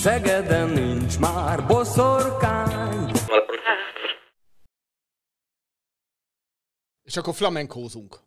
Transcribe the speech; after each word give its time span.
Szegeden 0.00 0.68
nincs 0.68 1.18
már 1.18 1.66
boszorkány. 1.66 3.12
És 7.02 7.16
akkor 7.16 7.34
flamenkózunk. 7.34 8.18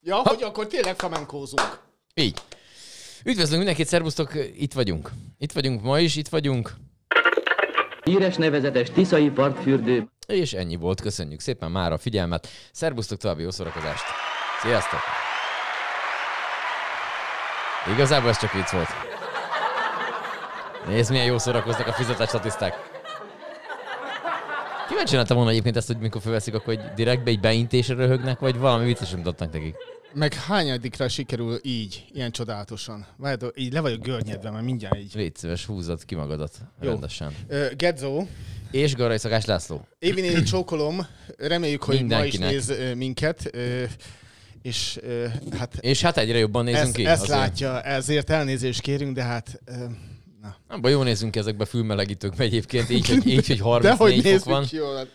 Ja, 0.00 0.16
hogy 0.16 0.42
akkor 0.42 0.66
tényleg 0.66 0.96
flamenkózunk. 0.96 1.80
Így. 2.14 2.38
Üdvözlünk 3.24 3.58
mindenkit, 3.58 3.86
szervusztok, 3.86 4.34
itt 4.56 4.72
vagyunk. 4.72 5.10
Itt 5.38 5.52
vagyunk 5.52 5.82
ma 5.82 5.98
is, 6.00 6.16
itt 6.16 6.28
vagyunk. 6.28 6.74
Híres 8.04 8.36
nevezetes 8.36 8.90
Tiszai 8.90 9.30
partfürdő 9.30 10.08
És 10.26 10.52
ennyi 10.52 10.76
volt, 10.76 11.00
köszönjük 11.00 11.40
szépen 11.40 11.70
már 11.70 11.92
a 11.92 11.98
figyelmet. 11.98 12.48
Szervusztok, 12.72 13.18
további 13.18 13.42
jó 13.42 13.50
szórakozást. 13.50 14.04
Sziasztok! 14.62 15.17
Igazából 17.92 18.28
ez 18.28 18.38
csak 18.38 18.52
vicc 18.52 18.70
volt. 18.70 18.88
Nézd, 20.86 21.10
milyen 21.10 21.26
jó 21.26 21.38
szórakoznak 21.38 21.86
a 21.86 21.92
fizetett 21.92 22.28
statiszták. 22.28 22.74
Kíváncsi 24.88 25.16
lettem 25.16 25.36
volna 25.36 25.50
egyébként 25.50 25.76
ezt, 25.76 25.86
hogy 25.86 25.98
mikor 25.98 26.20
felveszik, 26.22 26.54
akkor 26.54 26.74
hogy 26.74 26.84
direktbe 26.94 27.30
egy 27.30 27.40
beintésre 27.40 27.94
röhögnek, 27.94 28.38
vagy 28.38 28.58
valami 28.58 28.84
vicces 28.84 29.10
mutatnak 29.10 29.52
nekik. 29.52 29.74
Meg 30.14 30.34
hányadikra 30.34 31.08
sikerül 31.08 31.58
így, 31.62 32.04
ilyen 32.12 32.30
csodálatosan? 32.30 33.06
Várjátok, 33.16 33.60
így 33.60 33.72
le 33.72 33.80
vagyok 33.80 34.02
görnyedve, 34.02 34.50
mert 34.50 34.64
mindjárt 34.64 34.96
így. 34.98 35.12
Légy 35.14 35.36
szíves, 35.36 35.64
húzod 35.66 36.04
ki 36.04 36.14
magadat 36.14 36.50
Jó. 36.80 36.90
rendesen. 36.90 37.34
Uh, 37.50 37.66
Gedzo, 37.76 38.26
És 38.70 38.94
Garai 38.94 39.18
Szakás 39.18 39.44
László. 39.44 39.86
Évi 39.98 40.20
néni 40.20 40.42
csókolom, 40.42 41.06
reméljük, 41.36 41.82
hogy 41.82 41.94
ma 41.94 42.00
is 42.02 42.08
Mindenkinek. 42.08 42.50
néz 42.50 42.68
ö, 42.68 42.94
minket, 42.94 43.50
ö, 43.52 43.84
és 44.62 44.98
hát 45.58 45.74
És 45.80 46.00
hát 46.02 46.16
egyre 46.16 46.38
jobban 46.38 46.64
nézünk 46.64 46.84
ezt, 46.86 46.94
ki. 46.96 47.06
ezt 47.06 47.22
azért. 47.22 47.38
látja, 47.38 47.82
ezért 47.82 48.30
elnézést 48.30 48.80
kérünk, 48.80 49.14
de 49.14 49.22
hát 49.22 49.60
na. 50.68 50.78
Baj, 50.80 50.90
jól 50.92 51.04
nézünk 51.04 51.36
ezekbe 51.36 51.62
a 51.62 51.66
fülmelegítőkbe 51.66 52.44
egyébként, 52.44 52.90
így, 52.90 53.08
hogy, 53.08 53.26
így, 53.26 53.46
hogy 53.46 53.80
De 53.82 53.94
34 53.94 54.22
hogy 54.32 54.40
fok 54.42 54.52
van. 54.52 54.66
jól? 54.70 55.08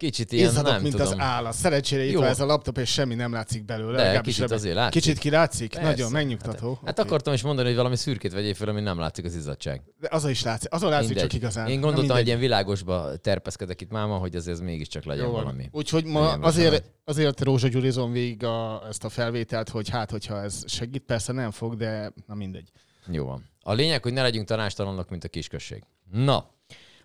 Kicsit 0.00 0.32
ilyen, 0.32 0.48
Izzadok, 0.50 0.72
nem 0.72 0.82
mint 0.82 0.94
tudom. 0.96 1.12
az 1.12 1.18
állat. 1.18 1.52
Szerencsére 1.52 2.04
itt 2.04 2.14
van 2.16 2.24
ez 2.26 2.40
a 2.40 2.46
laptop, 2.46 2.78
és 2.78 2.92
semmi 2.92 3.14
nem 3.14 3.32
látszik 3.32 3.64
belőle. 3.64 4.12
De, 4.12 4.20
kicsit 4.20 4.42
ebben- 4.42 4.58
azért 4.58 4.74
látszik. 4.74 5.02
Kicsit 5.02 5.18
kilátszik? 5.18 5.70
Persze. 5.72 5.88
Nagyon 5.90 6.10
megnyugtató. 6.10 6.78
Hát 6.84 6.98
Oké. 6.98 7.08
akartam 7.08 7.32
is 7.34 7.42
mondani, 7.42 7.66
hogy 7.68 7.76
valami 7.76 7.96
szürkét 7.96 8.32
vegyél 8.32 8.54
fel, 8.54 8.68
ami 8.68 8.80
nem 8.80 8.98
látszik 8.98 9.24
az 9.24 9.34
izzadság. 9.34 9.82
De 10.00 10.08
azon 10.10 10.30
is 10.30 10.42
látszik. 10.42 10.72
Azon 10.72 10.90
látszik 10.90 11.16
csak 11.16 11.32
igazán. 11.32 11.66
Én 11.68 11.72
gondoltam, 11.80 11.96
hogy 11.96 12.06
mindegy. 12.08 12.26
ilyen 12.26 12.38
világosba 12.38 13.16
terpeszkedek 13.16 13.80
itt 13.80 13.90
máma, 13.90 14.16
hogy 14.16 14.36
azért 14.36 14.56
ez 14.56 14.62
mégiscsak 14.62 15.04
legyen 15.04 15.24
Jó 15.24 15.30
valami. 15.30 15.68
Úgyhogy 15.72 16.04
ma 16.04 16.32
azért, 16.32 16.90
azért 17.04 17.40
Rózsa 17.40 17.68
Gyurizom 17.68 18.12
végig 18.12 18.44
a, 18.44 18.82
ezt 18.88 19.04
a 19.04 19.08
felvételt, 19.08 19.68
hogy 19.68 19.88
hát, 19.88 20.10
hogyha 20.10 20.42
ez 20.42 20.62
segít, 20.66 21.02
persze 21.02 21.32
nem 21.32 21.50
fog, 21.50 21.76
de 21.76 22.12
na 22.26 22.34
mindegy. 22.34 22.70
Jó 23.10 23.24
van. 23.24 23.44
A 23.62 23.72
lényeg, 23.72 24.02
hogy 24.02 24.12
ne 24.12 24.22
legyünk 24.22 24.46
tanástalanok, 24.46 25.08
mint 25.10 25.24
a 25.24 25.28
kisközség. 25.28 25.82
Na, 26.12 26.50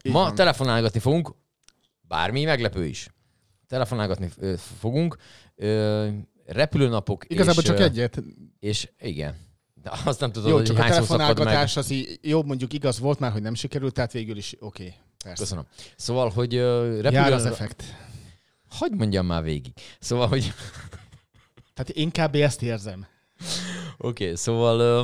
Így 0.03 0.12
ma 0.14 0.19
van. 0.19 0.36
telefonálgatni 0.36 1.00
fogunk, 1.00 1.36
bármi 2.08 2.44
meglepő 2.44 2.86
is. 2.86 3.10
Telefonálgatni 3.68 4.30
fogunk. 4.80 5.18
Ö, 5.56 6.08
repülőnapok 6.46 7.24
Igazából 7.28 7.64
és, 7.64 7.70
csak 7.70 7.80
ö, 7.80 7.84
egy 7.84 8.10
És 8.60 8.90
igen. 9.00 9.36
De 9.74 9.92
azt 10.06 10.20
nem 10.20 10.32
tudod, 10.32 10.50
Jó, 10.50 10.56
hogy 10.56 10.66
csak 10.66 10.78
a 10.78 10.80
szakad 10.80 10.98
meg. 10.98 11.00
telefonálgatás 11.08 11.78
az 11.78 11.90
í- 11.90 12.20
jó, 12.22 12.44
mondjuk 12.44 12.74
igaz 12.74 13.00
volt 13.00 13.20
már, 13.20 13.32
hogy 13.32 13.42
nem 13.42 13.54
sikerült, 13.54 13.94
tehát 13.94 14.12
végül 14.12 14.38
is 14.38 14.56
oké. 14.60 14.84
Okay, 14.84 14.96
persze. 15.24 15.44
Köszönöm. 15.44 15.66
Szóval, 15.96 16.30
hogy 16.30 16.56
ö, 16.56 17.00
Jár 17.10 17.34
az 17.34 17.46
effekt. 17.46 17.84
Hogy 18.70 18.92
mondjam 18.92 19.26
már 19.26 19.44
végig. 19.44 19.74
Szóval, 20.00 20.28
hogy... 20.28 20.54
Tehát 21.74 21.90
én 21.90 22.10
kb. 22.12 22.36
ezt 22.36 22.62
érzem. 22.62 23.06
Oké, 23.98 24.24
okay, 24.24 24.36
szóval 24.36 24.80
ö, 24.80 25.04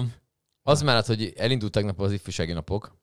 az 0.64 0.82
mellett, 0.82 1.06
hogy 1.06 1.34
elindult 1.38 1.72
tegnap 1.72 2.00
az 2.00 2.12
ifjúsági 2.12 2.54
napok. 2.54 2.98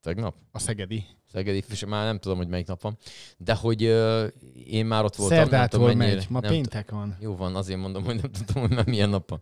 Tegnap? 0.00 0.34
A 0.50 0.58
szegedi. 0.58 1.04
Szegedi 1.34 1.56
ifjúság, 1.56 1.88
már 1.88 2.04
nem 2.04 2.18
tudom, 2.18 2.36
hogy 2.36 2.48
melyik 2.48 2.66
nap 2.66 2.80
van. 2.82 2.96
De 3.36 3.54
hogy 3.54 3.84
ö, 3.84 4.26
én 4.66 4.86
már 4.86 5.04
ott 5.04 5.16
voltam. 5.16 5.36
nem 5.38 5.46
Szerdától 5.46 5.80
tudom, 5.80 5.96
mennyire, 5.96 6.16
megy, 6.16 6.26
ma 6.30 6.40
nem 6.40 6.50
péntek 6.50 6.90
van. 6.90 7.16
Jó 7.20 7.36
van, 7.36 7.56
azért 7.56 7.78
mondom, 7.78 8.04
hogy 8.04 8.20
nem 8.20 8.30
tudom, 8.30 8.62
hogy 8.62 8.76
már 8.76 8.86
milyen 8.86 9.08
nap 9.08 9.28
van. 9.28 9.38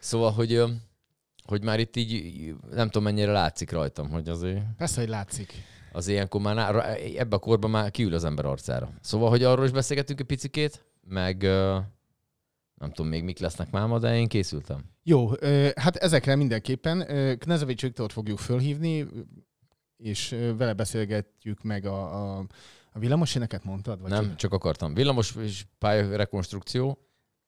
Szóval, 0.00 0.30
hogy, 0.32 0.52
ö, 0.52 0.68
hogy 1.44 1.62
már 1.64 1.80
itt 1.80 1.96
így 1.96 2.54
nem 2.70 2.86
tudom, 2.86 3.02
mennyire 3.02 3.32
látszik 3.32 3.70
rajtam, 3.70 4.10
hogy 4.10 4.28
azért 4.28 4.60
Persze, 4.76 5.00
hogy 5.00 5.08
látszik. 5.08 5.52
az 5.92 6.08
ilyenkor 6.08 6.40
már 6.40 6.96
ebbe 7.16 7.36
a 7.36 7.38
korban 7.38 7.70
már 7.70 7.90
kiül 7.90 8.14
az 8.14 8.24
ember 8.24 8.44
arcára. 8.44 8.90
Szóval, 9.00 9.28
hogy 9.28 9.42
arról 9.44 9.64
is 9.64 9.70
beszélgetünk 9.70 10.20
egy 10.20 10.26
picikét, 10.26 10.84
meg 11.08 11.42
nem 12.74 12.92
tudom 12.92 13.10
még 13.10 13.24
mik 13.24 13.38
lesznek 13.38 13.70
máma, 13.70 13.98
de 13.98 14.16
én 14.16 14.28
készültem. 14.28 14.84
Jó, 15.02 15.30
hát 15.74 15.96
ezekre 15.96 16.36
mindenképpen. 16.36 17.06
Knezevics 17.38 17.82
Viktort 17.82 18.12
fogjuk 18.12 18.38
fölhívni, 18.38 19.06
és 20.02 20.36
vele 20.56 20.72
beszélgetjük 20.72 21.62
meg 21.62 21.86
a, 21.86 22.36
a, 22.38 22.46
a 22.92 22.98
villamoséneket 22.98 23.64
mondtad? 23.64 24.00
Vagy 24.00 24.10
nem, 24.10 24.36
csak 24.36 24.52
akartam. 24.52 24.94
Villamos 24.94 25.34
és 25.36 25.64
pálya 25.78 26.16
rekonstrukció. 26.16 26.98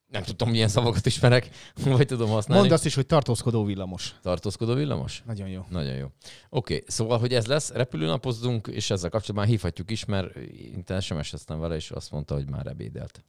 Nem 0.07 0.23
tudtam, 0.23 0.51
milyen 0.51 0.69
szavakat 0.69 1.07
ismerek, 1.07 1.49
vagy 1.85 2.07
tudom 2.07 2.31
használni. 2.31 2.63
Mondd 2.63 2.75
azt 2.75 2.85
is, 2.85 2.95
hogy 2.95 3.07
tartózkodó 3.07 3.65
villamos. 3.65 4.15
Tartózkodó 4.23 4.75
villamos? 4.75 5.23
Nagyon 5.27 5.49
jó. 5.49 5.67
Nagyon 5.69 5.95
jó. 5.95 6.05
Oké, 6.05 6.75
okay, 6.75 6.85
szóval, 6.87 7.19
hogy 7.19 7.35
ez 7.35 7.47
lesz, 7.47 7.71
repülőnapozzunk, 7.71 8.67
és 8.67 8.91
ezzel 8.91 9.11
kapcsolatban 9.11 9.51
hívhatjuk 9.51 9.91
is, 9.91 10.05
mert 10.05 10.37
én 10.37 11.01
SMS-eztem 11.01 11.59
vele, 11.59 11.75
és 11.75 11.91
azt 11.91 12.11
mondta, 12.11 12.35
hogy 12.35 12.51
már 12.51 12.67
ebédelt. 12.67 13.25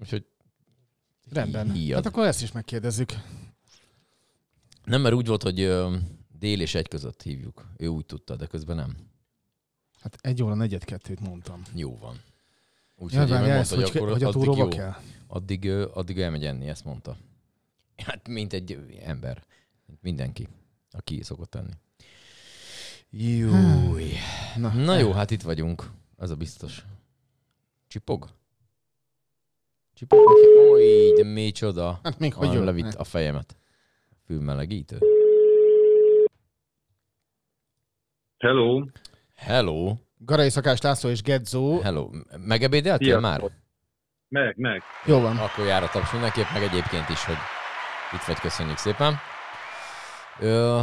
Úgyhogy 0.00 0.24
Rendben. 1.30 1.72
Híjad. 1.72 2.04
Hát 2.04 2.12
akkor 2.12 2.26
ezt 2.26 2.42
is 2.42 2.52
megkérdezzük. 2.52 3.12
nem, 4.84 5.00
mert 5.00 5.14
úgy 5.14 5.26
volt, 5.26 5.42
hogy 5.42 5.60
dél 6.40 6.60
és 6.60 6.74
egy 6.74 6.88
között 6.88 7.22
hívjuk. 7.22 7.66
Ő 7.76 7.86
úgy 7.86 8.06
tudta, 8.06 8.36
de 8.36 8.46
közben 8.46 8.76
nem. 8.76 8.96
Hát 10.00 10.18
egy 10.20 10.42
óra 10.42 10.54
negyed 10.54 10.84
kettőt 10.84 11.20
mondtam. 11.20 11.62
Jó 11.74 11.98
van. 11.98 12.20
Úgyhogy 12.96 13.28
ja, 13.28 13.38
mondta, 13.38 13.74
hogy, 13.74 13.84
akkor 13.84 14.10
hogy 14.10 14.22
a 14.22 14.28
addig 14.28 14.56
jó. 14.56 14.68
kell? 14.68 14.94
Addig, 15.26 15.70
addig 15.70 16.20
elmegy 16.20 16.44
enni, 16.44 16.68
ezt 16.68 16.84
mondta. 16.84 17.16
Hát, 18.06 18.28
mint 18.28 18.52
egy 18.52 18.98
ember. 19.02 19.44
Mint 19.86 20.02
mindenki, 20.02 20.48
aki 20.90 21.22
szokott 21.22 21.54
enni. 21.54 21.72
Júj. 23.10 24.12
Na, 24.56 24.68
Na 24.68 24.98
jó, 24.98 25.12
hát 25.12 25.30
itt 25.30 25.42
vagyunk. 25.42 25.90
Ez 26.18 26.30
a 26.30 26.34
biztos. 26.36 26.84
Csipog? 27.86 28.28
Csipog? 29.94 30.18
Oly, 30.70 31.12
de 31.16 31.24
micsoda. 31.24 32.00
Hát 32.02 32.18
még 32.18 32.34
hogy 32.34 32.52
jó. 32.52 32.62
levitt 32.62 32.94
a 32.94 33.04
fejemet. 33.04 33.56
Fülmelegítő. 34.24 35.19
Hello. 38.40 38.84
Hello. 39.36 39.94
Garai 40.18 40.50
Szakás 40.50 40.80
László 40.80 41.10
és 41.10 41.22
Gedzo. 41.22 41.80
Hello. 41.80 42.10
Megebédeltél 42.46 43.20
Sziasztok. 43.20 43.40
már? 43.40 43.50
Meg, 44.28 44.56
meg. 44.56 44.82
Jó 45.06 45.20
van. 45.20 45.36
Akkor 45.36 45.66
jár 45.66 45.82
a 45.82 45.88
taps 45.88 46.12
mindenképp, 46.12 46.46
meg 46.52 46.62
egyébként 46.62 47.08
is, 47.08 47.24
hogy 47.24 47.36
itt 48.14 48.20
vagy, 48.26 48.38
köszönjük 48.38 48.76
szépen. 48.76 49.14
Ö, 50.40 50.80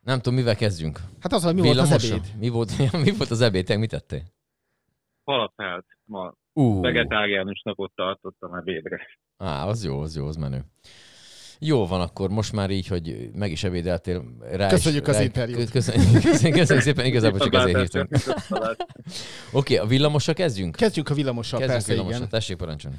nem 0.00 0.16
tudom, 0.16 0.34
mivel 0.34 0.56
kezdjünk. 0.56 0.98
Hát 1.20 1.32
az, 1.32 1.44
hogy 1.44 1.54
mi 1.54 1.60
volt 1.60 1.78
az 1.78 1.90
ebéd? 2.10 2.22
Mi 2.38 2.48
volt, 2.48 2.70
mi 3.04 3.10
volt 3.16 3.30
az 3.30 3.40
ebéd? 3.40 3.64
Te 3.66 3.76
mit 3.76 3.90
tettél? 3.90 4.22
Halapált. 5.24 5.86
Ma 6.04 6.34
Ú, 6.52 6.80
vegetáriánus 6.80 7.62
napot 7.64 7.92
tartottam 7.94 8.54
ebédre. 8.54 9.00
á, 9.38 9.66
az 9.66 9.84
jó, 9.84 10.00
az 10.00 10.16
jó, 10.16 10.26
az 10.26 10.36
menő. 10.36 10.64
Jó 11.66 11.86
van 11.86 12.00
akkor, 12.00 12.30
most 12.30 12.52
már 12.52 12.70
így, 12.70 12.86
hogy 12.86 13.30
meg 13.34 13.50
is 13.50 13.64
ebédeltél. 13.64 14.24
Rá 14.52 14.68
Köszönjük 14.68 15.02
is, 15.02 15.08
az 15.08 15.16
rá, 15.16 15.22
interjút. 15.22 15.70
Köszönjük, 15.76 16.22
köszönjük, 16.22 16.80
szépen, 16.80 17.04
igazából 17.04 17.38
csak 17.38 17.54
ezért 17.54 17.78
hívtunk. 17.80 18.08
Oké, 19.52 19.76
a 19.76 19.86
villamosra 19.86 20.32
kezdjünk? 20.32 20.76
Kezdjük 20.76 21.08
a 21.08 21.14
villamossal, 21.14 21.58
Kezdjünk 21.58 21.80
persze, 21.80 21.92
villamosra, 21.92 22.18
igen. 22.18 22.28
tessék 22.30 22.56
parancsolni. 22.56 22.96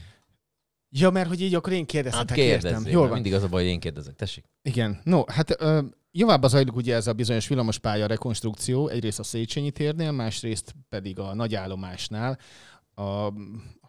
Ja, 0.89 1.09
mert 1.09 1.27
hogy 1.27 1.41
így 1.41 1.55
akkor 1.55 1.73
én 1.73 1.79
Hát 1.79 1.87
kérdezhetek, 1.87 2.37
értem. 2.37 2.59
kérdezzél, 2.61 2.91
Jól 2.91 3.03
van. 3.03 3.13
mindig 3.13 3.33
az 3.33 3.43
a 3.43 3.47
baj, 3.47 3.61
hogy 3.63 3.71
én 3.71 3.79
kérdezek. 3.79 4.15
Tessék. 4.15 4.43
Igen. 4.61 5.01
No, 5.03 5.23
hát 5.27 5.61
ö, 5.61 5.81
javábbá 6.11 6.47
zajlik 6.47 6.75
ugye 6.75 6.95
ez 6.95 7.07
a 7.07 7.13
bizonyos 7.13 7.47
villamospálya 7.47 8.05
rekonstrukció, 8.07 8.87
egyrészt 8.87 9.19
a 9.19 9.23
Széchenyi 9.23 9.71
térnél, 9.71 10.11
másrészt 10.11 10.75
pedig 10.89 11.19
a 11.19 11.33
nagyállomásnál, 11.33 12.37
a 12.95 13.31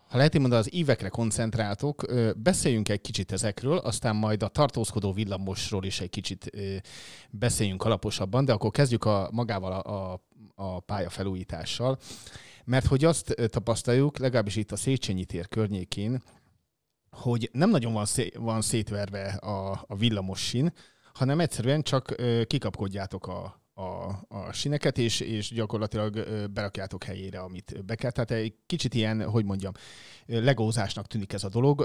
ha 0.08 0.16
lehet 0.16 0.38
mondani, 0.38 0.60
az 0.60 0.72
ívekre 0.72 1.08
koncentráltok, 1.08 2.04
beszéljünk 2.36 2.88
egy 2.88 3.00
kicsit 3.00 3.32
ezekről, 3.32 3.78
aztán 3.78 4.16
majd 4.16 4.42
a 4.42 4.48
tartózkodó 4.48 5.12
villamosról 5.12 5.84
is 5.84 6.00
egy 6.00 6.10
kicsit 6.10 6.50
beszéljünk 7.30 7.84
alaposabban, 7.84 8.44
de 8.44 8.52
akkor 8.52 8.70
kezdjük 8.70 9.04
a, 9.04 9.28
magával 9.32 9.72
a, 9.72 10.12
a, 10.12 10.20
a 10.54 10.80
pálya 10.80 11.10
felújítással, 11.10 11.98
mert 12.64 12.86
hogy 12.86 13.04
azt 13.04 13.34
tapasztaljuk, 13.50 14.18
legalábbis 14.18 14.56
itt 14.56 14.72
a 14.72 14.76
Széchenyi 14.76 15.24
tér 15.24 15.48
környékén, 15.48 16.22
hogy 17.10 17.50
nem 17.52 17.70
nagyon 17.70 17.92
van, 17.92 18.04
szé- 18.04 18.36
van 18.36 18.60
szétverve 18.60 19.26
a, 19.26 19.84
a 19.86 19.96
villamos 19.96 20.40
sín, 20.40 20.72
hanem 21.12 21.40
egyszerűen 21.40 21.82
csak 21.82 22.14
ö, 22.16 22.42
kikapkodjátok 22.46 23.26
a, 23.26 23.65
a, 23.76 24.08
a 24.28 24.52
sineket, 24.52 24.98
és, 24.98 25.20
és 25.20 25.50
gyakorlatilag 25.54 26.12
berakjátok 26.54 27.04
helyére, 27.04 27.38
amit 27.38 27.86
be 27.86 27.94
kell. 27.94 28.10
Tehát 28.10 28.30
egy 28.30 28.54
kicsit 28.66 28.94
ilyen, 28.94 29.22
hogy 29.22 29.44
mondjam, 29.44 29.72
legózásnak 30.26 31.06
tűnik 31.06 31.32
ez 31.32 31.44
a 31.44 31.48
dolog. 31.48 31.84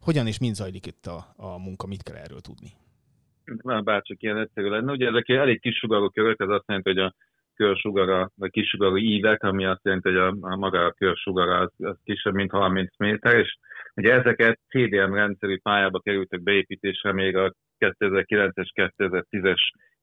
Hogyan 0.00 0.26
és 0.26 0.38
mind 0.38 0.54
zajlik 0.54 0.86
itt 0.86 1.06
a, 1.06 1.18
a 1.36 1.58
munka, 1.58 1.86
mit 1.86 2.02
kell 2.02 2.16
erről 2.16 2.40
tudni? 2.40 2.70
Nem 3.44 3.84
bárcsak 3.84 4.22
ilyen 4.22 4.38
egyszerű 4.38 4.68
lenne. 4.68 4.92
Ugye 4.92 5.08
ezek 5.08 5.28
elég 5.28 5.60
kis 5.60 5.76
sugarú 5.76 6.08
körök, 6.10 6.40
ez 6.40 6.48
azt 6.48 6.64
jelenti, 6.66 6.88
hogy 6.88 6.98
a 6.98 7.14
körsugara, 7.54 8.30
vagy 8.34 8.50
kis 8.50 8.68
sugarú 8.68 8.96
ívek, 8.96 9.42
ami 9.42 9.64
azt 9.64 9.84
jelenti, 9.84 10.08
hogy 10.08 10.18
a, 10.18 10.36
a 10.40 10.56
maga 10.56 10.84
a 10.84 10.92
körsugara 10.92 11.58
az, 11.58 11.72
az 11.76 11.96
kisebb, 12.04 12.34
mint 12.34 12.50
30 12.50 12.98
méter, 12.98 13.38
és 13.38 13.56
ugye 13.94 14.12
ezeket 14.12 14.58
CDM 14.68 15.14
rendszerű 15.14 15.58
pályába 15.58 16.00
kerültek 16.00 16.42
beépítésre 16.42 17.12
még 17.12 17.36
a 17.36 17.54
2009-es, 17.78 18.68
2010-es 18.74 19.60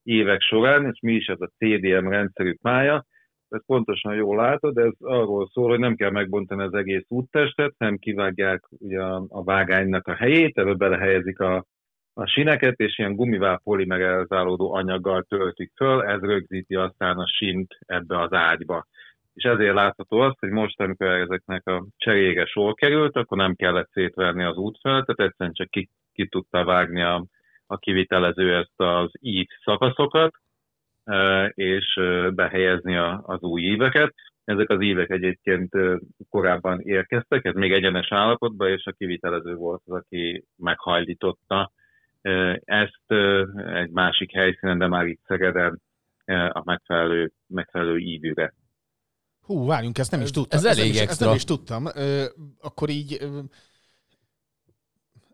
évek 0.07 0.41
során, 0.41 0.85
és 0.85 0.99
mi 1.01 1.13
is 1.13 1.27
ez 1.27 1.41
a 1.41 1.51
CDM 1.57 2.09
rendszerű 2.09 2.55
pálya, 2.61 3.05
ez 3.49 3.65
pontosan 3.65 4.15
jól 4.15 4.35
látod, 4.35 4.77
ez 4.77 4.93
arról 4.99 5.49
szól, 5.53 5.69
hogy 5.69 5.79
nem 5.79 5.95
kell 5.95 6.11
megbontani 6.11 6.63
az 6.63 6.73
egész 6.73 7.05
úttestet, 7.07 7.73
hanem 7.77 7.97
kivágják 7.97 8.63
ugye 8.69 9.01
a, 9.01 9.25
a 9.29 9.43
vágánynak 9.43 10.07
a 10.07 10.15
helyét, 10.15 10.57
ebbe 10.57 10.73
belehelyezik 10.73 11.39
a, 11.39 11.65
a 12.13 12.25
sineket, 12.25 12.79
és 12.79 12.97
ilyen 12.97 13.15
gumivál 13.15 13.59
polimerizálódó 13.63 14.73
anyaggal 14.73 15.23
töltik 15.23 15.71
föl, 15.75 16.03
ez 16.03 16.21
rögzíti 16.21 16.75
aztán 16.75 17.17
a 17.17 17.27
sint 17.27 17.77
ebbe 17.85 18.19
az 18.19 18.33
ágyba. 18.33 18.85
És 19.33 19.43
ezért 19.43 19.73
látható 19.73 20.19
az, 20.19 20.33
hogy 20.39 20.49
most, 20.49 20.81
amikor 20.81 21.07
ezeknek 21.07 21.67
a 21.67 21.85
cserére 21.97 22.45
sor 22.45 22.73
került, 22.73 23.15
akkor 23.15 23.37
nem 23.37 23.55
kellett 23.55 23.89
szétverni 23.91 24.43
az 24.43 24.55
útfelületet, 24.55 25.19
egyszerűen 25.19 25.55
csak 25.55 25.69
ki, 25.69 25.89
ki 26.13 26.27
tudta 26.27 26.63
vágni 26.63 27.01
a, 27.01 27.25
a 27.67 27.77
kivitelező 27.77 28.55
ezt 28.55 28.79
az 28.79 29.11
ív 29.19 29.47
szakaszokat, 29.63 30.33
e, 31.03 31.45
és 31.45 31.95
e, 31.95 32.29
behelyezni 32.29 32.95
a, 32.97 33.23
az 33.25 33.41
új 33.41 33.61
íveket. 33.61 34.13
Ezek 34.43 34.69
az 34.69 34.81
ívek 34.81 35.09
egyébként 35.09 35.75
e, 35.75 35.99
korábban 36.29 36.79
érkeztek, 36.79 37.45
ez 37.45 37.55
még 37.55 37.71
egyenes 37.71 38.11
állapotban, 38.11 38.69
és 38.69 38.85
a 38.85 38.91
kivitelező 38.91 39.55
volt 39.55 39.81
az, 39.85 39.93
aki 39.93 40.45
meghajlította 40.55 41.71
ezt 42.63 43.11
egy 43.73 43.89
másik 43.89 44.33
helyszínen, 44.33 44.77
de 44.77 44.87
már 44.87 45.05
itt 45.05 45.21
Szegeden 45.27 45.81
a 46.49 46.61
megfelelő, 46.63 47.31
megfelelő 47.47 47.97
ívűre. 47.97 48.53
Hú, 49.41 49.65
várjunk, 49.65 49.97
ezt 49.97 50.11
nem 50.11 50.21
is 50.21 50.31
tudtam. 50.31 50.59
ez 50.59 50.65
Ezt 50.65 50.77
elég 50.77 50.91
nem 50.91 50.95
is, 50.95 51.01
Ezt 51.01 51.09
extra. 51.09 51.25
nem 51.25 51.35
is 51.35 51.43
tudtam. 51.43 51.85
Ö, 51.95 52.25
akkor 52.61 52.89
így... 52.89 53.17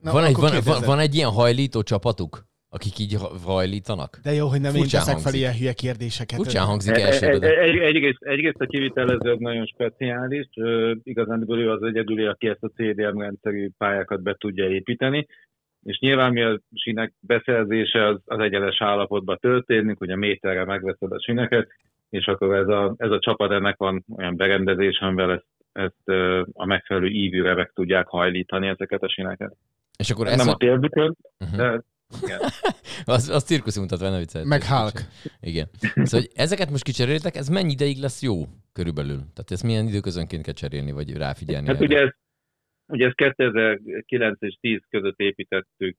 Na, 0.04 0.12
van, 0.12 0.24
egy, 0.24 0.36
van, 0.36 0.52
van, 0.66 0.82
van 0.86 1.00
egy 1.00 1.16
ilyen 1.16 1.30
hajlító 1.30 1.82
csapatuk, 1.82 2.44
akik 2.70 3.00
így 3.00 3.14
ha- 3.14 3.38
hajlítanak? 3.46 4.20
De 4.24 4.32
jó, 4.34 4.48
hogy 4.48 4.62
nem 4.62 4.76
én 4.76 4.82
Furcsán 4.82 5.02
teszek 5.02 5.14
fel 5.14 5.24
hangzik. 5.24 5.42
ilyen 5.42 5.56
hülye 5.58 5.74
kérdéseket. 5.74 6.38
Furcsán 6.38 6.66
hangzik 6.66 6.96
Egy, 6.96 7.02
elsőre, 7.02 7.34
egy, 7.34 7.40
de... 7.40 7.60
egy, 7.60 7.78
egyrészt, 7.78 8.22
egyrészt 8.22 8.62
a 8.62 8.66
kivitelező 8.66 9.36
nagyon 9.40 9.66
speciális, 9.66 10.48
ö, 10.56 10.94
igazán 11.04 11.46
ő 11.48 11.72
az 11.72 11.84
egyedüli, 11.84 12.26
aki 12.26 12.48
ezt 12.48 12.64
a 12.64 12.72
CDM 12.76 13.20
rendszerű 13.20 13.70
pályákat 13.78 14.22
be 14.22 14.36
tudja 14.40 14.70
építeni, 14.70 15.28
és 15.84 16.00
nyilván 16.00 16.32
mi 16.32 16.42
a 16.42 16.60
sinek 16.74 17.14
beszerzése 17.20 18.08
az, 18.08 18.20
az 18.26 18.40
egyenes 18.40 18.82
állapotban 18.82 19.38
történik, 19.42 19.98
hogy 19.98 20.10
a 20.10 20.16
méterre 20.16 20.66
megveszed 20.66 21.12
a 21.12 21.22
sineket, 21.22 21.68
és 22.10 22.26
akkor 22.26 22.56
ez 22.56 22.68
a, 22.68 22.94
ez 22.98 23.12
a 23.12 23.20
csapat 23.20 23.52
ennek 23.52 23.78
van 23.78 24.06
olyan 24.18 24.36
berendezés, 24.36 25.00
amivel 25.00 25.32
ezt, 25.32 25.48
ezt 25.72 26.10
a 26.54 26.66
megfelelő 26.66 27.08
ívűre 27.08 27.54
meg 27.54 27.72
tudják 27.74 28.08
hajlítani 28.08 28.68
ezeket 28.68 29.04
a 29.04 29.10
sineket. 29.10 29.56
És 30.04 30.10
akkor 30.10 30.28
Ez 30.28 30.38
nem 30.38 30.48
a 30.48 30.56
térbükön, 30.58 31.16
Uh-huh. 31.40 31.58
de 31.58 31.82
igen. 32.24 32.40
Az, 33.16 33.30
az 33.30 33.44
cirkuszi 33.44 33.80
mutatvány, 33.80 34.12
ne 34.12 34.18
viccelj. 34.18 34.46
Meg 34.46 34.64
Hulk. 34.64 34.98
Igen. 35.42 35.68
Szóval, 35.82 36.20
hogy 36.20 36.30
ezeket 36.36 36.70
most 36.70 36.84
kicseréltek, 36.84 37.36
ez 37.36 37.48
mennyi 37.48 37.72
ideig 37.72 37.98
lesz 37.98 38.22
jó 38.22 38.36
körülbelül? 38.74 39.18
Tehát 39.18 39.52
ezt 39.52 39.64
milyen 39.64 39.88
időközönként 39.88 40.44
kell 40.44 40.54
cserélni, 40.54 40.92
vagy 40.92 41.18
ráfigyelni? 41.18 41.68
Hát 41.68 41.76
erre? 41.76 41.86
ugye 41.86 42.00
ez, 42.00 42.10
ugye 42.88 43.06
ez 43.06 43.14
2009 43.14 44.38
és 44.42 44.58
10 44.62 44.80
között 44.90 45.20
építettük, 45.20 45.98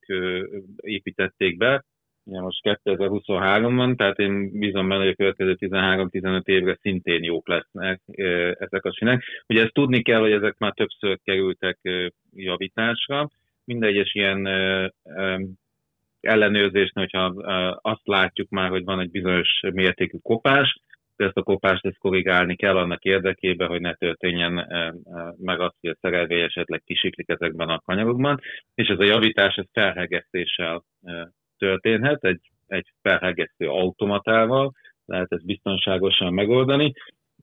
építették 0.75 1.57
be, 1.57 1.83
ugye 2.23 2.41
most 2.41 2.61
2023 2.61 3.75
van, 3.75 3.95
tehát 3.95 4.19
én 4.19 4.59
bízom 4.59 4.87
benne, 4.87 5.01
hogy 5.01 5.11
a 5.11 5.15
következő 5.15 5.55
13-15 5.59 6.45
évre 6.45 6.77
szintén 6.81 7.23
jók 7.23 7.47
lesznek 7.47 8.01
ezek 8.59 8.85
a 8.85 8.93
sinek. 8.93 9.23
Ugye 9.47 9.61
ezt 9.63 9.73
tudni 9.73 10.01
kell, 10.01 10.19
hogy 10.19 10.31
ezek 10.31 10.57
már 10.57 10.73
többször 10.73 11.19
kerültek 11.23 11.79
ö, 11.81 12.07
javításra, 13.65 14.13
mindegyes 14.13 14.13
ilyen 14.13 14.47
ellenőrzésnél, 16.19 17.07
hogyha 17.11 17.25
azt 17.81 18.07
látjuk 18.07 18.49
már, 18.49 18.69
hogy 18.69 18.83
van 18.83 18.99
egy 18.99 19.11
bizonyos 19.11 19.59
mértékű 19.73 20.17
kopás, 20.17 20.79
ezt 21.15 21.37
a 21.37 21.43
kopást 21.43 21.85
ezt 21.85 21.97
korrigálni 21.97 22.55
kell 22.55 22.77
annak 22.77 23.03
érdekében, 23.03 23.67
hogy 23.67 23.81
ne 23.81 23.93
történjen 23.93 24.53
meg 25.37 25.59
az, 25.59 25.71
hogy 25.81 25.89
a 25.89 25.97
szerelvény 26.01 26.41
esetleg 26.41 26.81
kisiklik 26.85 27.29
ezekben 27.29 27.69
a 27.69 27.79
kanyarokban, 27.79 28.39
és 28.75 28.87
ez 28.87 28.99
a 28.99 29.03
javítás 29.03 29.55
ez 29.55 29.65
felhegesztéssel 29.71 30.83
történhet, 31.57 32.23
egy, 32.23 32.51
egy 32.67 32.87
felhegesztő 33.01 33.67
automatával, 33.67 34.71
lehet 35.05 35.31
ezt 35.31 35.45
biztonságosan 35.45 36.33
megoldani. 36.33 36.93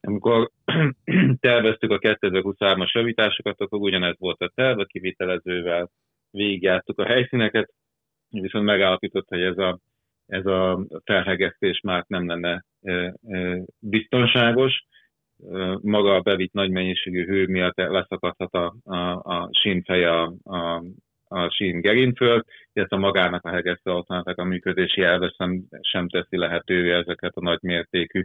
Amikor 0.00 0.50
terveztük 1.40 1.90
a 1.90 1.98
2023-as 1.98 2.92
javításokat, 2.92 3.60
akkor 3.60 3.80
ugyanez 3.80 4.16
volt 4.18 4.40
a 4.40 4.52
terv, 4.54 4.78
a 4.78 4.84
kivitelezővel 4.84 5.90
végigjártuk 6.32 6.98
a 6.98 7.06
helyszíneket, 7.06 7.72
viszont 8.30 8.64
megállapított, 8.64 9.28
hogy 9.28 9.42
ez 9.42 9.58
a, 9.58 9.78
ez 10.26 10.46
a 10.46 10.86
felhegesztés 11.04 11.80
már 11.80 12.04
nem 12.06 12.26
lenne 12.26 12.64
biztonságos. 13.78 14.84
Maga 15.80 16.14
a 16.14 16.20
bevitt 16.20 16.52
nagy 16.52 16.70
mennyiségű 16.70 17.26
hő 17.26 17.46
miatt 17.46 17.76
leszakadhat 17.76 18.52
a, 18.54 18.74
a, 18.84 18.96
a 19.12 19.48
sínfeje 19.52 20.10
a, 20.10 20.34
a, 20.42 20.82
a 21.28 21.50
sín 21.50 21.80
gerincről, 21.80 22.44
illetve 22.72 22.96
magának 22.96 23.44
a 23.44 23.50
hegesztő 23.50 23.90
automaták 23.90 24.38
a 24.38 24.44
működési 24.44 25.02
elve 25.02 25.34
sem, 25.36 25.62
sem 25.80 26.08
teszi 26.08 26.36
lehetővé 26.36 26.92
ezeket 26.92 27.34
a 27.34 27.40
nagy 27.40 27.58
mértékű 27.62 28.22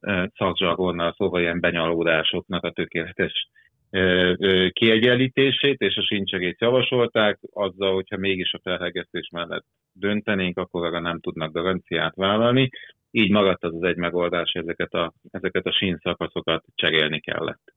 ö, 0.00 0.24
szakzsargonnal, 0.36 1.14
szóval 1.16 1.40
ilyen 1.40 1.60
benyalódásoknak 1.60 2.64
a 2.64 2.72
tökéletes 2.72 3.48
kiegyenlítését, 4.72 5.80
és 5.80 5.96
a 5.96 6.02
sincsegét 6.02 6.60
javasolták, 6.60 7.38
azzal, 7.52 7.94
hogyha 7.94 8.16
mégis 8.16 8.52
a 8.52 8.60
felhegesztés 8.62 9.28
mellett 9.32 9.64
döntenénk, 9.92 10.58
akkor 10.58 10.86
arra 10.86 11.00
nem 11.00 11.20
tudnak 11.20 11.52
garanciát 11.52 12.14
vállalni. 12.14 12.70
Így 13.10 13.30
maradt 13.30 13.64
az 13.64 13.74
az 13.74 13.82
egy 13.82 13.96
megoldás, 13.96 14.52
ezeket 14.52 14.92
a, 14.92 15.12
ezeket 15.30 15.66
a 15.66 15.72
sínszakaszokat 15.72 16.64
cserélni 16.74 17.20
kellett. 17.20 17.74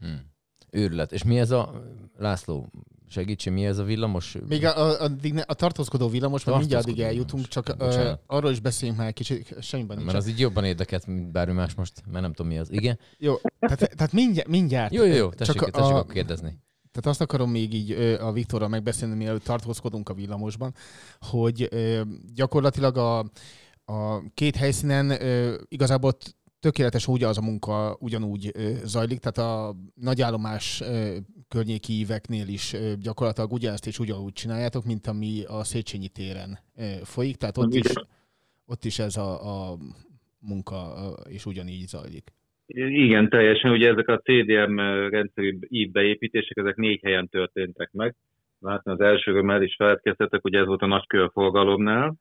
Hmm. 0.00 0.33
Őrület. 0.74 1.12
És 1.12 1.22
mi 1.24 1.38
ez 1.38 1.50
a... 1.50 1.82
László, 2.18 2.70
segítsen, 3.08 3.52
mi 3.52 3.66
ez 3.66 3.78
a 3.78 3.84
villamos? 3.84 4.36
Még 4.48 4.64
a, 4.64 4.78
a, 4.78 5.00
addig 5.00 5.32
ne, 5.32 5.40
a 5.40 5.54
tartózkodó 5.54 6.08
villamos, 6.08 6.44
majd 6.44 6.58
mindjárt 6.58 6.84
addig 6.84 7.00
eljutunk, 7.00 7.48
csak 7.48 7.74
ö, 7.78 8.12
arról 8.26 8.50
is 8.50 8.60
beszéljünk 8.60 8.98
már 8.98 9.08
egy 9.08 9.14
kicsit, 9.14 9.54
semmiben 9.60 9.96
nincs. 9.96 10.12
Mert 10.12 10.24
az 10.24 10.28
így 10.28 10.38
jobban 10.38 10.64
érdekelt, 10.64 11.06
mint 11.06 11.30
bármi 11.30 11.52
más 11.52 11.74
most, 11.74 12.02
mert 12.10 12.22
nem 12.22 12.32
tudom 12.32 12.52
mi 12.52 12.58
az. 12.58 12.70
Igen? 12.72 12.98
Jó, 13.18 13.34
tehát, 13.58 13.78
tehát 13.96 14.12
mindjárt, 14.12 14.48
mindjárt. 14.48 14.92
Jó, 14.94 15.04
jó, 15.04 15.14
jó, 15.14 15.28
tessék, 15.30 15.54
Csak 15.54 15.70
tessék 15.70 15.92
a- 15.92 15.98
akkor 15.98 16.12
kérdezni. 16.12 16.58
Tehát 16.92 17.06
azt 17.10 17.20
akarom 17.20 17.50
még 17.50 17.74
így 17.74 17.90
ö, 17.90 18.20
a 18.22 18.32
Viktorral 18.32 18.68
megbeszélni, 18.68 19.14
mielőtt 19.14 19.44
tartózkodunk 19.44 20.08
a 20.08 20.14
villamosban, 20.14 20.74
hogy 21.20 21.68
ö, 21.70 22.00
gyakorlatilag 22.34 22.96
a, 22.96 23.18
a 23.84 24.22
két 24.34 24.56
helyszínen 24.56 25.10
ö, 25.10 25.54
igazából 25.68 26.16
tökéletes 26.66 27.06
úgy 27.08 27.22
az 27.22 27.38
a 27.38 27.46
munka 27.50 27.96
ugyanúgy 28.00 28.44
zajlik, 28.84 29.18
tehát 29.18 29.50
a 29.50 29.74
nagyállomás 29.94 30.82
környéki 31.48 31.92
íveknél 32.02 32.48
is 32.48 32.76
gyakorlatilag 33.02 33.52
ugyanezt 33.52 33.86
és 33.86 33.98
ugyanúgy 33.98 34.32
csináljátok, 34.32 34.84
mint 34.84 35.06
ami 35.06 35.32
a 35.46 35.64
Széchenyi 35.64 36.08
téren 36.08 36.58
folyik, 37.02 37.36
tehát 37.36 37.58
ott 37.58 37.74
is, 37.74 37.92
ott 38.66 38.84
is 38.84 38.98
ez 38.98 39.16
a, 39.16 39.28
a 39.52 39.76
munka 40.38 40.78
is 41.28 41.46
ugyanígy 41.46 41.86
zajlik. 41.86 42.26
Igen, 43.06 43.28
teljesen. 43.28 43.70
Ugye 43.70 43.88
ezek 43.88 44.08
a 44.08 44.18
CDM 44.18 44.76
rendszerű 45.16 45.58
ív 45.68 45.90
beépítések, 45.90 46.56
ezek 46.56 46.76
négy 46.76 47.00
helyen 47.02 47.28
történtek 47.28 47.90
meg. 47.92 48.14
Látni 48.58 48.90
az 48.92 49.00
elsőről 49.00 49.42
már 49.42 49.62
is 49.62 49.74
feledkeztetek, 49.78 50.44
ugye 50.44 50.58
ez 50.58 50.66
volt 50.66 50.82
a 50.82 50.86
nagy 50.86 51.06
körforgalomnál, 51.06 52.08
a 52.08 52.14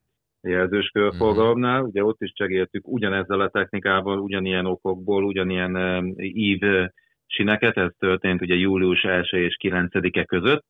jelzős 0.48 0.88
körforgalomnál, 0.88 1.82
ugye 1.82 2.04
ott 2.04 2.22
is 2.22 2.32
cseréltük 2.34 2.88
ugyanezzel 2.88 3.40
a 3.40 3.50
technikával, 3.50 4.20
ugyanilyen 4.20 4.66
okokból, 4.66 5.24
ugyanilyen 5.24 5.76
um, 5.76 6.14
ív 6.18 6.60
sineket, 7.26 7.78
ez 7.78 7.92
történt 8.00 8.42
ugye 8.42 8.56
július 8.56 9.04
1 9.04 9.28
és 9.32 9.58
9-e 9.64 10.24
között, 10.24 10.66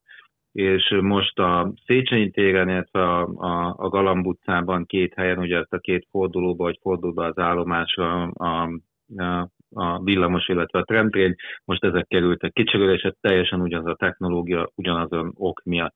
és 0.52 0.96
most 1.02 1.40
a 1.40 1.74
Széchenyi 1.86 2.30
téren, 2.30 2.70
illetve 2.70 3.02
a, 3.02 3.22
a, 3.22 3.76
a 3.78 3.90
Galamb 3.90 4.26
utcában 4.26 4.86
két 4.86 5.14
helyen, 5.14 5.38
ugye 5.38 5.58
ezt 5.58 5.74
a 5.74 5.80
két 5.80 6.08
fordulóba, 6.10 6.64
vagy 6.64 6.78
fordulóba 6.82 7.26
az 7.26 7.38
állomásra 7.38 8.24
a, 8.24 8.70
a, 9.16 9.50
a 9.74 10.04
villamos, 10.04 10.48
illetve 10.48 10.80
a 10.80 10.84
tramtrain, 10.84 11.36
most 11.66 11.84
ezek 11.84 12.08
kerültek 12.08 12.52
kicserülésre, 12.54 13.14
teljesen 13.22 13.62
ugyanaz 13.62 13.88
a 13.88 13.96
technológia, 13.96 14.70
ugyanazon 14.76 15.34
ok 15.36 15.64
miatt. 15.64 15.96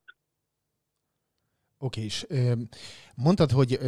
Oké, 1.78 2.04
és 2.04 2.26
mondtad, 3.16 3.52
hogy 3.52 3.80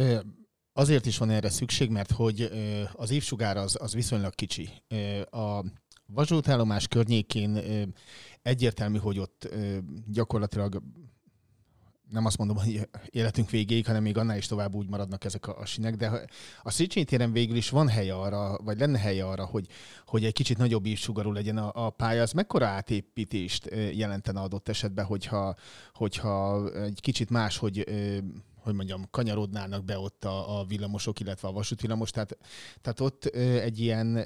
azért 0.72 1.06
is 1.06 1.18
van 1.18 1.30
erre 1.30 1.50
szükség, 1.50 1.90
mert 1.90 2.10
hogy 2.10 2.50
az 2.92 3.10
évsugár 3.10 3.56
az, 3.56 3.76
az 3.80 3.94
viszonylag 3.94 4.34
kicsi. 4.34 4.68
A 5.30 5.64
vasútállomás 6.06 6.88
környékén 6.88 7.58
egyértelmű, 8.42 8.98
hogy 8.98 9.18
ott 9.18 9.48
gyakorlatilag 10.06 10.82
nem 12.10 12.24
azt 12.24 12.38
mondom, 12.38 12.56
hogy 12.56 12.88
életünk 13.10 13.50
végéig, 13.50 13.86
hanem 13.86 14.02
még 14.02 14.16
annál 14.16 14.36
is 14.36 14.46
tovább 14.46 14.74
úgy 14.74 14.88
maradnak 14.88 15.24
ezek 15.24 15.46
a, 15.46 15.58
a 15.58 15.64
sinek, 15.64 15.96
de 15.96 16.24
a 16.62 16.70
Széchenyi 16.70 17.06
téren 17.06 17.32
végül 17.32 17.56
is 17.56 17.70
van 17.70 17.88
helye 17.88 18.14
arra, 18.14 18.58
vagy 18.64 18.78
lenne 18.78 18.98
helye 18.98 19.24
arra, 19.24 19.44
hogy, 19.44 19.66
hogy 20.06 20.24
egy 20.24 20.32
kicsit 20.32 20.58
nagyobb 20.58 20.86
ívsugarú 20.86 21.32
legyen 21.32 21.56
a, 21.56 21.86
a 21.86 21.90
pálya. 21.90 22.22
Az 22.22 22.32
mekkora 22.32 22.66
átépítést 22.66 23.70
jelentene 23.92 24.40
adott 24.40 24.68
esetben, 24.68 25.04
hogyha, 25.04 25.54
hogyha 25.92 26.68
egy 26.72 27.00
kicsit 27.00 27.30
más, 27.30 27.56
hogy 27.56 27.84
hogy 28.60 28.74
mondjam, 28.74 29.06
kanyarodnának 29.10 29.84
be 29.84 29.98
ott 29.98 30.24
a, 30.24 30.60
a 30.60 30.64
villamosok, 30.64 31.20
illetve 31.20 31.48
a 31.48 31.52
vasútvillamos. 31.52 32.10
Tehát, 32.10 32.36
tehát 32.80 33.00
ott 33.00 33.24
egy 33.24 33.80
ilyen 33.80 34.24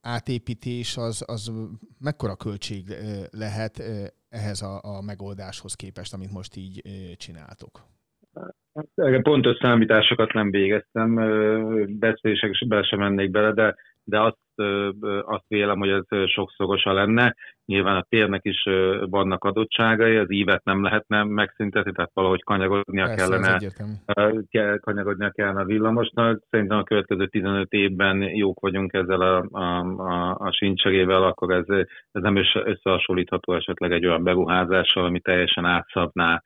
átépítés 0.00 0.96
az, 0.96 1.22
az 1.26 1.52
mekkora 1.98 2.36
költség 2.36 2.94
lehet 3.30 3.82
ehhez 4.30 4.62
a, 4.62 4.80
a 4.82 5.02
megoldáshoz 5.02 5.74
képest, 5.74 6.14
amit 6.14 6.32
most 6.32 6.56
így 6.56 6.82
csináltok? 7.16 7.80
Erre 8.94 9.20
pontos 9.20 9.56
számításokat 9.56 10.32
nem 10.32 10.50
végeztem, 10.50 11.14
becsésekbe 11.98 12.82
sem 12.82 12.98
mennék 12.98 13.30
bele, 13.30 13.52
de, 13.52 13.74
de 14.04 14.20
azt, 14.20 14.38
azt 15.24 15.44
vélem, 15.48 15.78
hogy 15.78 15.88
ez 15.88 16.30
sokszorosa 16.30 16.92
lenne. 16.92 17.34
Nyilván 17.64 17.96
a 17.96 18.06
térnek 18.08 18.40
is 18.44 18.62
vannak 19.00 19.44
adottságai, 19.44 20.16
az 20.16 20.30
ívet 20.30 20.64
nem 20.64 20.82
lehetne 20.82 21.24
megszüntetni, 21.24 21.92
tehát 21.92 22.10
valahogy 22.14 22.42
kanyarodnia 22.42 23.04
Persze, 23.04 23.26
kellene 23.26 24.78
kanyarodnia 24.78 25.30
kellene 25.30 25.60
a 25.60 25.64
villamosnak. 25.64 26.42
Szerintem 26.50 26.78
a 26.78 26.82
következő 26.82 27.26
15 27.26 27.72
évben 27.72 28.22
jók 28.22 28.60
vagyunk 28.60 28.92
ezzel 28.92 29.20
a, 29.20 29.46
a, 29.50 29.80
a, 29.96 30.34
a 30.38 30.52
sincserével, 30.52 31.22
akkor 31.22 31.52
ez, 31.52 31.86
ez 32.12 32.22
nem 32.22 32.36
is 32.36 32.54
összehasonlítható 32.64 33.54
esetleg 33.54 33.92
egy 33.92 34.06
olyan 34.06 34.22
beruházással, 34.22 35.04
ami 35.04 35.20
teljesen 35.20 35.64
átszabná 35.64 36.42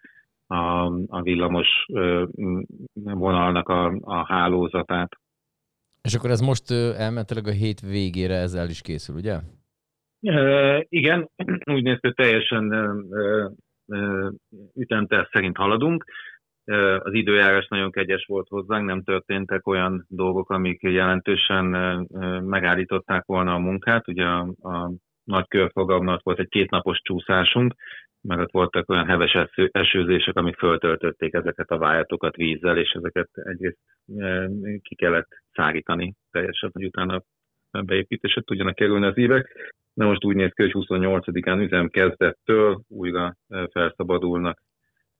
a, 0.46 0.84
a 1.06 1.22
villamos 1.22 1.68
vonalnak 3.02 3.68
a, 3.68 3.92
a 4.00 4.26
hálózatát. 4.26 5.08
És 6.08 6.14
akkor 6.14 6.30
ez 6.30 6.40
most 6.40 6.70
elméletileg 6.70 7.46
a 7.46 7.50
hét 7.50 7.80
végére 7.80 8.34
ez 8.34 8.54
el 8.54 8.68
is 8.68 8.80
készül, 8.80 9.16
ugye? 9.16 9.38
Igen, 10.88 11.28
úgy 11.72 11.82
néz 11.82 11.98
ki, 12.00 12.12
teljesen 12.12 12.72
ütemterv 14.74 15.24
szerint 15.30 15.56
haladunk. 15.56 16.04
Az 16.98 17.12
időjárás 17.12 17.68
nagyon 17.68 17.90
kegyes 17.90 18.24
volt 18.26 18.48
hozzánk, 18.48 18.86
nem 18.86 19.02
történtek 19.02 19.66
olyan 19.66 20.06
dolgok, 20.08 20.50
amik 20.50 20.82
jelentősen 20.82 21.64
megállították 22.44 23.24
volna 23.24 23.54
a 23.54 23.58
munkát. 23.58 24.08
Ugye 24.08 24.24
a, 24.24 24.40
a 24.62 24.92
nagy 25.24 25.48
körfogalmat 25.48 26.22
volt 26.22 26.38
egy 26.38 26.48
kétnapos 26.48 26.98
csúszásunk, 27.02 27.74
meg 28.20 28.38
ott 28.38 28.52
voltak 28.52 28.90
olyan 28.90 29.06
heves 29.06 29.32
eső, 29.32 29.68
esőzések, 29.72 30.36
amik 30.36 30.56
föltöltötték 30.56 31.34
ezeket 31.34 31.70
a 31.70 31.78
vájatokat 31.78 32.36
vízzel, 32.36 32.78
és 32.78 32.90
ezeket 32.90 33.28
egyrészt 33.32 33.78
e, 34.16 34.48
ki 34.82 34.94
kellett 34.94 35.28
szárítani 35.52 36.14
teljesen, 36.30 36.70
hogy 36.72 36.84
utána 36.84 37.22
beépítésre 37.70 38.40
tudjanak 38.40 38.74
kerülni 38.74 39.06
az 39.06 39.16
évek. 39.16 39.72
De 39.94 40.04
most 40.04 40.24
úgy 40.24 40.36
néz 40.36 40.52
ki, 40.52 40.62
hogy 40.62 40.72
28-án 40.74 41.64
üzem 41.64 41.88
kezdettől 41.88 42.80
újra 42.88 43.36
e, 43.48 43.68
felszabadulnak 43.72 44.58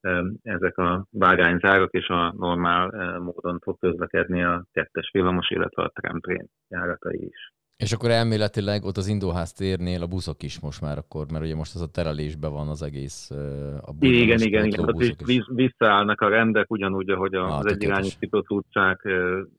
e, 0.01 0.23
ezek 0.43 0.79
a 0.79 1.07
vágányzárak, 1.11 1.93
és 1.93 2.09
a 2.09 2.33
normál 2.37 3.19
módon 3.19 3.59
fog 3.59 3.79
közlekedni 3.79 4.43
a 4.43 4.65
kettes 4.73 5.11
villamos, 5.13 5.51
illetve 5.51 5.83
a 5.83 5.93
tramtrain 5.95 6.47
járatai 6.69 7.27
is. 7.27 7.53
És 7.77 7.93
akkor 7.93 8.11
elméletileg 8.11 8.85
ott 8.85 8.97
az 8.97 9.07
Indóház 9.07 9.53
térnél 9.53 10.03
a 10.03 10.07
buszok 10.07 10.43
is 10.43 10.61
most 10.61 10.81
már 10.81 10.99
akkor, 10.99 11.27
mert 11.33 11.45
ugye 11.45 11.55
most 11.55 11.75
az 11.75 11.81
a 11.81 11.87
terelésben 11.91 12.53
van 12.53 12.69
az 12.69 12.83
egész 12.83 13.31
a 13.31 13.35
Igen, 13.35 13.97
villamos 13.99 14.43
igen, 14.45 14.65
igen. 14.65 14.95
Is 14.99 15.09
is. 15.09 15.15
visz- 15.25 15.49
visszaállnak 15.55 16.21
a 16.21 16.29
rendek, 16.29 16.71
ugyanúgy, 16.71 17.11
ahogy 17.11 17.35
Ah, 17.35 17.43
az 17.45 17.49
tökéletes. 17.51 17.75
egyirányosított 17.77 18.51
utcák. 18.51 19.01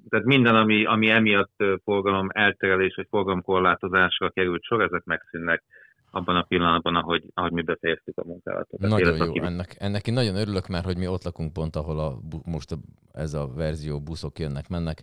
Tehát 0.10 0.26
minden, 0.26 0.56
ami, 0.56 0.86
ami 0.86 1.10
emiatt 1.10 1.64
forgalom 1.84 2.28
elterelés 2.34 2.96
vagy 2.96 3.08
forgalomkorlátozásra 3.10 4.30
került 4.30 4.64
sor, 4.64 4.82
ezek 4.82 5.04
megszűnnek 5.04 5.64
abban 6.12 6.36
a 6.36 6.42
pillanatban, 6.44 6.96
ahogy, 6.96 7.24
ahogy 7.34 7.52
mi 7.52 7.62
befejeztük 7.62 8.18
a 8.18 8.24
munkálatokat. 8.26 8.90
Nagyon 8.90 9.16
jó, 9.18 9.24
aki- 9.24 9.40
ennek, 9.40 9.76
ennek 9.80 10.08
én 10.08 10.14
nagyon 10.14 10.36
örülök, 10.36 10.68
mert 10.68 10.86
hogy 10.86 10.98
mi 10.98 11.08
ott 11.08 11.24
lakunk 11.24 11.54
pont, 11.54 11.76
ahol 11.76 12.00
a, 12.00 12.20
most 12.46 12.72
a, 12.72 12.76
ez 13.14 13.34
a 13.34 13.48
verzió 13.56 14.02
buszok 14.02 14.40
jönnek, 14.40 14.68
mennek. 14.70 15.02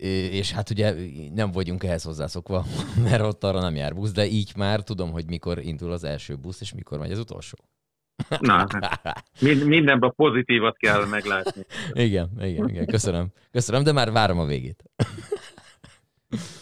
És 0.00 0.52
hát 0.52 0.70
ugye 0.70 0.94
nem 1.34 1.52
vagyunk 1.52 1.84
ehhez 1.84 2.02
hozzászokva, 2.02 2.64
mert 3.04 3.22
ott 3.22 3.44
arra 3.44 3.60
nem 3.60 3.74
jár 3.76 3.94
busz, 3.94 4.12
de 4.12 4.26
így 4.26 4.52
már 4.56 4.82
tudom, 4.82 5.10
hogy 5.10 5.26
mikor 5.26 5.58
indul 5.58 5.92
az 5.92 6.04
első 6.04 6.36
busz, 6.36 6.60
és 6.60 6.72
mikor 6.74 6.98
megy 6.98 7.10
az 7.12 7.18
utolsó. 7.18 7.56
Na, 8.40 8.66
hát 8.68 9.24
mind- 9.40 9.64
mindenben 9.64 10.12
pozitívat 10.16 10.76
kell 10.76 11.06
meglátni. 11.06 11.62
igen, 11.92 12.30
igen, 12.40 12.68
igen, 12.68 12.86
köszönöm. 12.86 13.32
Köszönöm, 13.50 13.82
de 13.82 13.92
már 13.92 14.10
várom 14.12 14.38
a 14.38 14.44
végét. 14.44 14.84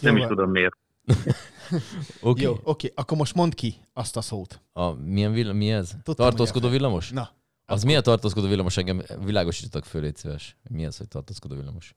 Nem 0.00 0.16
Jó 0.16 0.22
is 0.22 0.28
tudom 0.28 0.50
miért. 0.50 0.76
Oké. 2.20 2.42
Jó, 2.42 2.58
oké, 2.62 2.92
akkor 2.94 3.18
most 3.18 3.34
mondd 3.34 3.54
ki 3.54 3.74
azt 3.92 4.16
a 4.16 4.20
szót. 4.20 4.60
A, 4.72 4.90
milyen 4.90 5.32
villam, 5.32 5.56
mi 5.56 5.70
ez? 5.72 5.90
Tudtam, 6.02 6.14
tartózkodó 6.14 6.68
villamos? 6.68 7.10
Na, 7.10 7.30
Az 7.66 7.82
mi 7.82 7.96
a 7.96 8.00
tartózkodó 8.00 8.48
villamos? 8.48 8.76
Engem 8.76 9.02
világosítsatok 9.24 9.84
föl, 9.84 10.00
légy 10.02 10.16
szíves. 10.16 10.56
Mi 10.70 10.86
az, 10.86 10.96
hogy 10.96 11.08
tartózkodó 11.08 11.56
villamos? 11.56 11.94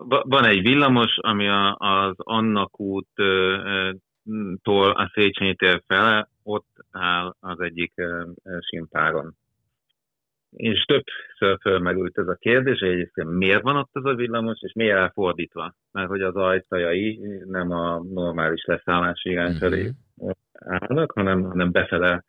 Va- 0.00 0.24
Van 0.28 0.44
egy 0.44 0.62
villamos, 0.62 1.18
ami 1.20 1.48
a, 1.48 1.76
az 1.78 2.14
Annak 2.16 2.80
úttól 2.80 4.90
a 4.90 5.10
Széchenyi 5.14 5.54
tér 5.54 5.82
fele, 5.86 6.28
ott 6.42 6.66
áll 6.90 7.34
az 7.40 7.60
egyik 7.60 7.92
simpáron. 8.70 9.34
És 10.50 10.84
többször 10.84 11.58
fölmerült 11.60 12.18
ez 12.18 12.28
a 12.28 12.34
kérdés, 12.34 12.78
hogy 12.78 12.88
egyébként 12.88 13.28
miért 13.30 13.62
van 13.62 13.76
ott 13.76 13.90
az 13.92 14.04
a 14.04 14.14
villamos, 14.14 14.58
és 14.60 14.72
miért 14.72 14.96
elfordítva? 14.96 15.74
Mert 15.92 16.08
hogy 16.08 16.22
az 16.22 16.34
ajtajai 16.34 17.20
nem 17.44 17.70
a 17.70 18.02
normális 18.02 18.64
leszállási 18.64 19.30
irány 19.30 19.50
Mhm. 19.50 19.58
felé 19.58 19.90
állnak, 20.52 21.12
hanem, 21.12 21.42
hanem 21.42 21.70
befele 21.72 22.24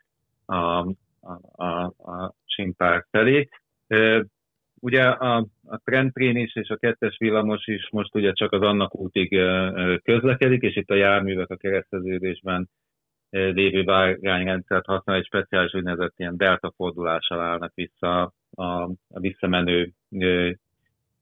a, 0.45 0.55
a, 0.55 0.87
a, 1.55 1.83
a 1.85 2.33
simpár 2.45 3.05
felé. 3.11 3.49
Ugye 4.79 5.03
a, 5.03 5.47
a 5.65 5.77
trendtrén 5.83 6.37
is 6.37 6.55
és 6.55 6.69
a 6.69 6.77
kettes 6.77 7.17
villamos 7.17 7.67
is 7.67 7.89
most 7.91 8.15
ugye 8.15 8.31
csak 8.31 8.51
az 8.51 8.61
annak 8.61 8.95
útig 8.95 9.39
közlekedik, 10.03 10.61
és 10.61 10.75
itt 10.75 10.89
a 10.89 10.95
járművek 10.95 11.49
a 11.49 11.55
kereszteződésben 11.55 12.69
lévő 13.29 13.83
vágányrendszert 13.83 14.85
használ, 14.85 15.15
egy 15.15 15.25
speciális 15.25 15.73
úgynevezett 15.73 16.13
ilyen 16.17 16.37
delta 16.37 16.73
fordulással 16.75 17.39
állnak 17.39 17.71
vissza 17.75 18.33
a, 18.55 18.63
a 19.09 19.19
visszamenő 19.19 19.91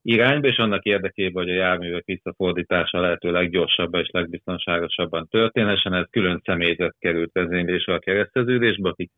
irányba, 0.02 0.48
és 0.48 0.58
annak 0.58 0.84
érdekében, 0.84 1.44
hogy 1.44 1.52
a 1.52 1.60
járművek 1.60 2.06
visszafordítása 2.06 3.00
lehető 3.00 3.32
leggyorsabban 3.32 4.02
és 4.02 4.10
legbiztonságosabban 4.12 5.28
történhessen, 5.28 5.94
ez 5.94 6.06
külön 6.10 6.42
személyzet 6.46 6.96
került 7.00 7.32
vezénylésre 7.34 7.94
a 7.94 8.00
kereszteződésbe, 8.00 8.90
akik 8.90 9.12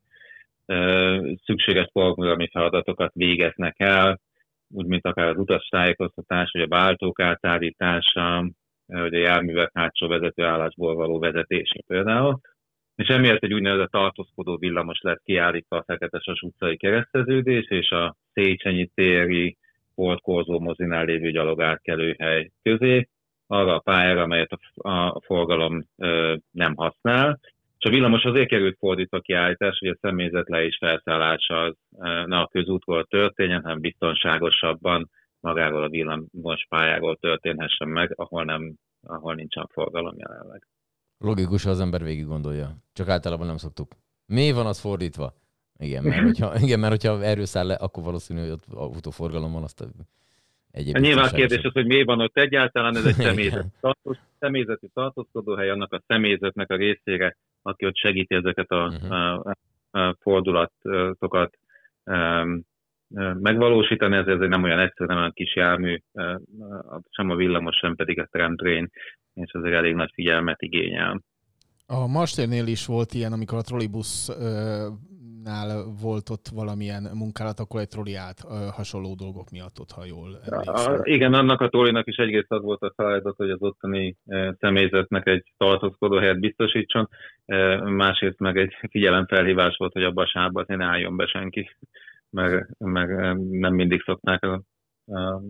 szükséges 1.45 1.89
forgalmi 1.91 2.49
feladatokat 2.51 3.11
végeznek 3.13 3.75
el, 3.77 4.19
úgy, 4.73 4.85
mint 4.85 5.05
akár 5.05 5.27
az 5.27 5.37
utastájékoztatás, 5.37 6.51
vagy 6.51 6.61
a 6.61 6.67
váltók 6.67 7.19
átállítása, 7.19 8.49
vagy 8.85 9.13
a 9.13 9.17
járművek 9.17 9.71
hátsó 9.73 10.07
vezetőállásból 10.07 10.95
való 10.95 11.19
vezetése 11.19 11.81
például. 11.87 12.39
És 12.95 13.07
emiatt 13.07 13.43
egy 13.43 13.53
úgynevezett 13.53 13.91
tartózkodó 13.91 14.57
villamos 14.57 14.99
lett 15.01 15.21
kiállítva 15.23 15.77
a 15.77 15.83
Feketesas 15.83 16.41
utcai 16.41 16.77
kereszteződés, 16.77 17.65
és 17.69 17.89
a 17.89 18.15
Széchenyi 18.33 18.89
téri 18.95 19.57
Ford 19.93 20.21
Korzó 20.21 20.59
mozinál 20.59 21.05
lévő 21.05 21.31
gyalogátkelőhely 21.31 22.51
közé, 22.63 23.07
arra 23.47 23.75
a 23.75 23.79
pályára, 23.79 24.21
amelyet 24.21 24.51
a, 24.51 24.89
a 24.89 25.21
forgalom 25.25 25.85
ö, 25.97 26.35
nem 26.51 26.75
használ, 26.75 27.39
és 27.79 27.85
a 27.85 27.89
villamos 27.89 28.23
azért 28.23 28.49
került 28.49 28.77
fordítva 28.77 29.19
kiállítás, 29.19 29.77
hogy 29.79 29.89
a 29.89 29.97
személyzet 30.01 30.49
le 30.49 30.63
is 30.63 30.77
felszállása 30.77 31.61
az 31.63 31.75
eh, 31.99 32.25
ne 32.25 32.39
a 32.39 32.47
közútról 32.51 33.05
történjen, 33.05 33.61
hanem 33.61 33.79
biztonságosabban 33.79 35.09
magáról 35.39 35.83
a 35.83 35.89
villamos 35.89 36.65
pályáról 36.69 37.17
történhessen 37.17 37.87
meg, 37.87 38.11
ahol, 38.15 38.43
nem, 38.43 38.73
ahol 39.07 39.35
nincsen 39.35 39.67
forgalom 39.71 40.15
jelenleg. 40.17 40.67
Logikus, 41.17 41.63
ha 41.63 41.69
az 41.69 41.79
ember 41.79 42.03
végig 42.03 42.25
gondolja. 42.25 42.77
Csak 42.93 43.09
általában 43.09 43.47
nem 43.47 43.57
szoktuk. 43.57 43.91
Mi 44.25 44.51
van 44.51 44.65
az 44.65 44.79
fordítva? 44.79 45.33
Igen, 45.77 46.03
mert 46.03 46.23
hogyha, 46.23 46.53
igen, 46.65 46.79
mert 46.79 46.91
hogyha 46.91 47.23
erről 47.23 47.45
száll 47.45 47.67
le, 47.67 47.73
akkor 47.73 48.03
valószínű, 48.03 48.39
hogy 48.39 48.49
ott 48.49 48.63
autóforgalom 48.73 49.51
van, 49.51 49.63
azt 49.63 49.87
egyéb 50.71 50.97
Nyilván 50.97 51.25
a 51.25 51.31
kérdés 51.31 51.63
az, 51.63 51.73
hogy 51.73 51.85
mi 51.85 52.03
van 52.03 52.21
ott 52.21 52.37
egyáltalán, 52.37 52.95
ez 52.95 53.05
egy 53.05 53.15
személyzet, 53.27 53.65
személyzeti 54.39 54.89
tartózkodóhely 54.93 55.69
annak 55.69 55.93
a 55.93 56.01
személyzetnek 56.07 56.71
a 56.71 56.75
részére, 56.75 57.37
aki 57.61 57.85
ott 57.85 57.97
segíti 57.97 58.35
ezeket 58.35 58.71
a, 58.71 58.87
Mhm. 59.01 59.11
a, 59.11 59.53
a 59.91 60.15
fordulatokat 60.21 61.57
megvalósítani, 63.39 64.15
ez, 64.15 64.27
ez 64.27 64.39
nem 64.39 64.63
olyan 64.63 64.79
egyszerű, 64.79 65.07
nem 65.07 65.17
olyan 65.17 65.33
kis 65.33 65.55
jármű, 65.55 66.01
sem 67.09 67.29
a 67.29 67.35
villamos, 67.35 67.75
sem 67.77 67.95
pedig 67.95 68.19
a 68.19 68.27
tramtrain, 68.31 68.89
és 69.33 69.53
azért 69.53 69.75
elég 69.75 69.93
nagy 69.93 70.11
figyelmet 70.13 70.61
igényel. 70.61 71.21
A 71.85 72.07
Mastérnél 72.07 72.67
is 72.67 72.85
volt 72.85 73.13
ilyen, 73.13 73.33
amikor 73.33 73.57
a 73.57 73.61
trollibusz-nál 75.49 75.95
volt 76.01 76.29
ott 76.29 76.47
valamilyen 76.47 77.03
munkálat, 77.13 77.59
akkor 77.59 77.79
egy 77.79 77.87
trolli 77.87 78.15
állt 78.15 78.43
ö, 78.49 78.67
hasonló 78.71 79.15
dolgok 79.15 79.49
miatt 79.49 79.79
ott, 79.79 79.91
ha 79.91 80.05
jól 80.05 80.33
A, 80.33 80.53
emlékszem. 80.53 81.01
igen, 81.03 81.33
annak 81.33 81.61
a 81.61 81.69
tólinak 81.69 82.07
is 82.07 82.15
egyrészt 82.15 82.51
az 82.51 82.61
volt 82.61 82.81
a 82.81 82.93
feladat, 82.95 83.35
hogy 83.35 83.49
az 83.49 83.61
ottani 83.61 84.15
személyzetnek 84.59 85.27
egy 85.27 85.53
tartózkodó 85.57 86.17
helyet 86.17 86.39
biztosítson, 86.39 87.09
másrészt 87.83 88.39
meg 88.39 88.57
egy 88.57 88.73
figyelemfelhívás 88.89 89.75
volt, 89.77 89.93
hogy 89.93 90.03
abban 90.03 90.23
a 90.23 90.27
sávban 90.27 90.65
ne 90.67 90.85
álljon 90.85 91.15
be 91.15 91.25
senki, 91.25 91.69
meg, 92.29 92.75
meg 92.77 93.37
nem 93.49 93.73
mindig 93.73 94.01
szokták 94.03 94.43
a, 94.43 94.61
a, 95.05 95.41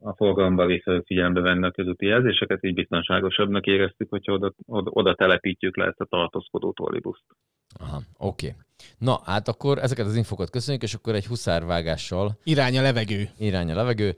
a 0.00 0.14
forgalomban 0.16 0.66
részvevők 0.66 1.06
figyelembe 1.06 1.40
venni 1.40 1.66
a 1.66 1.70
közúti 1.70 2.06
jelzéseket, 2.06 2.64
így 2.64 2.74
biztonságosabbnak 2.74 3.66
éreztük, 3.66 4.10
hogyha 4.10 4.32
oda, 4.32 4.52
oda, 4.66 4.90
oda 4.94 5.14
telepítjük 5.14 5.76
le 5.76 5.86
ezt 5.86 6.00
a 6.00 6.04
tartózkodó 6.04 6.72
trollibuszt. 6.72 7.24
Aha, 7.80 8.00
oké. 8.18 8.54
Na, 8.98 9.20
hát 9.24 9.48
akkor 9.48 9.78
ezeket 9.78 10.06
az 10.06 10.16
infokat 10.16 10.50
köszönjük, 10.50 10.82
és 10.82 10.94
akkor 10.94 11.14
egy 11.14 11.26
huszárvágással 11.26 12.38
Irány 12.44 12.78
a 12.78 12.82
levegő. 12.82 13.30
irány 13.38 13.70
a 13.70 13.74
levegő. 13.74 14.16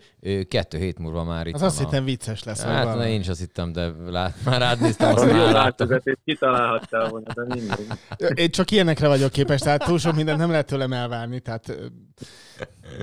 Kettő 0.49 0.79
hét 0.79 0.99
múlva 0.99 1.25
már 1.25 1.47
itt 1.47 1.55
Az 1.55 1.61
van 1.61 1.69
azt 1.69 1.81
a... 1.81 1.83
hittem 1.83 2.05
vicces 2.05 2.43
lesz. 2.43 2.63
Hát 2.63 2.85
valami. 2.85 3.11
én 3.11 3.21
is 3.21 3.29
azt 3.29 3.39
hittem, 3.41 3.73
de 3.73 3.93
lát, 4.07 4.35
már 4.45 4.63
átnéztem, 4.63 5.15
azt 5.15 5.25
A 5.25 5.27
már 5.27 5.57
átvezetést 5.57 6.19
kitalálhattál 6.25 7.09
volna, 7.09 7.33
de 7.35 7.55
mindig. 7.55 7.87
Én 8.35 8.51
csak 8.51 8.71
ilyenekre 8.71 9.09
vagyok 9.09 9.31
képes, 9.31 9.61
tehát 9.61 9.85
túl 9.85 9.99
sok 9.99 10.15
mindent 10.15 10.39
nem 10.39 10.51
lehet 10.51 10.67
tőlem 10.67 10.93
elvárni, 10.93 11.41
tehát 11.41 11.79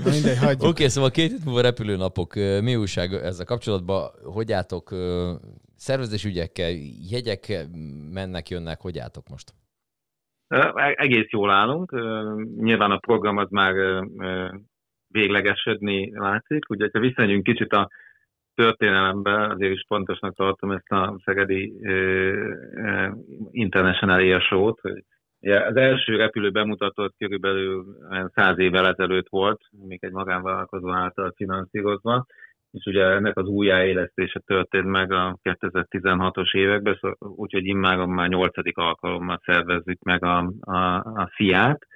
na 0.03 0.09
mindegy, 0.09 0.37
hagyjuk. 0.37 0.61
Oké, 0.61 0.69
okay, 0.69 0.87
szóval 0.87 1.11
két 1.11 1.31
hét 1.31 1.45
múlva 1.45 1.61
repülőnapok. 1.61 2.35
Mi 2.35 2.75
újság 2.75 3.13
ezzel 3.13 3.45
kapcsolatban? 3.45 4.11
Hogy 4.23 4.51
álltok 4.51 4.91
ö, 4.91 5.33
szervezési 5.75 6.27
ügyekkel, 6.27 6.69
jegyek 7.09 7.67
mennek, 8.11 8.49
jönnek, 8.49 8.81
hogy 8.81 8.99
álltok 8.99 9.29
most? 9.29 9.53
Ö, 10.47 10.71
Egész 10.95 11.29
jól 11.29 11.49
állunk. 11.49 11.91
Nyilván 12.57 12.91
a 12.91 12.97
program 12.97 13.37
az 13.37 13.49
már 13.49 13.73
véglegesedni 15.07 16.11
látszik. 16.13 16.69
Ugye, 16.69 16.89
ha 16.93 16.99
visszamegyünk 16.99 17.43
kicsit 17.43 17.73
a 17.73 17.89
történelembe, 18.55 19.47
azért 19.47 19.73
is 19.73 19.83
fontosnak 19.87 20.35
tartom 20.35 20.71
ezt 20.71 20.91
a 20.91 21.19
Szegedi 21.23 21.73
International 23.51 24.19
Air 24.19 24.41
Show-t, 24.41 24.81
az 25.41 25.75
első 25.75 26.15
repülő 26.15 26.51
bemutatott 26.51 27.15
körülbelül 27.17 27.85
olyan 28.11 28.31
száz 28.35 28.59
évvel 28.59 28.87
ezelőtt 28.87 29.29
volt, 29.29 29.61
még 29.87 30.03
egy 30.03 30.11
magánvállalkozó 30.11 30.91
által 30.93 31.33
finanszírozva, 31.35 32.25
és 32.71 32.85
ugye 32.85 33.03
ennek 33.03 33.37
az 33.37 33.45
újjáélesztése 33.45 34.39
történt 34.39 34.85
meg 34.85 35.11
a 35.11 35.39
2016-os 35.43 36.55
években, 36.55 36.97
szó- 37.01 37.27
úgyhogy 37.35 37.65
immáron 37.65 38.09
már 38.09 38.29
nyolcadik 38.29 38.77
alkalommal 38.77 39.41
szervezzük 39.45 40.01
meg 40.01 40.23
a, 40.23 40.53
a, 40.59 40.95
a 40.95 41.31
fiát. 41.35 41.87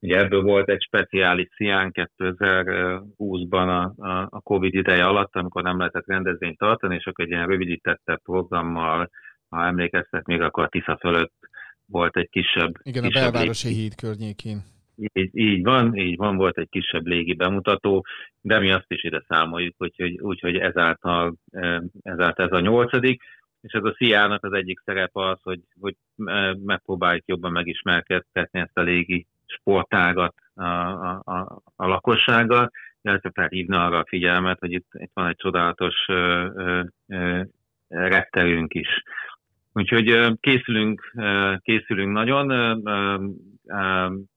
Ugye 0.00 0.18
ebből 0.18 0.42
volt 0.42 0.68
egy 0.68 0.82
speciális 0.82 1.48
szián 1.56 1.90
2020-ban 2.18 3.92
a, 3.96 4.06
a, 4.06 4.26
a 4.30 4.40
Covid 4.40 4.74
ideje 4.74 5.04
alatt, 5.04 5.36
amikor 5.36 5.62
nem 5.62 5.78
lehetett 5.78 6.06
rendezvényt 6.06 6.58
tartani, 6.58 6.94
és 6.94 7.06
akkor 7.06 7.24
egy 7.24 7.30
ilyen 7.30 7.46
rövidítettebb 7.46 8.22
programmal, 8.22 9.10
ha 9.48 9.64
emlékeztek 9.64 10.24
még, 10.24 10.40
akkor 10.40 10.64
a 10.64 10.68
Tisza 10.68 10.96
fölött 11.00 11.32
volt 11.86 12.16
egy 12.16 12.28
kisebb... 12.28 12.72
Igen, 12.82 13.04
a 13.04 13.06
kisebb 13.06 13.32
belvárosi 13.32 13.68
híd 13.68 13.94
környékén. 13.94 14.62
Így, 14.96 15.30
így 15.32 15.62
van, 15.62 15.96
így 15.96 16.16
van, 16.16 16.36
volt 16.36 16.58
egy 16.58 16.68
kisebb 16.68 17.06
légi 17.06 17.34
bemutató, 17.34 18.06
de 18.40 18.58
mi 18.58 18.70
azt 18.70 18.92
is 18.92 19.04
ide 19.04 19.22
számoljuk, 19.28 19.74
úgyhogy, 19.78 20.20
úgyhogy 20.20 20.56
ezáltal, 20.56 21.34
eh, 21.50 21.80
ezáltal 22.02 22.46
ez 22.46 22.52
a 22.52 22.60
nyolcadik, 22.60 23.22
és 23.60 23.72
ez 23.72 23.84
a 23.84 23.94
sziának 23.96 24.44
az 24.44 24.52
egyik 24.52 24.80
szerepe 24.84 25.28
az, 25.28 25.38
hogy, 25.42 25.60
hogy 25.80 25.96
eh, 26.24 26.54
megpróbáljuk 26.54 27.26
jobban 27.26 27.52
megismerkedtetni 27.52 28.60
ezt 28.60 28.78
a 28.78 28.80
légi 28.82 29.26
sportágat 29.46 30.34
a, 30.54 30.64
a, 30.64 31.22
a, 31.24 31.62
a 31.76 31.86
lakossággal, 31.86 32.70
illetve 33.02 33.30
felhívni 33.34 33.76
arra 33.76 33.98
a 33.98 34.06
figyelmet, 34.08 34.58
hogy 34.58 34.72
itt, 34.72 34.86
itt 34.92 35.10
van 35.14 35.26
egy 35.28 35.36
csodálatos 35.36 35.94
ö, 36.08 36.48
ö, 36.54 36.82
ö, 37.08 37.42
repterünk 37.88 38.74
is. 38.74 39.02
Úgyhogy 39.72 40.38
készülünk, 40.40 41.12
készülünk 41.58 42.12
nagyon, 42.12 42.46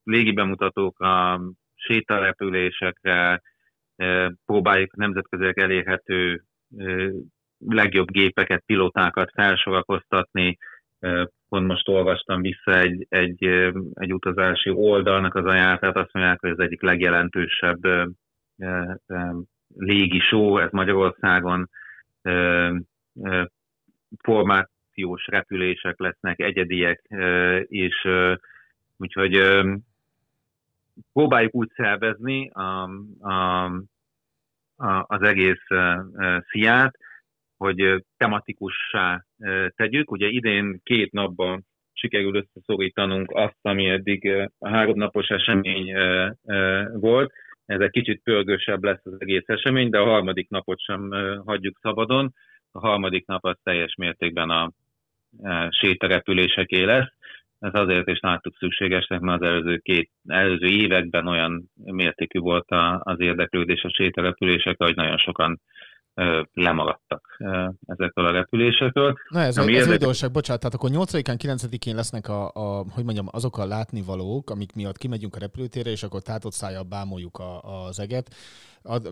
légi 0.04 0.32
bemutatókra, 0.32 1.42
sétarepülésekre, 1.76 3.42
ö, 3.96 4.28
próbáljuk 4.46 4.96
nemzetközileg 4.96 5.60
elérhető 5.60 6.44
ö, 6.78 7.10
legjobb 7.58 8.12
gépeket, 8.12 8.64
pilótákat 8.66 9.32
felsorakoztatni. 9.34 10.58
Ö, 11.00 11.24
Pont 11.50 11.68
most 11.68 11.88
olvastam 11.88 12.42
vissza 12.42 12.80
egy, 12.80 13.06
egy, 13.10 13.46
ö, 13.46 13.80
egy 13.94 14.14
utazási 14.14 14.70
oldalnak 14.70 15.36
az 15.36 15.46
ajánlatát, 15.46 15.96
azt 15.96 16.14
mondják, 16.14 16.40
hogy 16.40 16.50
ez 16.50 16.60
egyik 16.60 16.82
legjelentősebb 16.82 17.86
ö, 17.86 18.04
légi 19.76 20.20
show, 20.20 20.58
ez 20.58 20.72
Magyarországon 20.72 21.70
formációs 24.24 25.26
repülések 25.26 26.00
lesznek, 26.00 26.40
egyediek, 26.40 27.02
és 27.68 28.08
úgyhogy 28.98 29.36
ö, 29.36 29.74
próbáljuk 31.14 31.56
úgy 31.56 31.72
szervezni 31.76 32.50
a, 32.50 32.90
a, 33.20 33.66
a, 34.76 35.06
az 35.08 35.22
egész 35.22 35.64
sziát, 36.50 36.98
hogy 37.58 38.06
tematikussá 38.18 39.26
tegyük. 39.76 40.12
Ugye 40.12 40.28
idén 40.28 40.80
két 40.84 41.12
napban 41.12 41.66
sikerül 41.94 42.36
összeszorítanunk 42.36 43.32
azt, 43.32 43.60
ami 43.62 43.90
eddig 43.90 44.50
a 44.60 44.70
háromnapos 44.70 45.28
esemény 45.28 45.94
volt. 46.94 47.34
Ez 47.66 47.80
egy 47.80 47.90
kicsit 47.90 48.22
pörgősebb 48.24 48.84
lesz 48.84 49.06
az 49.06 49.16
egész 49.18 49.48
esemény, 49.48 49.90
de 49.90 50.00
a 50.00 50.06
harmadik 50.06 50.50
napot 50.50 50.80
sem 50.80 51.12
hagyjuk 51.46 51.80
szabadon. 51.82 52.34
A 52.72 52.80
harmadik 52.80 53.26
nap 53.26 53.46
az 53.46 53.58
teljes 53.64 53.96
mértékben 53.96 54.50
a 54.50 54.72
sétarepüléseké 55.70 56.84
lesz. 56.84 57.17
Ez 57.60 57.74
azért 57.74 58.08
is 58.08 58.20
láttuk 58.20 58.56
szükségesnek, 58.58 59.20
mert 59.20 59.42
az 59.42 59.48
előző, 59.48 59.78
két, 59.78 60.12
előző 60.28 60.68
években 60.68 61.28
olyan 61.28 61.72
mértékű 61.76 62.40
volt 62.40 62.70
a, 62.70 63.02
az 63.04 63.20
érdeklődés 63.20 63.84
a 63.84 63.94
sétarepülésekre, 63.94 64.86
hogy 64.86 64.96
nagyon 64.96 65.18
sokan 65.18 65.62
lemaradtak 66.54 67.38
ezekről 67.86 68.26
a 68.26 68.32
repülésekről. 68.32 69.18
Na 69.30 69.40
ez, 69.40 69.58
Ami 69.58 69.68
ez 69.68 69.80
érdekes- 69.80 70.00
újdonság, 70.00 70.32
bocsánat, 70.32 70.62
tehát 70.62 70.76
akkor 70.76 70.90
8-án, 70.94 71.38
9-én 71.44 71.96
lesznek 71.96 72.28
a, 72.28 72.52
a, 72.54 72.86
hogy 72.90 73.04
mondjam, 73.04 73.28
azok 73.32 73.58
a 73.58 73.66
látnivalók, 73.66 74.50
amik 74.50 74.74
miatt 74.74 74.98
kimegyünk 74.98 75.36
a 75.36 75.40
repülőtérre, 75.40 75.90
és 75.90 76.04
akkor 76.04 76.22
tátott 76.22 76.52
szájjal 76.52 76.84
bámoljuk 76.84 77.38
a, 77.38 77.86
az 77.86 78.00
eget. 78.00 78.36
Ad, 78.82 79.10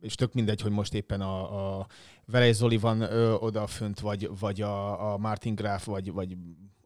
és 0.00 0.14
tök 0.14 0.34
mindegy, 0.34 0.60
hogy 0.60 0.72
most 0.72 0.94
éppen 0.94 1.20
a, 1.20 1.78
a 1.78 1.86
Velej 2.26 2.52
Zoli 2.52 2.76
van 2.76 3.00
ö, 3.00 3.32
odafönt, 3.32 4.00
vagy, 4.00 4.28
vagy 4.40 4.60
a, 4.60 5.12
a 5.12 5.18
Martin 5.18 5.54
Graf, 5.54 5.84
vagy, 5.84 6.12
vagy 6.12 6.36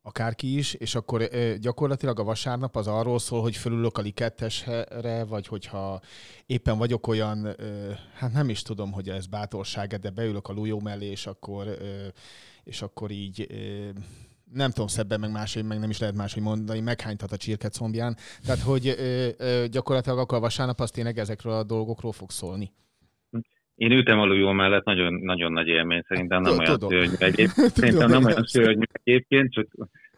akárki 0.03 0.57
is, 0.57 0.75
és 0.75 0.95
akkor 0.95 1.29
gyakorlatilag 1.61 2.21
a 2.21 2.25
vasárnap 2.25 2.77
az 2.77 2.87
arról 2.87 3.19
szól, 3.19 3.41
hogy 3.41 3.57
fölülök 3.57 3.99
a 3.99 4.03
likettesre, 4.03 5.25
vagy 5.25 5.47
hogyha 5.47 6.01
éppen 6.47 6.79
vagyok 6.79 7.07
olyan, 7.07 7.57
hát 8.15 8.33
nem 8.33 8.49
is 8.49 8.63
tudom, 8.63 8.93
hogy 8.93 9.09
ez 9.09 9.27
bátorság, 9.27 9.95
de 9.95 10.11
beülök 10.11 10.49
a 10.49 10.53
lujó 10.53 10.81
mellé, 10.81 11.07
és 11.07 11.27
akkor, 11.27 11.79
és 12.65 12.83
akkor 12.83 13.11
így 13.11 13.47
nem 14.53 14.71
tudom 14.71 14.87
szebben 14.87 15.21
meg 15.21 15.31
máshogy, 15.31 15.65
meg 15.65 15.79
nem 15.79 15.91
is 15.91 15.99
lehet 15.99 16.15
máshogy 16.15 16.43
mondani, 16.43 16.81
meghánytat 16.81 17.33
a 17.33 17.37
csirke 17.37 17.69
combján. 17.69 18.17
Tehát, 18.45 18.61
hogy 18.61 18.97
gyakorlatilag 19.71 20.19
akkor 20.19 20.39
a 20.39 20.41
vasárnap 20.41 20.81
az 20.81 20.91
tényleg 20.91 21.19
ezekről 21.19 21.53
a 21.53 21.63
dolgokról 21.63 22.13
fog 22.13 22.31
szólni. 22.31 22.73
Én 23.83 23.93
ültem 23.93 24.21
a 24.21 24.27
lujó 24.27 24.53
mellett, 24.53 24.85
nagyon, 24.85 25.15
nagyon 25.15 25.53
nagy 25.53 25.69
élmény, 25.69 26.03
szerintem 26.09 26.43
nem 26.43 26.59
olyan 26.59 26.79
szörnyű 26.79 27.15
egyébként. 27.19 27.71
Szerintem 27.79 28.11
nem 28.11 28.25
olyan 28.25 28.45
szörnyű 28.45 28.85
egyébként, 28.93 29.53
csak 29.53 29.67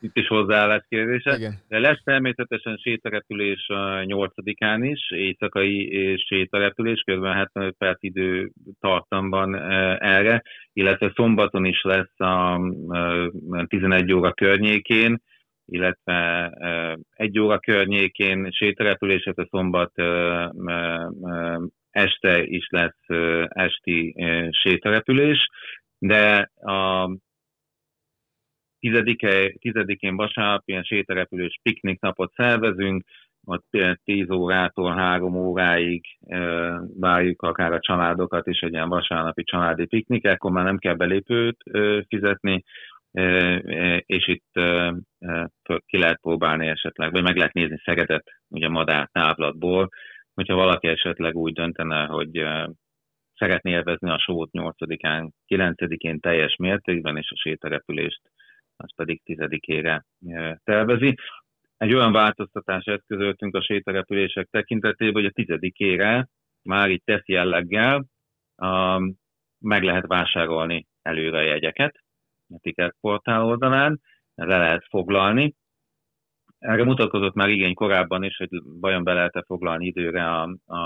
itt 0.00 0.16
is 0.16 0.26
hozzáállás 0.26 0.84
kérdése. 0.88 1.36
Igen. 1.36 1.54
De 1.68 1.78
lesz 1.78 2.02
természetesen 2.04 2.76
sétarepülés 2.76 3.68
a 3.68 4.04
8-án 4.04 4.78
is, 4.80 5.10
éjszakai 5.10 6.16
sétarepülés, 6.26 7.02
kb. 7.06 7.24
75 7.24 7.74
perc 7.78 8.02
idő 8.02 8.50
tartamban 8.80 9.54
eh, 9.54 9.96
erre, 10.16 10.42
illetve 10.72 11.12
szombaton 11.14 11.64
is 11.64 11.82
lesz 11.82 12.20
a 12.20 12.60
eh, 12.90 13.64
11 13.66 14.12
óra 14.12 14.32
környékén, 14.32 15.22
illetve 15.66 16.48
eh, 16.48 16.92
egy 17.10 17.38
óra 17.38 17.58
környékén 17.58 18.50
sétarepülés, 18.50 19.24
illetve 19.24 19.46
szombat 19.50 19.92
este 21.94 22.42
is 22.42 22.66
lesz 22.70 23.04
esti 23.48 24.14
sétarepülés, 24.50 25.48
de 25.98 26.50
a 26.54 27.10
tizedike, 28.80 29.54
tizedikén 29.58 30.16
vasárnap 30.16 30.62
ilyen 30.64 30.82
sétarepülős 30.82 31.58
piknik 31.62 32.00
napot 32.00 32.32
szervezünk, 32.32 33.04
ott 33.46 33.66
eh, 33.70 33.94
10 34.04 34.30
órától 34.30 34.92
3 34.92 35.34
óráig 35.34 36.04
várjuk 37.00 37.42
akár 37.42 37.72
a 37.72 37.80
családokat 37.80 38.46
is 38.46 38.60
egy 38.60 38.72
ilyen 38.72 38.88
vasárnapi 38.88 39.44
családi 39.44 39.86
piknik, 39.86 40.26
akkor 40.26 40.50
már 40.50 40.64
nem 40.64 40.78
kell 40.78 40.94
belépőt 40.94 41.56
fizetni, 42.08 42.64
és 44.00 44.28
itt 44.28 44.50
ki 45.86 45.98
lehet 45.98 46.20
próbálni 46.20 46.66
esetleg, 46.66 47.12
vagy 47.12 47.22
meg 47.22 47.36
lehet 47.36 47.52
nézni 47.52 47.80
Szegedet, 47.84 48.30
ugye 48.48 48.68
madár 48.68 49.08
távlatból, 49.12 49.88
hogyha 50.34 50.54
valaki 50.54 50.88
esetleg 50.88 51.36
úgy 51.36 51.52
döntene, 51.52 52.06
hogy 52.06 52.44
szeretné 53.34 53.70
élvezni 53.70 54.10
a 54.10 54.18
sót 54.18 54.48
8-án, 54.52 55.30
9-én 55.46 56.20
teljes 56.20 56.56
mértékben, 56.56 57.16
és 57.16 57.30
a 57.30 57.36
sétarepülést 57.36 58.20
az 58.76 58.94
pedig 58.96 59.20
10-ére 59.24 60.02
eh, 60.26 60.54
tervezi. 60.64 61.14
Egy 61.76 61.94
olyan 61.94 62.12
változtatást 62.12 62.88
eszközöltünk 62.88 63.54
a 63.54 63.62
sétarepülések 63.62 64.48
tekintetében, 64.50 65.22
hogy 65.22 65.32
a 65.34 65.42
10-ére 65.42 66.26
már 66.62 66.90
itt 66.90 67.04
tesz 67.04 67.26
jelleggel 67.26 68.04
um, 68.56 69.14
meg 69.58 69.82
lehet 69.82 70.06
vásárolni 70.06 70.86
előre 71.02 71.42
jegyeket 71.42 72.04
a 72.48 72.58
Ticket 72.60 72.96
portál 73.00 73.44
oldalán, 73.44 74.00
le 74.34 74.58
lehet 74.58 74.86
foglalni. 74.88 75.54
Erre 76.64 76.84
mutatkozott 76.84 77.34
már 77.34 77.48
igény 77.48 77.74
korábban 77.74 78.22
is, 78.22 78.36
hogy 78.36 78.48
vajon 78.80 79.04
be 79.04 79.12
lehet-e 79.12 79.42
foglalni 79.46 79.86
időre 79.86 80.24
a, 80.24 80.56
a, 80.66 80.76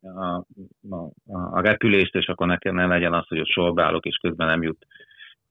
a, 0.00 0.46
a, 0.90 1.10
a 1.26 1.60
repülést, 1.60 2.14
és 2.14 2.26
akkor 2.26 2.46
nekem 2.46 2.74
ne 2.74 2.86
legyen 2.86 3.12
az, 3.12 3.26
hogy 3.26 3.40
ott 3.40 3.48
sorba 3.48 3.82
állok, 3.82 4.06
és 4.06 4.16
közben 4.16 4.46
nem 4.46 4.62
jut, 4.62 4.86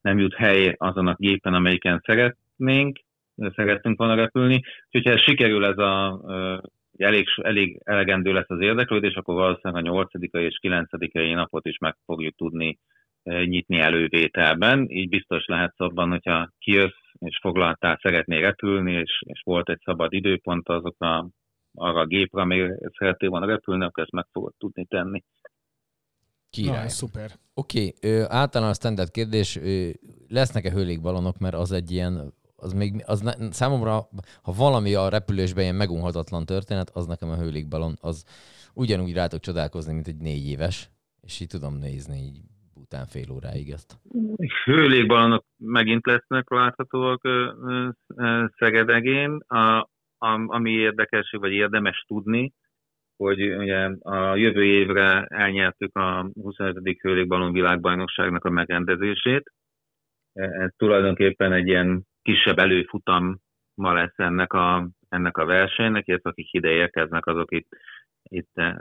nem 0.01 0.19
jut 0.19 0.35
hely 0.35 0.75
azon 0.77 1.07
a 1.07 1.15
gépen, 1.17 1.53
amelyiken 1.53 2.01
szeretnénk, 2.05 2.99
szeretnénk 3.35 3.97
volna 3.97 4.15
repülni. 4.15 4.61
Úgyhogy 4.91 5.13
ha 5.13 5.23
sikerül 5.23 5.65
ez 5.65 5.77
a 5.77 6.21
elég, 6.97 7.27
elég 7.41 7.81
elegendő 7.83 8.33
lesz 8.33 8.49
az 8.49 8.61
érdeklődés, 8.61 9.13
akkor 9.13 9.35
valószínűleg 9.35 9.85
a 9.85 9.87
8 9.87 10.09
és 10.31 10.57
9 10.61 10.89
napot 11.11 11.65
is 11.65 11.77
meg 11.77 11.95
fogjuk 12.05 12.35
tudni 12.35 12.79
nyitni 13.23 13.79
elővételben. 13.79 14.85
Így 14.89 15.09
biztos 15.09 15.45
lehet 15.45 15.73
abban, 15.77 16.09
hogyha 16.09 16.51
kijössz 16.59 17.06
és 17.19 17.37
foglaltál, 17.41 17.99
szeretnél 18.01 18.41
repülni, 18.41 18.93
és, 18.93 19.21
és 19.25 19.41
volt 19.43 19.69
egy 19.69 19.81
szabad 19.83 20.13
időpont 20.13 20.69
azok 20.69 21.01
a, 21.01 21.27
arra 21.73 21.99
a 21.99 22.05
gépre, 22.05 22.41
amire 22.41 22.77
szerettél 22.97 23.29
volna 23.29 23.45
repülni, 23.45 23.85
akkor 23.85 24.03
ezt 24.03 24.11
meg 24.11 24.27
fogod 24.31 24.53
tudni 24.57 24.85
tenni. 24.85 25.23
Király. 26.49 26.83
Na, 26.83 26.89
szuper. 26.89 27.31
Oké, 27.53 27.93
okay, 27.97 28.19
általán 28.27 28.69
a 28.69 28.73
standard 28.73 29.11
kérdés, 29.11 29.55
ö, 29.55 29.89
lesznek-e 30.27 30.71
hőlékbalonok, 30.71 31.37
mert 31.37 31.55
az 31.55 31.71
egy 31.71 31.91
ilyen, 31.91 32.33
az 32.55 32.73
még, 32.73 33.03
az 33.05 33.21
ne, 33.21 33.51
számomra, 33.51 34.09
ha 34.41 34.51
valami 34.51 34.93
a 34.93 35.09
repülésben 35.09 35.63
ilyen 35.63 35.75
megunhatatlan 35.75 36.45
történet, 36.45 36.89
az 36.89 37.05
nekem 37.05 37.29
a 37.29 37.37
hőlékbalon, 37.37 37.97
az 38.01 38.25
ugyanúgy 38.73 39.13
rátok 39.13 39.39
csodálkozni, 39.39 39.93
mint 39.93 40.07
egy 40.07 40.17
négy 40.17 40.47
éves, 40.47 40.89
és 41.21 41.39
így 41.39 41.47
tudom 41.47 41.77
nézni 41.77 42.17
így 42.17 42.41
után 42.87 43.05
fél 43.05 43.31
óráig 43.31 43.69
ezt. 43.69 43.99
Hőlékbalonok 44.63 45.45
megint 45.57 46.05
lesznek 46.05 46.49
láthatóak 46.49 47.21
Szegedegén. 48.57 49.37
A, 49.47 49.89
ami 50.45 50.71
érdekes, 50.71 51.31
vagy 51.39 51.51
érdemes 51.51 52.03
tudni, 52.07 52.53
hogy 53.17 53.55
ugye 53.55 53.89
a 53.99 54.35
jövő 54.35 54.63
évre 54.63 55.25
elnyertük 55.25 55.97
a 55.97 56.29
25. 56.41 56.99
hőlékbalon 57.01 57.51
világbajnokságnak 57.51 58.45
a 58.45 58.49
megrendezését. 58.49 59.51
Ez 60.33 60.69
tulajdonképpen 60.77 61.53
egy 61.53 61.67
ilyen 61.67 62.03
kisebb 62.21 62.57
előfutam 62.57 63.39
ma 63.73 63.93
lesz 63.93 64.17
ennek 64.17 64.53
a, 64.53 64.89
ennek 65.09 65.37
a 65.37 65.45
versenynek, 65.45 66.07
illetve 66.07 66.29
akik 66.29 66.53
ide 66.53 66.69
érkeznek, 66.69 67.25
azok 67.25 67.51
itt, 67.51 67.67
itt 68.27 68.49
eh, 68.53 68.75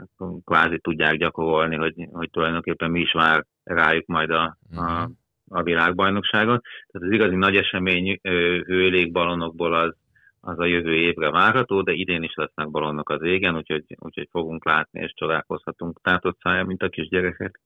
kvázi 0.45 0.79
tudják 0.79 1.17
gyakorolni, 1.17 1.75
hogy, 1.75 2.07
hogy 2.11 2.29
tulajdonképpen 2.29 2.91
mi 2.91 2.99
is 2.99 3.11
vár 3.11 3.45
rájuk 3.63 4.05
majd 4.05 4.29
a, 4.29 4.57
a, 4.75 5.09
a 5.49 5.63
világbajnokságot. 5.63 6.63
Tehát 6.91 7.07
az 7.07 7.13
igazi 7.13 7.35
nagy 7.35 7.55
esemény 7.55 8.19
ö, 8.21 8.59
hőlékbalonokból 8.65 9.73
az, 9.73 9.95
az 10.39 10.59
a 10.59 10.65
jövő 10.65 10.93
évre 10.95 11.29
várható, 11.29 11.81
de 11.81 11.91
idén 11.91 12.23
is 12.23 12.33
lesznek 12.35 12.69
balonok 12.69 13.09
az 13.09 13.21
égen, 13.21 13.55
úgyhogy, 13.55 13.83
úgyhogy 13.99 14.27
fogunk 14.31 14.65
látni 14.65 15.01
és 15.01 15.13
csodálkozhatunk 15.15 15.99
tátott 16.01 16.37
szája, 16.41 16.63
mint 16.63 16.83
a 16.83 16.89
kisgyerekek. 16.89 17.59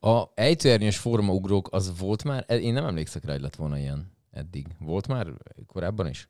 A 0.00 0.22
ejtőernyős 0.34 0.98
formaugrók 0.98 1.68
az 1.70 2.00
volt 2.00 2.24
már? 2.24 2.44
Én 2.48 2.72
nem 2.72 2.84
emlékszek 2.84 3.24
rá, 3.24 3.32
hogy 3.32 3.42
lett 3.42 3.56
volna 3.56 3.78
ilyen 3.78 4.12
eddig. 4.30 4.66
Volt 4.78 5.08
már 5.08 5.26
korábban 5.66 6.06
is? 6.06 6.28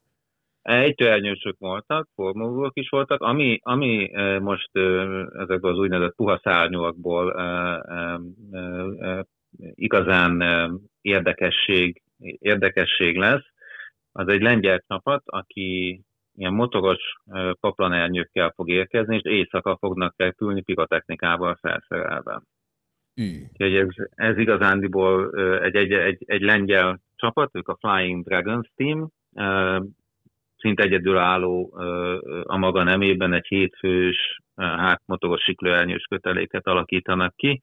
Ejtőernyősök 0.62 1.58
voltak, 1.58 2.08
formaugrók 2.14 2.76
is 2.76 2.88
voltak, 2.88 3.20
ami, 3.20 3.58
ami 3.62 4.10
eh, 4.12 4.40
most 4.40 4.68
eh, 4.72 5.22
ezekből 5.22 5.72
az 5.72 5.78
úgynevezett 5.78 6.14
puha 6.14 6.40
szárnyúakból 6.42 7.34
eh, 7.34 8.18
igazán 9.74 10.42
érdekesség, 11.00 12.02
érdekesség 12.38 13.16
lesz, 13.16 13.44
az 14.12 14.28
egy 14.28 14.42
lengyel 14.42 14.84
csapat, 14.86 15.22
aki 15.24 16.00
ilyen 16.34 16.52
motoros 16.52 17.14
paplanernyőkkel 17.60 18.52
fog 18.54 18.68
érkezni, 18.68 19.16
és 19.16 19.22
éjszaka 19.22 19.76
fognak 19.80 20.14
repülni 20.16 20.62
pirotechnikával 20.62 21.58
felszerelve. 21.60 22.42
Úgyhogy 23.50 23.74
ez, 23.74 23.88
ez 24.14 24.38
igazándiból 24.38 25.40
egy, 25.62 25.74
egy, 25.74 25.92
egy, 25.92 26.22
egy 26.26 26.40
lengyel 26.40 27.00
csapat, 27.16 27.56
ők 27.56 27.68
a 27.68 27.78
Flying 27.80 28.24
Dragons 28.24 28.70
Team, 28.74 29.10
szinte 30.62 30.82
egyedülálló 30.82 31.74
a 32.42 32.56
maga 32.56 32.82
nemében 32.82 33.32
egy 33.32 33.46
hétfős 33.46 34.40
hátmotoros 34.56 35.42
siklóernyős 35.42 36.04
köteléket 36.08 36.66
alakítanak 36.66 37.36
ki, 37.36 37.62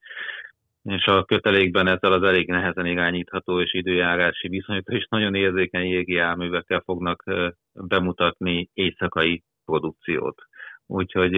és 0.82 1.04
a 1.04 1.24
kötelékben 1.24 1.86
ezzel 1.86 2.12
az 2.12 2.22
elég 2.22 2.48
nehezen 2.48 2.86
irányítható 2.86 3.60
és 3.60 3.74
időjárási 3.74 4.48
viszonyok 4.48 4.88
és 4.88 5.06
nagyon 5.10 5.34
érzékeny 5.34 5.86
jégi 5.86 6.12
járművekkel 6.12 6.82
fognak 6.84 7.24
bemutatni 7.72 8.68
éjszakai 8.74 9.42
produkciót. 9.64 10.42
Úgyhogy 10.86 11.36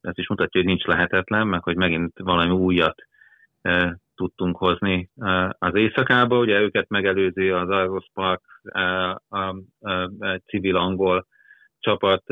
ez 0.00 0.18
is 0.18 0.28
mutatja, 0.28 0.60
hogy 0.60 0.68
nincs 0.68 0.84
lehetetlen, 0.84 1.46
meg 1.46 1.62
hogy 1.62 1.76
megint 1.76 2.18
valami 2.18 2.50
újat 2.50 3.02
tudtunk 4.14 4.56
hozni 4.56 5.10
az 5.58 5.74
éjszakába. 5.74 6.38
Ugye 6.38 6.60
őket 6.60 6.88
megelőzi 6.88 7.48
az 7.48 7.68
Argos 7.68 8.06
Park, 8.12 8.42
a 9.28 9.56
civil 10.46 10.76
angol 10.76 11.26
csapat 11.78 12.22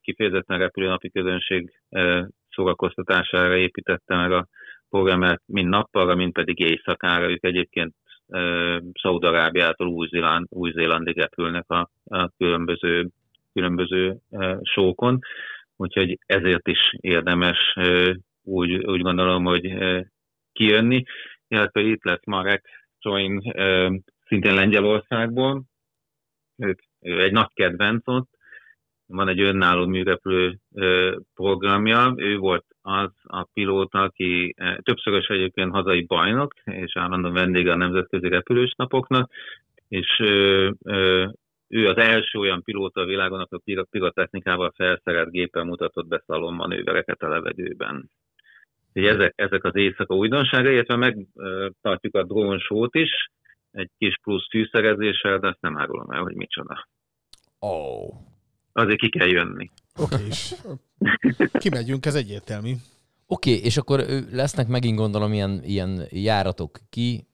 kifejezetten 0.00 0.58
repülőnapi 0.58 1.10
közönség 1.10 1.72
szórakoztatására 2.50 3.56
építette 3.56 4.16
meg 4.16 4.32
a 4.32 4.46
programját 4.88 5.42
mind 5.46 5.68
nappalra, 5.68 6.14
mind 6.14 6.32
pedig 6.32 6.58
éjszakára. 6.58 7.30
Ők 7.30 7.44
egyébként 7.44 7.94
Szaudarábiától 9.02 9.86
Új-Zéland, 9.86 10.46
Új-Zélandig 10.50 11.16
repülnek 11.16 11.70
a, 11.70 11.90
a 12.04 12.28
különböző, 12.28 13.08
különböző 13.52 14.16
sókon, 14.62 15.18
úgyhogy 15.76 16.18
ezért 16.26 16.68
is 16.68 16.94
érdemes 17.00 17.74
úgy, 18.42 18.74
úgy 18.74 19.00
gondolom, 19.00 19.44
hogy 19.44 19.74
kijönni, 20.54 21.04
illetve 21.48 21.80
itt 21.80 22.04
lesz 22.04 22.24
Marek 22.24 22.88
Csoin 22.98 23.40
szintén 24.26 24.54
Lengyelországból, 24.54 25.62
ők, 26.56 26.80
ő 27.00 27.22
egy 27.22 27.32
nagy 27.32 27.52
kedvenc 27.54 28.08
ott, 28.08 28.28
van 29.06 29.28
egy 29.28 29.40
önálló 29.40 29.86
műrepülő 29.86 30.58
programja, 31.34 32.12
ő 32.16 32.36
volt 32.36 32.64
az 32.82 33.10
a 33.22 33.42
pilóta, 33.52 34.02
aki 34.02 34.54
többszörös 34.82 35.26
egyébként 35.26 35.70
hazai 35.70 36.02
bajnok, 36.02 36.54
és 36.64 36.96
állandóan 36.96 37.34
vendége 37.34 37.72
a 37.72 37.76
nemzetközi 37.76 38.28
repülős 38.28 38.74
napoknak, 38.76 39.30
és 39.88 40.20
ő 41.68 41.88
az 41.88 41.96
első 41.96 42.38
olyan 42.38 42.62
pilóta 42.62 43.00
a 43.00 43.04
világon, 43.04 43.40
aki 43.40 43.82
pirotechnikával 43.90 44.72
felszerelt 44.76 45.30
géppel 45.30 45.64
mutatott 45.64 46.06
be 46.06 46.22
szalonmanővereket 46.26 47.22
a 47.22 47.28
levegőben. 47.28 48.10
Úgyhogy 48.94 49.14
ezek, 49.14 49.32
ezek 49.36 49.64
az 49.64 49.76
éjszaka 49.76 50.14
újdonsága, 50.14 50.70
illetve 50.70 50.96
megtartjuk 50.96 52.14
a 52.14 52.24
drónsót 52.24 52.94
is, 52.94 53.10
egy 53.70 53.90
kis 53.98 54.18
plusz 54.22 54.48
fűszerezéssel, 54.50 55.38
de 55.38 55.48
azt 55.48 55.60
nem 55.60 55.78
árulom 55.78 56.10
el, 56.10 56.22
hogy 56.22 56.34
micsoda. 56.34 56.88
Ó. 57.60 57.68
Oh. 57.68 58.14
Azért 58.72 58.98
ki 58.98 59.08
kell 59.08 59.28
jönni. 59.28 59.70
Oké, 59.98 60.14
okay, 60.14 60.26
és 60.26 60.54
kimegyünk, 61.62 62.06
ez 62.06 62.14
egyértelmű. 62.14 62.72
Oké, 63.26 63.50
okay, 63.50 63.64
és 63.64 63.76
akkor 63.76 64.04
lesznek 64.32 64.68
megint 64.68 64.96
gondolom 64.96 65.32
ilyen, 65.32 65.60
ilyen 65.64 66.06
járatok 66.10 66.78
ki, 66.90 67.26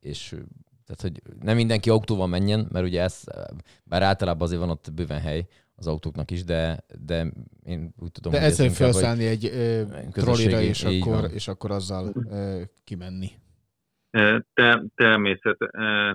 és 0.00 0.34
tehát, 0.86 1.00
hogy 1.00 1.22
nem 1.42 1.56
mindenki 1.56 1.90
autóval 1.90 2.26
menjen, 2.26 2.68
mert 2.72 2.86
ugye 2.86 3.02
ez, 3.02 3.24
bár 3.84 4.02
általában 4.02 4.42
azért 4.42 4.60
van 4.60 4.70
ott 4.70 4.92
bőven 4.94 5.20
hely 5.20 5.46
az 5.80 5.86
autóknak 5.86 6.30
is, 6.30 6.44
de, 6.44 6.84
de 7.06 7.26
én 7.64 7.94
úgy 7.98 8.12
tudom, 8.12 8.32
De 8.32 8.40
hogy 8.40 8.56
hogy 8.56 8.72
felszállni 8.72 9.26
egy 9.26 9.44
ö, 9.44 9.82
trollira, 10.12 10.60
és 10.60 10.84
így 10.84 11.02
akkor, 11.02 11.20
van. 11.20 11.30
és 11.30 11.48
akkor 11.48 11.70
azzal 11.70 12.12
ö, 12.30 12.60
kimenni. 12.84 13.28
Te, 14.54 14.82
természet, 14.94 15.56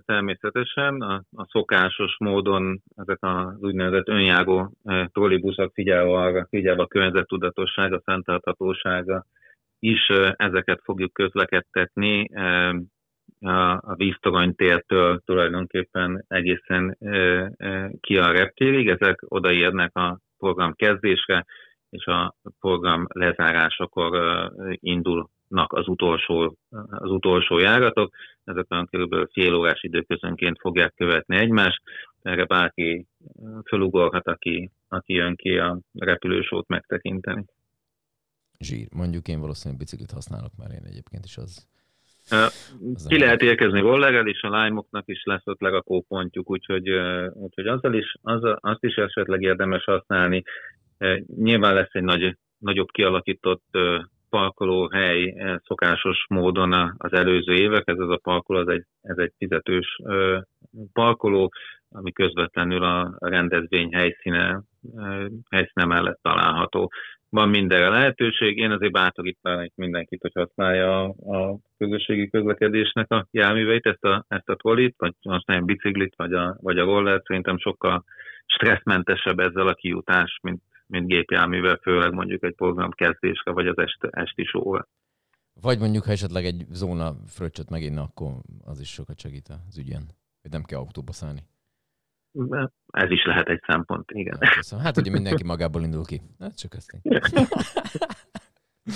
természetesen 0.06 1.02
a, 1.02 1.24
a 1.36 1.48
szokásos 1.50 2.16
módon 2.20 2.82
ezek 2.96 3.18
az 3.22 3.58
úgynevezett 3.60 4.08
önjáró 4.08 4.72
eh, 4.84 5.08
trollibuszok 5.08 5.74
figyelve 5.74 6.12
arra, 6.12 6.48
figyelve 6.50 6.82
a 6.82 6.88
környezettudatossága, 6.88 8.02
fenntarthatósága 8.04 9.26
is 9.80 10.08
ezeket 10.36 10.82
fogjuk 10.84 11.14
közlekedtetni 11.14 12.30
a, 13.46 13.96
víztoronytértől 13.96 15.22
tulajdonképpen 15.26 16.26
egészen 16.28 16.98
ki 18.00 18.18
a 18.18 18.32
reptérig. 18.32 18.88
Ezek 18.88 19.20
odaérnek 19.28 19.96
a 19.96 20.20
program 20.38 20.74
kezdésre, 20.74 21.46
és 21.90 22.06
a 22.06 22.36
program 22.60 23.06
lezárásakor 23.10 24.52
indulnak 24.80 25.74
az 25.74 25.88
utolsó, 25.88 26.58
az 26.90 27.10
utolsó 27.10 27.58
járatok. 27.58 28.16
Ezek 28.44 28.66
olyan 28.70 28.88
kb. 28.92 29.32
fél 29.32 29.56
órás 29.56 29.84
időközönként 29.84 30.60
fogják 30.60 30.94
követni 30.96 31.38
egymást. 31.38 31.82
Erre 32.22 32.46
bárki 32.46 33.08
fölugorhat, 33.68 34.28
aki, 34.28 34.72
aki 34.88 35.14
jön 35.14 35.36
ki 35.36 35.58
a 35.58 35.80
repülősót 35.94 36.68
megtekinteni. 36.68 37.46
zsír. 38.60 38.88
Mondjuk 38.96 39.28
én 39.28 39.40
valószínűleg 39.40 39.80
biciklit 39.80 40.12
használok, 40.12 40.52
mert 40.58 40.72
én 40.72 40.86
egyébként 40.86 41.26
is 41.26 41.38
az. 41.38 41.68
Az 42.30 43.06
Ki 43.08 43.16
a- 43.16 43.20
lehet 43.20 43.42
érkezni 43.42 43.80
rollerrel, 43.80 44.28
és 44.28 44.42
a 44.42 44.64
lime 44.64 44.82
is 45.06 45.24
lesz 45.24 45.46
ott 45.48 45.62
lerakópontjuk, 45.62 46.50
úgyhogy, 46.50 46.90
ö, 46.90 47.28
úgyhogy 47.34 47.68
azzal 47.68 47.94
is, 47.94 48.14
azzal, 48.22 48.58
azt 48.62 48.84
is 48.84 48.96
esetleg 48.96 49.42
érdemes 49.42 49.84
használni. 49.84 50.44
Nyilván 51.36 51.74
lesz 51.74 51.94
egy 51.94 52.04
nagy, 52.04 52.38
nagyobb 52.58 52.92
kialakított 52.92 53.78
parkolóhely 54.30 55.34
szokásos 55.66 56.26
módon 56.30 56.72
a- 56.74 56.94
az 56.98 57.14
előző 57.14 57.54
évek. 57.54 57.84
Ez 57.88 58.00
az 58.00 58.10
a 58.10 58.20
parkoló, 58.24 58.60
ez 58.60 58.68
egy, 58.68 58.84
ez 59.02 59.18
egy 59.18 59.32
fizetős 59.38 60.00
parkoló, 60.94 61.52
ami 61.90 62.12
közvetlenül 62.12 62.84
a 62.84 63.16
rendezvény 63.20 63.94
helyszíne, 63.94 64.62
helyszíne 65.50 65.86
mellett 65.86 66.20
található 66.22 66.92
van 67.36 67.50
mindenre 67.50 67.90
lehetőség. 67.90 68.58
Én 68.58 68.72
azért 68.72 68.92
bátorítanék 68.92 69.72
mindenkit, 69.76 70.22
hogy 70.22 70.32
használja 70.34 71.04
a, 71.04 71.38
a 71.38 71.58
közösségi 71.78 72.30
közlekedésnek 72.30 73.12
a 73.12 73.28
járműveit, 73.32 73.86
ezt 73.86 74.04
a, 74.04 74.26
ezt 74.28 74.50
a 74.50 74.56
trollit, 74.56 74.96
vagy 74.98 75.14
a 75.22 75.60
biciklit, 75.60 76.14
vagy 76.16 76.34
a, 76.34 76.58
vagy 76.62 76.78
a 76.78 76.84
rollert. 76.84 77.26
Szerintem 77.26 77.58
sokkal 77.58 78.04
stresszmentesebb 78.46 79.40
ezzel 79.40 79.68
a 79.68 79.74
kijutás, 79.74 80.40
mint, 80.42 80.62
mint 80.88 81.08
gépjárművel, 81.08 81.80
főleg 81.82 82.14
mondjuk 82.14 82.44
egy 82.44 82.56
program 82.56 82.92
kezdésre, 82.92 83.52
vagy 83.52 83.68
az 83.68 83.78
est, 83.78 84.08
esti 84.10 84.44
sóra. 84.44 84.88
Vagy 85.62 85.80
mondjuk, 85.80 86.04
ha 86.04 86.12
esetleg 86.12 86.46
egy 86.46 86.66
zóna 86.70 87.16
fröccsöt 87.28 87.70
meginna, 87.70 88.02
akkor 88.02 88.32
az 88.66 88.80
is 88.80 88.90
sokat 88.90 89.20
segít 89.20 89.48
az 89.68 89.78
ügyen. 89.78 90.04
Hogy 90.42 90.52
nem 90.52 90.64
kell 90.64 90.80
autóba 90.80 91.12
szállni. 91.12 91.42
Ez 92.92 93.12
is 93.12 93.26
lehet 93.26 93.48
egy 93.48 93.62
szempont, 93.68 94.12
igen. 94.12 94.38
Hát, 94.40 94.54
köszönöm. 94.56 94.84
hát 94.86 94.98
ugye 94.98 95.12
mindenki 95.12 95.44
magából 95.44 95.82
indul 95.82 96.06
ki. 96.06 96.22
Hát 96.40 96.58
csak 96.58 96.74
ezt 96.74 96.92
én. 97.02 97.20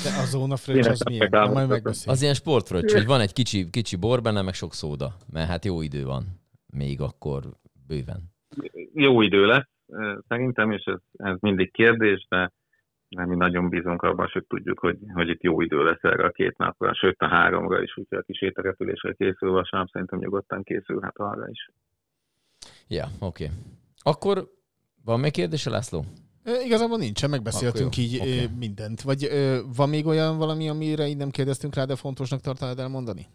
De 0.04 0.10
a 0.22 0.26
zóna 0.26 0.56
fröccs 0.56 0.88
az 0.88 1.04
milyen? 1.04 1.28
Na, 1.32 1.52
majd 1.52 1.68
megbeszéljük. 1.68 2.12
Az 2.12 2.22
ilyen 2.22 2.34
sportfröccs, 2.34 2.94
hogy 2.94 3.06
van 3.06 3.20
egy 3.20 3.34
kicsi, 3.34 3.70
kicsi 3.70 3.96
bor 3.96 4.22
benne, 4.22 4.42
meg 4.42 4.54
sok 4.54 4.74
szóda. 4.74 5.08
Mert 5.32 5.50
hát 5.50 5.66
jó 5.66 5.82
idő 5.82 6.06
van. 6.06 6.24
Még 6.74 7.02
akkor 7.02 7.42
bőven. 7.88 8.22
Jó 8.94 9.22
idő 9.22 9.46
lesz, 9.46 9.70
szerintem, 10.28 10.72
és 10.72 10.84
ez, 10.84 11.00
ez 11.14 11.38
mindig 11.40 11.72
kérdés, 11.72 12.26
de 12.30 12.52
mi 13.26 13.36
nagyon 13.36 13.70
bízunk 13.70 14.02
abban, 14.02 14.30
hogy 14.32 14.46
tudjuk, 14.48 14.80
hogy, 14.80 14.98
hogy 15.14 15.30
itt 15.30 15.42
jó 15.42 15.62
idő 15.62 15.84
lesz 15.84 16.04
erre 16.04 16.26
a 16.26 16.30
két 16.32 16.58
napra, 16.58 16.94
sőt 16.94 17.22
a 17.22 17.28
háromra 17.28 17.82
is, 17.82 17.98
úgyhogy 17.98 18.18
aki 18.18 18.34
sétarepülésre 18.34 19.14
készül, 19.14 19.52
vasárnap 19.52 19.90
szerintem 19.90 20.20
nyugodtan 20.20 20.64
készülhet 20.64 21.18
arra 21.18 21.50
is. 21.50 21.70
Ja, 22.92 23.06
oké. 23.20 23.44
Okay. 23.44 23.56
Akkor 24.02 24.48
van 25.06 25.20
még 25.20 25.32
kérdése, 25.32 25.70
László? 25.70 26.06
Ö, 26.44 26.52
Igazából 26.66 26.98
nincsen, 26.98 27.30
megbeszéltünk 27.30 27.98
jó, 27.98 28.04
így 28.04 28.20
oké. 28.20 28.44
ö, 28.44 28.48
mindent. 28.58 29.02
Vagy 29.02 29.24
ö, 29.24 29.60
van 29.76 29.90
még 29.90 30.06
olyan 30.06 30.38
valami, 30.38 30.70
amire 30.70 31.08
így 31.08 31.18
nem 31.18 31.30
kérdeztünk 31.30 31.76
rá, 31.76 31.84
de 31.86 31.96
fontosnak 31.96 32.42
tartanád 32.42 32.80
elmondani? 32.80 33.26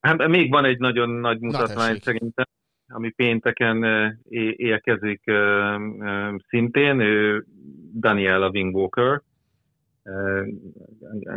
Hát 0.00 0.26
még 0.26 0.50
van 0.50 0.64
egy 0.64 0.78
nagyon 0.78 1.08
nagy 1.08 1.40
mutatvány 1.40 1.88
tessék. 1.88 2.02
szerintem, 2.02 2.44
ami 2.88 3.10
pénteken 3.10 3.84
érkezik 4.56 5.22
szintén, 6.48 7.00
ő 7.00 7.46
Daniela 8.00 8.48
Wingwalker, 8.48 9.22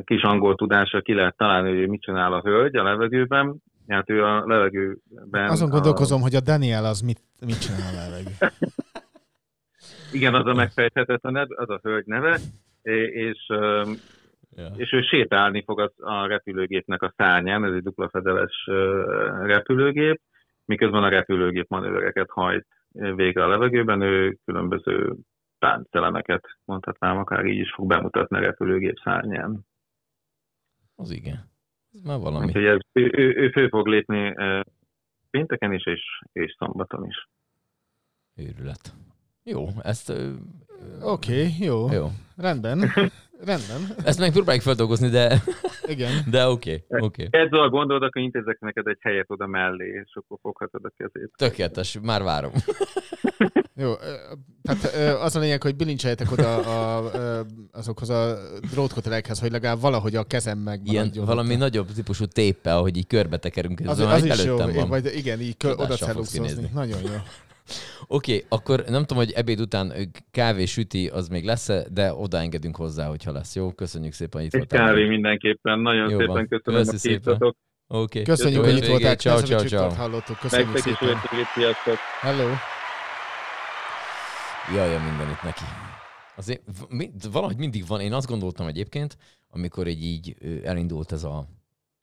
kis 0.04 0.22
angol 0.22 0.56
tudása 0.56 1.02
ki 1.02 1.14
lehet 1.14 1.38
találni, 1.38 1.78
hogy 1.78 1.88
mit 1.88 2.02
csinál 2.02 2.34
a 2.34 2.42
hölgy 2.42 2.76
a 2.76 2.84
levegőben. 2.84 3.62
Hát 3.90 4.10
ő 4.10 4.24
a 4.24 4.46
levegőben... 4.46 5.50
Azon 5.50 5.68
a, 5.68 5.72
gondolkozom, 5.72 6.22
hogy 6.22 6.36
a 6.36 6.40
Daniel 6.40 6.86
az 6.86 7.02
mit, 7.02 7.22
mit 7.46 7.60
csinál 7.60 7.96
a 7.96 8.10
levegő. 8.10 8.32
Igen, 10.12 10.36
az 10.36 10.46
a 10.46 10.54
megfejthetetlen, 10.54 11.36
az 11.36 11.70
a 11.70 11.80
hölgy 11.84 12.06
neve, 12.06 12.40
és, 13.12 13.48
és 14.76 14.92
ő 14.92 15.02
sétálni 15.02 15.64
fog 15.64 15.80
a, 15.80 15.92
a 15.98 16.28
repülőgépnek 16.28 17.02
a 17.02 17.14
szárnyán, 17.18 17.66
ez 17.66 17.74
egy 17.74 17.84
dupla 17.84 18.10
fedeles 18.10 18.70
repülőgép, 19.42 20.22
miközben 20.66 21.04
a 21.04 21.10
repülőgép 21.10 21.70
manővereket 21.70 22.30
hajt 22.30 22.68
végre 22.92 23.44
a 23.44 23.48
levegőben, 23.48 24.02
ő 24.02 24.38
különböző 24.46 25.16
táncelemeket, 25.60 26.44
mondhatnám, 26.66 27.18
akár 27.18 27.46
így 27.46 27.60
is 27.60 27.72
fog 27.74 27.88
bemutatni 27.88 28.38
a 28.38 28.42
repülőgép 28.42 29.00
szárnyán. 29.04 29.60
Az 30.96 31.12
igen. 31.12 31.50
Ez 31.94 32.02
már 32.02 32.20
valami. 32.20 32.46
Úgyhogy 32.46 32.66
ez, 32.66 32.80
ő, 32.92 33.12
ő, 33.14 33.36
ő 33.36 33.50
fő 33.50 33.68
fog 33.68 33.88
lépni 33.88 34.34
pénteken 35.30 35.74
is, 35.74 35.86
és, 35.86 36.02
és 36.32 36.56
szombaton 36.58 37.06
is. 37.06 37.30
Őrület. 38.36 38.94
Jó, 39.44 39.68
ezt... 39.82 40.10
Oké, 41.02 41.32
okay, 41.32 41.54
jó. 41.60 41.92
Jó. 41.92 42.08
Rendben. 42.38 42.80
Rendben. 43.46 43.82
Ezt 44.10 44.20
meg 44.20 44.32
próbáljuk 44.32 44.64
feldolgozni, 44.64 45.10
de, 45.10 45.42
Igen. 45.86 46.12
de 46.36 46.48
oké, 46.48 46.84
okay, 46.88 47.02
oké. 47.08 47.26
Okay. 47.26 47.42
Ezzel 47.42 47.60
a 47.60 47.70
gondolod, 47.70 48.04
akkor 48.04 48.22
intézek 48.22 48.60
neked 48.60 48.88
egy 48.88 48.98
helyet 49.02 49.30
oda 49.30 49.48
mellé, 49.48 49.88
és 49.88 50.12
akkor 50.14 50.38
foghatod 50.42 50.86
a 50.86 50.92
kezét. 50.98 51.32
Tökéletes, 51.38 52.00
már 52.02 52.24
várom. 52.24 52.52
Jó, 53.80 53.94
tehát 54.62 55.16
az 55.22 55.36
a 55.36 55.40
lényeg, 55.40 55.62
hogy 55.62 55.76
bilincseljetek 55.76 56.32
oda 56.32 56.58
a, 56.58 57.12
azokhoz 57.72 58.10
a 58.10 58.38
drótkotelekhez, 58.72 59.40
hogy 59.40 59.52
legalább 59.52 59.82
valahogy 59.82 60.16
a 60.16 60.24
kezem 60.24 60.58
meg 60.58 60.82
Ilyen 60.84 61.12
valami 61.26 61.56
nagyobb 61.56 61.92
típusú 61.92 62.26
téppel, 62.26 62.80
hogy 62.80 62.98
így 62.98 63.08
körbe 63.08 63.38
tekerünk. 63.38 63.80
Ez 63.80 63.88
Az, 63.88 64.00
az, 64.00 64.12
az 64.12 64.26
is 64.26 64.44
jó, 64.44 64.58
előttem 64.58 64.74
van. 64.74 64.88
majd 64.88 65.12
igen, 65.16 65.42
így 65.42 65.58
kö- 65.58 65.80
oda. 65.80 65.96
Nagyon 66.74 67.02
jó. 67.02 67.10
Oké, 68.08 68.34
okay, 68.36 68.46
akkor 68.50 68.84
nem 68.88 69.02
tudom, 69.02 69.24
hogy 69.24 69.32
ebéd 69.32 69.60
után 69.60 70.12
kávé 70.32 70.66
süti, 70.66 71.08
az 71.08 71.28
még 71.28 71.46
lesz 71.46 71.70
de 71.92 72.14
odaengedünk 72.14 72.76
hozzá, 72.76 73.08
hogyha 73.08 73.32
lesz. 73.32 73.56
Jó, 73.56 73.72
köszönjük 73.72 74.14
szépen, 74.14 74.42
itt 74.42 74.54
Egy 74.54 74.66
voltál. 74.70 74.88
kávé 74.88 75.08
mindenképpen. 75.08 75.80
Nagyon 75.80 76.10
Jó 76.10 76.18
szépen 76.18 76.34
van. 76.34 76.48
köszönöm, 76.48 76.80
Köszi 76.80 76.90
hogy 76.90 77.00
szépen. 77.00 77.34
Oké. 77.34 77.54
Okay. 77.88 78.24
Köszönjük, 78.24 78.64
hogy 78.64 78.78
itt 78.78 78.86
voltál. 78.86 79.16
Ciao, 79.16 79.42
ciao, 79.42 79.60
ciao. 79.60 79.90
hallottuk. 79.90 80.40
Köszönjük 80.40 80.74
Nektek 80.74 80.92
is 80.92 80.98
szépen. 80.98 81.18
sziasztok! 81.56 81.98
Hello. 82.22 82.50
Jaj, 84.68 84.96
a 84.96 85.00
mindenit 85.00 85.44
neki. 85.44 85.64
Azért 86.36 86.62
valahogy 87.32 87.58
mindig 87.58 87.88
van, 87.88 88.02
én 88.02 88.14
azt 88.14 88.28
gondoltam 88.28 88.68
egyébként, 88.68 89.18
amikor 89.50 89.88
egy 89.88 90.04
így 90.04 90.36
elindult 90.64 91.12
ez 91.12 91.24
a, 91.24 91.48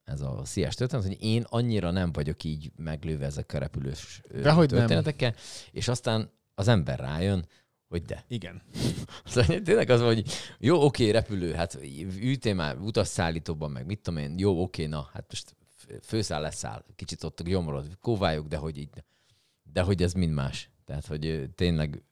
ez 0.05 0.21
a 0.21 0.40
sziás 0.45 0.75
történet, 0.75 1.07
hogy 1.07 1.16
én 1.21 1.45
annyira 1.49 1.90
nem 1.90 2.12
vagyok 2.12 2.45
így 2.45 2.73
meglőve 2.77 3.25
ezekkel 3.25 3.61
a 3.61 3.62
repülős 3.62 4.23
Dehogy 4.42 4.71
nem. 4.71 4.79
történetekkel, 4.79 5.35
és 5.71 5.88
aztán 5.88 6.31
az 6.55 6.69
ember 6.69 6.99
rájön, 6.99 7.47
hogy 7.88 8.03
de. 8.03 8.25
Igen. 8.29 8.62
Szóval 9.25 9.61
tényleg 9.62 9.90
az 9.90 10.01
hogy 10.01 10.25
jó, 10.59 10.85
oké, 10.85 11.11
repülő, 11.11 11.53
hát 11.53 11.79
ültél 12.21 12.55
már 12.55 12.79
utasszállítóban, 12.79 13.71
meg 13.71 13.87
mit 13.87 14.01
tudom 14.01 14.21
én, 14.21 14.38
jó, 14.38 14.62
oké, 14.62 14.87
na, 14.87 15.09
hát 15.12 15.25
most 15.29 15.57
főszáll, 16.03 16.40
leszáll, 16.40 16.85
kicsit 16.97 17.25
ott 17.25 17.42
gyomorod, 17.42 17.99
kóvályok, 18.01 18.47
de 18.47 18.57
hogy 18.57 18.79
így, 18.79 19.05
de 19.73 19.83
hogy 19.83 20.03
ez 20.03 20.12
mind 20.12 20.33
más. 20.33 20.71
Tehát, 20.85 21.07
hogy 21.07 21.51
tényleg, 21.55 22.03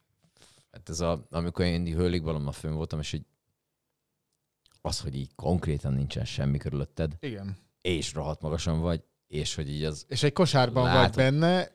hát 0.74 0.88
ez 0.88 1.00
a, 1.00 1.26
amikor 1.30 1.64
én 1.64 1.87
hőlékbalommal 1.87 2.52
fönn 2.52 2.74
voltam, 2.74 2.98
és 2.98 3.10
hogy 3.10 3.24
az, 4.80 5.00
hogy 5.00 5.14
így 5.14 5.34
konkrétan 5.34 5.92
nincsen 5.92 6.24
semmi 6.24 6.58
körülötted, 6.58 7.16
Igen. 7.20 7.56
és 7.80 8.14
rohadt 8.14 8.40
magasan 8.40 8.80
vagy, 8.80 9.02
és 9.26 9.54
hogy 9.54 9.70
így 9.70 9.84
az... 9.84 10.04
És 10.08 10.22
egy 10.22 10.32
kosárban 10.32 10.84
Látod. 10.84 11.14
vagy 11.14 11.24
benne, 11.24 11.68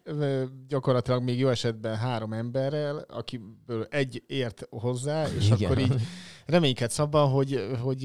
gyakorlatilag 0.67 1.23
még 1.23 1.39
jó 1.39 1.49
esetben 1.49 1.97
három 1.97 2.33
emberrel, 2.33 2.97
akiből 2.97 3.83
egy 3.89 4.23
ért 4.27 4.67
hozzá, 4.69 5.27
és 5.27 5.45
Igen. 5.45 5.63
akkor 5.63 5.77
így 5.77 6.01
reménykedsz 6.45 6.99
abban, 6.99 7.29
hogy, 7.29 7.77
hogy, 7.81 7.99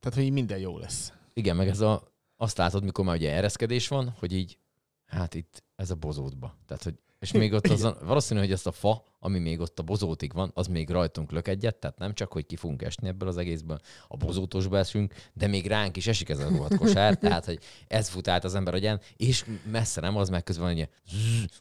tehát, 0.00 0.14
hogy 0.14 0.22
így 0.22 0.32
minden 0.32 0.58
jó 0.58 0.78
lesz. 0.78 1.12
Igen, 1.34 1.56
meg 1.56 1.68
ez 1.68 1.80
a, 1.80 2.14
azt 2.36 2.56
látod, 2.56 2.84
mikor 2.84 3.04
már 3.04 3.16
ugye 3.16 3.32
ereszkedés 3.32 3.88
van, 3.88 4.14
hogy 4.18 4.32
így, 4.32 4.58
hát 5.06 5.34
itt 5.34 5.64
ez 5.76 5.90
a 5.90 5.94
bozótba. 5.94 6.56
Tehát, 6.66 6.82
hogy, 6.82 6.98
és 7.22 7.32
még 7.32 7.52
ott 7.52 7.66
az, 7.66 7.84
a- 7.84 7.98
valószínű, 8.04 8.40
hogy 8.40 8.52
ezt 8.52 8.66
a 8.66 8.72
fa, 8.72 9.04
ami 9.18 9.38
még 9.38 9.60
ott 9.60 9.78
a 9.78 9.82
bozótig 9.82 10.32
van, 10.32 10.50
az 10.54 10.66
még 10.66 10.90
rajtunk 10.90 11.30
lök 11.30 11.48
egyet, 11.48 11.76
tehát 11.76 11.98
nem 11.98 12.14
csak, 12.14 12.32
hogy 12.32 12.46
ki 12.46 12.56
fogunk 12.56 12.82
esni 12.82 13.08
ebből 13.08 13.28
az 13.28 13.36
egészből, 13.36 13.80
a 14.08 14.16
bozótosba 14.16 14.78
esünk, 14.78 15.14
de 15.32 15.46
még 15.46 15.66
ránk 15.66 15.96
is 15.96 16.06
esik 16.06 16.28
ez 16.28 16.38
a 16.38 16.48
rohadt 16.48 16.76
kosár, 16.76 17.14
tehát, 17.16 17.44
hogy 17.44 17.58
ez 17.88 18.08
fut 18.08 18.28
át 18.28 18.44
az 18.44 18.54
ember 18.54 18.74
agyán, 18.74 19.00
és 19.16 19.44
messze 19.70 20.00
nem 20.00 20.16
az, 20.16 20.28
meg 20.28 20.42
közben 20.42 20.88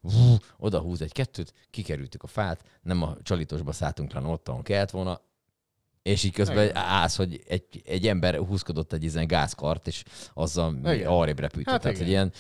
vú, 0.01 0.35
oda 0.57 0.79
húz 0.79 1.01
egy 1.01 1.11
kettőt, 1.11 1.53
kikerültük 1.69 2.23
a 2.23 2.27
fát, 2.27 2.63
nem 2.81 3.01
a 3.03 3.17
csalitosba 3.23 3.71
szálltunk 3.71 4.13
le, 4.13 4.19
ott, 4.21 4.47
ahol 4.47 4.61
kellett 4.61 4.91
volna, 4.91 5.21
és 6.01 6.23
így 6.23 6.33
közben 6.33 6.63
Igen. 6.63 6.75
állsz, 6.75 7.15
hogy 7.15 7.41
egy, 7.47 7.81
egy 7.85 8.07
ember 8.07 8.35
húzkodott 8.35 8.93
egy 8.93 9.03
ilyen 9.03 9.27
gázkart, 9.27 9.87
és 9.87 10.03
azzal 10.33 10.79
arrébb 11.05 11.39
repült. 11.39 11.69
Hát 11.69 11.81
Tehát, 11.81 11.95
igen. 11.95 12.07
hogy 12.07 12.13
ilyen, 12.13 12.31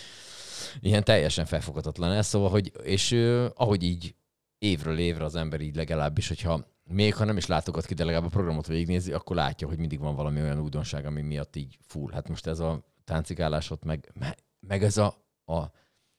ilyen 0.79 1.03
teljesen 1.03 1.45
felfoghatatlan 1.45 2.11
ez. 2.11 2.27
Szóval, 2.27 2.49
hogy, 2.49 2.71
és 2.83 3.11
ahogy 3.55 3.83
így 3.83 4.15
évről 4.57 4.97
évre 4.97 5.23
az 5.23 5.35
ember 5.35 5.61
így 5.61 5.75
legalábbis, 5.75 6.27
hogyha 6.27 6.65
még 6.83 7.15
ha 7.15 7.25
nem 7.25 7.37
is 7.37 7.45
látogat 7.45 7.85
ki, 7.85 7.93
de 7.93 8.03
legalább 8.03 8.25
a 8.25 8.29
programot 8.29 8.67
végignézi, 8.67 9.11
akkor 9.11 9.35
látja, 9.35 9.67
hogy 9.67 9.77
mindig 9.77 9.99
van 9.99 10.15
valami 10.15 10.41
olyan 10.41 10.59
újdonság, 10.59 11.05
ami 11.05 11.21
miatt 11.21 11.55
így 11.55 11.77
full. 11.87 12.11
Hát 12.11 12.29
most 12.29 12.47
ez 12.47 12.59
a 12.59 12.83
táncigálás 13.03 13.69
ott, 13.69 13.83
meg, 13.83 14.11
me- 14.19 14.43
meg 14.59 14.83
ez 14.83 14.97
a, 14.97 15.15
a 15.45 15.63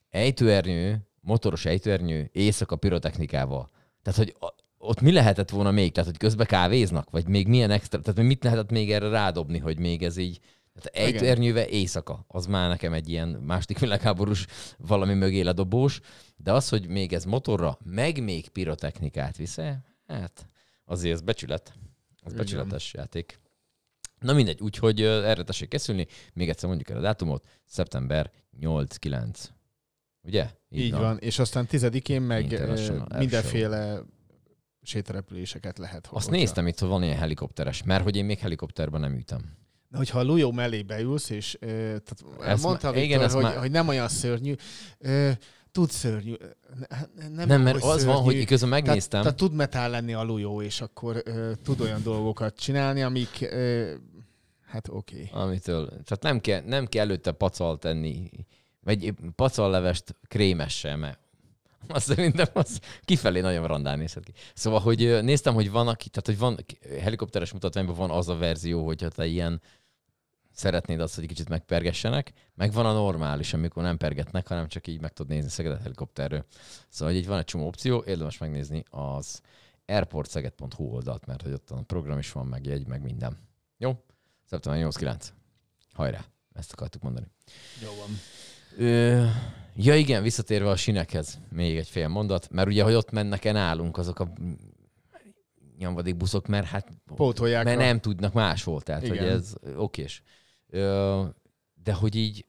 ejtőernyő, 0.09 1.09
motoros 1.21 1.65
ejtőernyő 1.65 2.31
éjszaka 2.33 2.77
pirotechnikával. 2.77 3.71
Tehát, 4.03 4.19
hogy 4.19 4.37
a, 4.41 4.55
ott 4.79 5.01
mi 5.01 5.13
lehetett 5.13 5.51
volna 5.51 5.71
még? 5.71 5.93
Tehát, 5.93 6.11
hogy 6.11 6.19
közben 6.19 6.47
kávéznak? 6.47 7.11
Vagy 7.11 7.29
még 7.29 7.49
milyen 7.49 7.71
extra? 7.71 8.01
Tehát, 8.01 8.23
mit 8.23 8.45
lehetett 8.45 8.71
még 8.71 8.93
erre 8.93 9.09
rádobni, 9.09 9.59
hogy 9.59 9.79
még 9.79 10.03
ez 10.03 10.17
így... 10.17 10.41
Tehát 10.75 11.09
ejtőernyővel 11.09 11.67
éjszaka, 11.67 12.25
az 12.29 12.47
már 12.47 12.69
nekem 12.69 12.93
egy 12.93 13.09
ilyen 13.09 13.29
második 13.29 13.79
világháborús 13.79 14.47
valami 14.79 15.15
mögé 15.15 15.41
ledobós, 15.41 16.01
de 16.37 16.53
az, 16.53 16.69
hogy 16.69 16.89
még 16.89 17.13
ez 17.13 17.25
motorra, 17.25 17.79
meg 17.85 18.23
még 18.23 18.49
pirotechnikát 18.49 19.37
visz, 19.37 19.59
hát 20.07 20.49
azért 20.85 21.15
ez 21.15 21.21
becsület. 21.21 21.75
Ez 22.25 22.33
becsületes 22.33 22.95
játék. 22.95 23.41
Na 24.19 24.33
mindegy, 24.33 24.61
úgyhogy 24.61 25.03
erre 25.03 25.43
tessék 25.43 25.69
készülni. 25.69 26.07
Még 26.33 26.49
egyszer 26.49 26.69
mondjuk 26.69 26.91
el 26.91 26.97
a 26.97 27.01
dátumot. 27.01 27.49
Szeptember 27.65 28.31
8-9. 28.61 29.49
Ugye? 30.23 30.51
Így 30.69 30.93
van. 30.93 31.19
És 31.19 31.39
aztán 31.39 31.67
tizedikén 31.67 32.23
meg 32.23 32.63
mindenféle 33.19 34.03
sétarepüléseket 34.83 35.79
lehet 35.79 36.09
Azt 36.11 36.31
néztem 36.31 36.67
itt, 36.67 36.79
hogy 36.79 36.89
van 36.89 37.03
ilyen 37.03 37.17
helikopteres, 37.17 37.83
mert 37.83 38.03
hogy 38.03 38.17
én 38.17 38.25
még 38.25 38.39
helikopterben 38.39 39.01
nem 39.01 39.17
ütem. 39.17 39.61
Na, 39.93 39.99
hogyha 39.99 40.19
a 40.19 40.23
Lujó 40.23 40.53
mellé 40.53 40.83
beülsz, 40.83 41.31
és 41.31 41.57
tehát 41.61 42.25
Ezt 42.41 42.63
mondta 42.63 42.87
már- 42.87 42.95
Viktor, 42.95 42.97
igen, 42.97 43.31
hogy, 43.31 43.43
már- 43.43 43.57
hogy 43.57 43.71
nem 43.71 43.89
olyan 43.89 44.09
szörnyű, 44.09 44.55
tud 45.73 45.91
szörnyű. 45.91 46.35
Ne- 46.91 47.29
Nem, 47.29 47.47
Nem, 47.49 47.63
mert 47.63 47.83
az 47.83 48.05
van, 48.05 48.23
hogy 48.23 48.45
közben 48.45 48.69
megnéztem. 48.69 49.21
Tehát, 49.23 49.25
tehát 49.25 49.39
tud 49.39 49.53
metál 49.55 49.91
lenni 49.91 50.13
a 50.13 50.23
Lujó, 50.23 50.63
és 50.63 50.81
akkor 50.81 51.23
tud 51.63 51.81
olyan 51.81 52.03
dolgokat 52.03 52.59
csinálni, 52.59 53.03
amik, 53.03 53.49
hát 54.67 54.89
oké. 54.89 55.29
Okay. 55.29 55.43
Amitől, 55.43 55.87
tehát 55.89 56.21
nem 56.21 56.41
kell, 56.41 56.63
nem 56.67 56.87
kell 56.87 57.05
előtte 57.05 57.33
pacal 57.33 57.79
tenni, 57.79 58.31
vagy 58.81 59.15
pacallevest 59.37 60.17
krémessel, 60.29 60.97
mert 60.97 61.19
azt 61.89 62.07
szerintem 62.07 62.47
az 62.53 62.81
kifelé 63.05 63.41
nagyon 63.41 63.67
randán 63.67 63.99
nézhet 63.99 64.25
ki. 64.25 64.33
Szóval, 64.55 64.81
hogy 64.81 65.19
néztem, 65.23 65.55
hogy 65.55 65.71
van, 65.71 65.89
aki, 65.89 66.09
tehát, 66.09 66.27
hogy 66.27 66.39
van 66.39 66.65
helikopteres 67.01 67.53
mutatványban 67.53 67.95
van 67.95 68.11
az 68.11 68.29
a 68.29 68.37
verzió, 68.37 68.85
hogyha 68.87 69.09
te 69.09 69.27
ilyen 69.27 69.61
szeretnéd 70.53 71.01
azt, 71.01 71.15
hogy 71.15 71.27
kicsit 71.27 71.49
megpergessenek, 71.49 72.33
meg 72.55 72.73
van 72.73 72.87
a 72.87 72.93
normális, 72.93 73.53
amikor 73.55 73.83
nem 73.83 73.97
pergetnek, 73.97 74.47
hanem 74.49 74.69
csak 74.69 74.87
így 74.87 75.01
meg 75.01 75.13
tudod 75.13 75.33
nézni 75.33 75.51
Szegedet 75.51 75.83
helikopterről. 75.83 76.45
Szóval 76.89 77.15
így 77.15 77.27
van 77.27 77.39
egy 77.39 77.45
csomó 77.45 77.67
opció, 77.67 78.03
érdemes 78.07 78.39
megnézni 78.39 78.85
az 78.91 79.41
airportszeged.hu 79.87 80.85
oldalt, 80.85 81.27
mert 81.27 81.43
hogy 81.43 81.53
ott 81.53 81.71
a 81.71 81.83
program 81.87 82.19
is 82.19 82.33
van, 82.33 82.47
meg 82.47 82.67
jegy, 82.67 82.87
meg 82.87 83.03
minden. 83.03 83.37
Jó? 83.79 84.05
Szeptember 84.45 84.89
8-9. 84.91 85.25
Hajrá! 85.93 86.25
Ezt 86.55 86.73
akartuk 86.73 87.03
mondani. 87.03 87.27
Jó 87.83 87.89
van. 87.89 88.19
Ö, 88.77 89.27
ja 89.77 89.97
igen, 89.97 90.23
visszatérve 90.23 90.71
a 90.71 90.77
sinekhez, 90.77 91.39
még 91.51 91.77
egy 91.77 91.89
fél 91.89 92.09
mondat, 92.09 92.51
mert 92.51 92.69
ugye, 92.69 92.83
hogy 92.83 92.95
ott 92.95 93.11
mennek 93.11 93.45
el 93.45 93.53
nálunk 93.53 93.99
azok 93.99 94.19
a 94.21 94.33
nyomvadék 95.79 96.17
buszok, 96.17 96.47
mert 96.47 96.67
hát 96.67 96.89
Pótolják 97.15 97.65
mert 97.65 97.79
a- 97.79 97.83
nem 97.83 98.01
tudnak 98.01 98.33
máshol, 98.33 98.81
tehát 98.81 99.03
Igen. 99.03 99.17
hogy 99.19 99.27
ez 99.27 99.55
okés. 99.77 100.23
De 101.83 101.93
hogy 101.93 102.15
így 102.15 102.47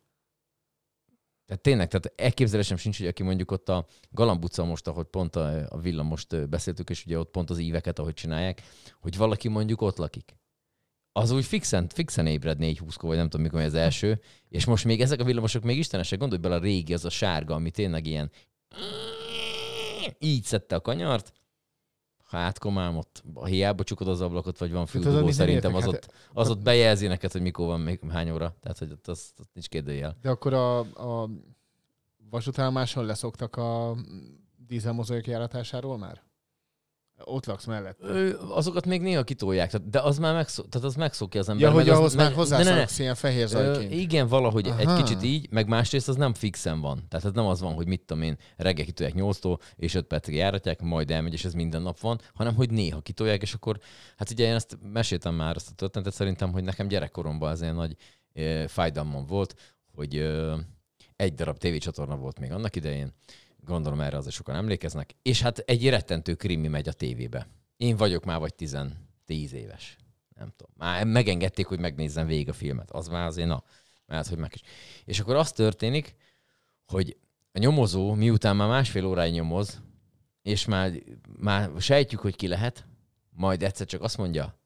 tehát 1.46 1.62
tényleg, 1.62 1.88
tehát 1.88 2.22
elképzelésem 2.22 2.78
sincs, 2.78 2.98
hogy 2.98 3.08
aki 3.08 3.24
mondjuk 3.24 3.52
ott 3.52 3.70
a 3.70 3.86
Galamb 4.12 4.44
utca 4.44 4.64
most, 4.64 4.88
ahogy 4.88 5.06
pont 5.06 5.36
a, 5.36 5.66
a 5.70 5.78
villamost 5.80 6.50
beszéltük, 6.50 6.90
és 6.90 7.06
ugye 7.06 7.20
ott 7.20 7.32
pont 7.32 7.50
az 7.50 7.58
íveket, 7.58 8.00
ahogy 8.00 8.14
csinálják, 8.14 8.62
hogy 9.02 9.18
valaki 9.18 9.48
mondjuk 9.48 9.82
ott 9.82 9.98
lakik. 9.98 10.36
Az 11.12 11.32
úgy 11.32 11.46
fixen, 11.46 11.88
fixen 11.88 12.28
ébred 12.28 12.58
4 12.58 12.78
20 12.78 12.96
vagy 13.00 13.18
nem 13.18 13.30
tudom 13.30 13.42
mikor 13.42 13.62
az 13.62 13.74
első, 13.74 14.22
és 14.50 14.66
most 14.66 14.86
még 14.86 15.02
ezek 15.02 15.20
a 15.20 15.24
villamosok 15.24 15.64
még 15.64 15.78
istenesek, 15.78 16.20
gondolj 16.20 16.42
bele 16.42 16.56
a 16.56 16.60
régi, 16.60 16.94
az 16.94 17.06
a 17.06 17.10
sárga, 17.10 17.54
ami 17.54 17.72
tényleg 17.72 18.06
ilyen 18.06 18.32
így 20.20 20.44
szedte 20.44 20.76
a 20.76 20.82
kanyart, 20.82 21.32
hát 22.40 22.60
komám, 22.60 22.98
ott 22.98 23.24
hiába 23.46 23.84
csukod 23.84 24.08
az 24.08 24.22
ablakot, 24.22 24.58
vagy 24.58 24.72
van 24.72 24.82
azon 24.82 25.02
füldugó, 25.02 25.32
szerintem 25.32 25.76
az 25.76 25.88
ott, 25.88 26.14
az 26.34 26.50
ott 26.50 26.62
bejelzi 26.62 27.08
neked, 27.08 27.32
hogy 27.32 27.42
mikor 27.42 27.66
van, 27.66 27.80
még 27.80 28.00
hány 28.10 28.32
óra. 28.32 28.56
Tehát, 28.62 28.78
hogy 28.78 28.92
ott 28.92 29.08
az, 29.08 29.34
az 29.38 29.46
nincs 29.54 29.68
kérdőjel. 29.68 30.18
De 30.22 30.30
akkor 30.30 30.54
a, 30.54 30.80
a 30.80 31.30
vasútállomáson 32.30 33.06
leszoktak 33.06 33.56
a 33.56 33.96
dízelmozaik 34.68 35.28
járatásáról 35.28 35.98
már? 35.98 36.22
Ott 37.26 37.46
laksz 37.46 37.66
mellett. 37.66 38.00
Azokat 38.50 38.86
még 38.86 39.02
néha 39.02 39.24
kitolják, 39.24 39.76
de 39.78 40.00
az 40.00 40.18
már 40.18 40.34
megszok, 40.34 40.70
tehát 40.70 40.88
az 40.88 40.96
megszokja 40.96 41.40
az 41.40 41.50
ember. 41.50 41.68
Ja, 41.68 41.72
hogy 41.74 41.90
az- 41.90 41.98
ahhoz 41.98 42.16
már 42.16 42.24
meg- 42.26 42.34
ne. 42.34 42.40
hozzászoksz 42.42 43.00
ilyen 43.00 43.16
fehér 43.16 43.44
Ö, 43.44 43.48
zajként. 43.48 43.92
igen, 43.94 44.28
valahogy 44.28 44.68
Aha. 44.68 44.80
egy 44.80 45.04
kicsit 45.04 45.24
így, 45.24 45.48
meg 45.52 45.68
másrészt 45.68 46.08
az 46.08 46.16
nem 46.16 46.34
fixen 46.34 46.82
van. 46.82 47.06
Tehát 47.10 47.26
ez 47.26 47.32
nem 47.34 47.46
az 47.46 47.62
van, 47.62 47.74
hogy 47.74 47.88
mit 47.88 48.02
tudom 48.06 48.24
én, 48.24 48.38
reggel 48.58 48.86
kitolják 48.86 49.16
8-tól, 49.18 49.58
és 49.76 49.94
5 49.96 50.06
percig 50.08 50.36
járatják, 50.36 50.82
majd 50.82 51.12
elmegy, 51.12 51.34
és 51.34 51.46
ez 51.46 51.54
minden 51.54 51.82
nap 51.82 52.00
van, 52.00 52.20
hanem 52.34 52.56
hogy 52.56 52.70
néha 52.70 53.02
kitolják, 53.02 53.42
és 53.42 53.54
akkor, 53.54 53.80
hát 54.18 54.30
ugye 54.30 54.46
én 54.48 54.54
ezt 54.56 54.78
meséltem 54.94 55.36
már 55.36 55.56
ezt 55.56 55.70
a 55.70 55.74
történetet, 55.76 56.14
szerintem, 56.14 56.52
hogy 56.52 56.64
nekem 56.64 56.88
gyerekkoromban 56.88 57.52
ez 57.52 57.62
ilyen 57.62 57.76
nagy 57.76 57.96
e, 58.34 58.68
fájdalmam 58.68 59.26
volt, 59.26 59.56
hogy 59.96 60.16
e, 60.16 60.54
egy 61.16 61.34
darab 61.34 61.58
tévécsatorna 61.58 62.16
volt 62.16 62.40
még 62.40 62.52
annak 62.52 62.76
idején, 62.76 63.14
gondolom 63.66 64.02
erre 64.02 64.18
azért 64.18 64.36
sokan 64.36 64.56
emlékeznek, 64.56 65.16
és 65.22 65.42
hát 65.42 65.58
egy 65.58 65.90
rettentő 65.90 66.36
krimi 66.36 66.68
megy 66.68 66.88
a 66.90 66.94
tévébe. 66.94 67.48
Én 67.78 67.96
vagyok 67.98 68.26
már 68.26 68.40
vagy 68.40 68.54
10, 68.56 68.78
10 69.26 69.54
éves. 69.54 69.98
Nem 70.36 70.54
tudom. 70.56 70.74
Már 70.78 71.06
megengedték, 71.06 71.66
hogy 71.66 71.80
megnézzem 71.80 72.28
végig 72.28 72.50
a 72.50 72.54
filmet. 72.54 72.92
Az 72.92 73.08
már 73.08 73.26
azért, 73.26 73.48
na, 73.48 73.64
mert 74.06 74.28
hogy 74.28 74.38
meg 74.38 74.52
is. 74.54 74.62
És 75.06 75.20
akkor 75.20 75.36
az 75.36 75.52
történik, 75.52 76.16
hogy 76.86 77.18
a 77.52 77.60
nyomozó, 77.60 78.14
miután 78.14 78.56
már 78.56 78.68
másfél 78.68 79.06
óráig 79.06 79.34
nyomoz, 79.34 79.82
és 80.42 80.66
már, 80.66 80.92
már 81.40 81.70
sejtjük, 81.80 82.20
hogy 82.20 82.36
ki 82.36 82.48
lehet, 82.48 82.86
majd 83.30 83.64
egyszer 83.64 83.88
csak 83.88 84.02
azt 84.02 84.18
mondja, 84.18 84.62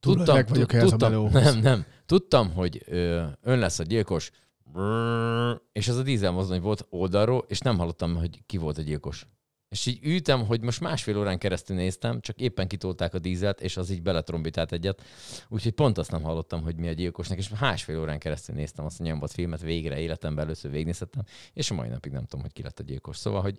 Túl 0.00 0.20
öreg 0.20 0.48
vagyok 0.48 0.70
tud- 0.70 0.72
ehhez 0.74 0.86
a 0.86 0.90
tudtam, 0.90 1.10
melóhoz. 1.10 1.32
nem, 1.32 1.58
nem, 1.58 1.86
tudtam, 2.06 2.52
hogy 2.52 2.82
ö, 2.86 3.26
ön 3.40 3.58
lesz 3.58 3.78
a 3.78 3.82
gyilkos, 3.82 4.30
és 5.72 5.88
az 5.88 5.96
a 5.96 6.02
dízelmozdony 6.02 6.60
volt 6.60 6.86
oldalról, 6.90 7.44
és 7.48 7.58
nem 7.58 7.78
hallottam, 7.78 8.16
hogy 8.16 8.46
ki 8.46 8.56
volt 8.56 8.78
a 8.78 8.82
gyilkos. 8.82 9.26
És 9.72 9.86
így 9.86 9.98
ültem, 10.02 10.46
hogy 10.46 10.60
most 10.60 10.80
másfél 10.80 11.18
órán 11.18 11.38
keresztül 11.38 11.76
néztem, 11.76 12.20
csak 12.20 12.40
éppen 12.40 12.68
kitolták 12.68 13.14
a 13.14 13.18
dízelt, 13.18 13.60
és 13.60 13.76
az 13.76 13.90
így 13.90 14.02
beletrombitált 14.02 14.72
egyet. 14.72 15.02
Úgyhogy 15.48 15.72
pont 15.72 15.98
azt 15.98 16.10
nem 16.10 16.22
hallottam, 16.22 16.62
hogy 16.62 16.76
mi 16.76 16.88
a 16.88 16.92
gyilkosnak, 16.92 17.38
és 17.38 17.48
másfél 17.60 17.98
órán 18.00 18.18
keresztül 18.18 18.54
néztem 18.54 18.84
azt 18.84 19.00
a 19.00 19.04
nyomvat 19.04 19.32
filmet, 19.32 19.60
végre 19.60 19.98
életemben 19.98 20.44
először 20.44 20.70
végignéztem, 20.70 21.08
és 21.54 21.70
a 21.70 21.74
mai 21.74 21.88
napig 21.88 22.12
nem 22.12 22.22
tudom, 22.24 22.40
hogy 22.40 22.52
ki 22.52 22.62
lett 22.62 22.78
a 22.78 22.82
gyilkos. 22.82 23.16
Szóval, 23.16 23.40
hogy 23.42 23.58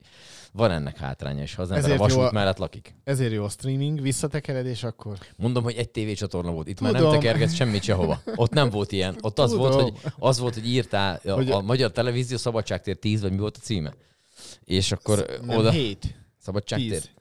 van 0.52 0.72
ennek 0.72 0.98
hátránya, 0.98 1.42
és 1.42 1.56
ha 1.56 1.62
az 1.62 1.72
ember 1.72 1.84
a 1.90 1.94
Ezért 1.94 2.00
jó 2.12 2.16
vasút 2.18 2.30
a- 2.32 2.34
mellett 2.34 2.58
lakik. 2.58 2.96
Ezért 3.04 3.32
jó 3.34 3.44
a 3.44 3.50
streaming, 3.50 4.02
visszatekered, 4.02 4.66
és 4.66 4.84
akkor... 4.84 5.18
Mondom, 5.38 5.64
hogy 5.64 5.76
egy 5.76 5.90
tévécsatorna 5.90 6.52
volt. 6.52 6.68
Itt 6.68 6.80
már 6.80 6.92
nem 6.92 7.02
Tudom. 7.02 7.20
tekergetsz 7.20 7.54
semmit 7.54 7.84
sehova. 7.84 8.22
Ott 8.36 8.52
nem 8.54 8.70
volt 8.70 8.92
ilyen. 8.92 9.16
Ott 9.22 9.40
az 9.40 9.52
Tudom. 9.52 9.72
volt, 9.72 9.82
hogy, 9.82 10.12
az 10.20 10.40
volt, 10.40 10.54
hogy 10.54 10.68
írtál 10.68 11.20
a, 11.26 11.32
Hogy- 11.32 11.52
a 11.52 11.62
Magyar 11.62 11.92
Televízió 11.92 12.38
Szabadságtér 12.38 12.98
10, 12.98 13.22
vagy 13.22 13.32
mi 13.32 13.38
volt 13.38 13.58
a 13.58 13.60
címe? 13.60 13.94
És 14.66 14.92
akkor 14.92 15.40
Nem, 15.46 15.58
oda... 15.58 15.72
hét. 15.72 16.16
Szabadságtér? 16.38 16.90
Tíz. 16.90 17.12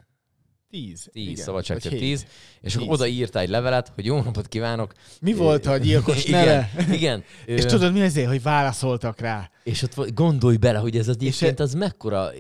Tíz. 0.71 1.09
10, 1.13 1.49
igen. 1.49 1.79
10, 1.79 2.21
hét. 2.21 2.27
és 2.61 2.75
akkor 2.75 2.87
Tíz. 2.89 2.97
oda 2.97 3.07
írta 3.07 3.39
egy 3.39 3.49
levelet, 3.49 3.93
hogy 3.95 4.05
jó 4.05 4.23
napot 4.23 4.49
kívánok. 4.49 4.93
Mi 5.21 5.33
volt 5.33 5.67
a 5.67 5.77
gyilkos 5.77 6.25
igen, 6.27 6.45
neve? 6.45 6.71
Igen. 6.95 7.25
És 7.45 7.65
Ö, 7.65 7.67
tudod 7.67 7.93
mi 7.93 8.01
azért, 8.03 8.29
hogy 8.29 8.43
válaszoltak 8.43 9.21
rá? 9.21 9.51
és 9.65 9.83
ott 9.83 10.15
gondolj 10.15 10.57
bele, 10.57 10.79
hogy 10.79 10.97
ez 10.97 11.09
az 11.09 11.15
egyébként 11.15 11.61
az 11.61 11.75
mekkora... 11.75 12.31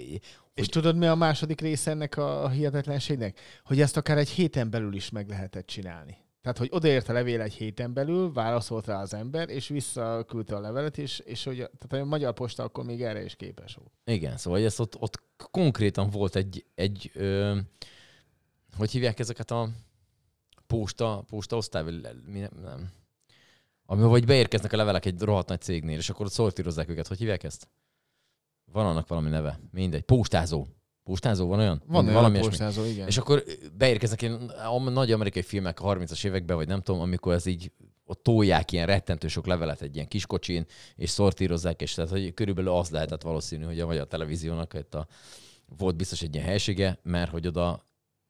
És 0.54 0.66
tudod, 0.66 0.96
mi 0.96 1.06
a 1.06 1.14
második 1.14 1.60
része 1.60 1.90
ennek 1.90 2.16
a 2.16 2.48
hihetetlenségnek? 2.48 3.38
Hogy 3.64 3.80
ezt 3.80 3.96
akár 3.96 4.18
egy 4.18 4.28
héten 4.28 4.70
belül 4.70 4.94
is 4.94 5.10
meg 5.10 5.28
lehetett 5.28 5.66
csinálni. 5.66 6.16
Tehát, 6.42 6.58
hogy 6.58 6.68
odaért 6.70 7.08
a 7.08 7.12
levél 7.12 7.40
egy 7.40 7.52
héten 7.52 7.92
belül, 7.92 8.32
válaszolt 8.32 8.86
rá 8.86 9.00
az 9.00 9.14
ember, 9.14 9.48
és 9.48 9.68
visszaküldte 9.68 10.56
a 10.56 10.60
levelet, 10.60 10.98
és, 10.98 11.18
és 11.18 11.44
hogy, 11.44 11.56
tehát 11.56 12.04
a 12.04 12.08
magyar 12.08 12.32
posta 12.32 12.62
akkor 12.62 12.84
még 12.84 13.02
erre 13.02 13.24
is 13.24 13.34
képes 13.34 13.74
volt. 13.74 13.92
Igen, 14.04 14.36
szóval 14.36 14.60
ez 14.60 14.80
ott, 14.80 15.00
ott 15.00 15.22
konkrétan 15.50 16.10
volt 16.10 16.36
egy, 16.36 16.64
egy 16.74 17.10
ö, 17.14 17.58
hogy 18.76 18.90
hívják 18.90 19.18
ezeket 19.18 19.50
a 19.50 19.68
posta, 20.66 21.24
posta 21.28 21.56
osztály, 21.56 21.82
mi 22.26 22.38
nem, 22.38 22.50
nem. 22.62 22.90
Ami, 23.86 24.02
vagy 24.02 24.26
beérkeznek 24.26 24.72
a 24.72 24.76
levelek 24.76 25.04
egy 25.04 25.20
rohadt 25.20 25.48
nagy 25.48 25.60
cégnél, 25.60 25.98
és 25.98 26.10
akkor 26.10 26.26
ott 26.26 26.32
szortírozzák 26.32 26.88
őket. 26.88 27.06
Hogy 27.06 27.18
hívják 27.18 27.42
ezt? 27.42 27.68
Van 28.72 28.86
annak 28.86 29.08
valami 29.08 29.28
neve. 29.28 29.60
Mindegy. 29.70 30.02
Postázó. 30.02 30.66
Postázó 31.04 31.46
van 31.46 31.58
olyan? 31.58 31.82
Van 31.86 32.02
olyan 32.02 32.14
valami 32.14 32.38
postázó, 32.38 32.84
igen. 32.84 33.06
És 33.06 33.18
akkor 33.18 33.44
beérkeznek 33.76 34.22
ilyen 34.22 34.34
a 34.48 34.78
nagy 34.90 35.12
amerikai 35.12 35.42
filmek 35.42 35.80
a 35.80 35.94
30-as 35.94 36.24
években, 36.24 36.56
vagy 36.56 36.68
nem 36.68 36.80
tudom, 36.80 37.00
amikor 37.00 37.32
ez 37.32 37.46
így 37.46 37.72
ott 38.04 38.22
tolják 38.22 38.72
ilyen 38.72 38.86
rettentő 38.86 39.28
sok 39.28 39.46
levelet 39.46 39.82
egy 39.82 39.94
ilyen 39.94 40.08
kis 40.08 40.26
kocsin, 40.26 40.66
és 40.96 41.10
szortírozzák, 41.10 41.80
és 41.80 41.94
tehát 41.94 42.10
hogy 42.10 42.34
körülbelül 42.34 42.72
az 42.72 42.90
lehetett 42.90 43.22
valószínű, 43.22 43.64
hogy 43.64 43.80
a 43.80 43.86
magyar 43.86 44.06
televíziónak 44.06 44.74
itt 44.74 44.94
a, 44.94 45.06
volt 45.76 45.96
biztos 45.96 46.22
egy 46.22 46.34
ilyen 46.34 46.46
helysége, 46.46 46.98
mert 47.02 47.30
hogy 47.30 47.46
oda 47.46 47.86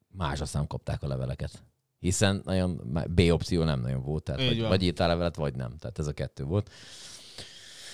másaszám 0.07 0.67
kapták 0.67 1.03
a 1.03 1.07
leveleket. 1.07 1.63
Hiszen 1.99 2.41
nagyon 2.45 3.03
B 3.09 3.19
opció 3.19 3.63
nem 3.63 3.81
nagyon 3.81 4.03
volt, 4.03 4.23
tehát 4.23 4.41
Így 4.41 4.47
vagy, 4.47 4.59
van. 4.59 4.69
vagy 4.69 4.83
írtál 4.83 5.07
levelet, 5.07 5.35
vagy 5.35 5.55
nem. 5.55 5.77
Tehát 5.77 5.99
ez 5.99 6.07
a 6.07 6.13
kettő 6.13 6.43
volt. 6.43 6.69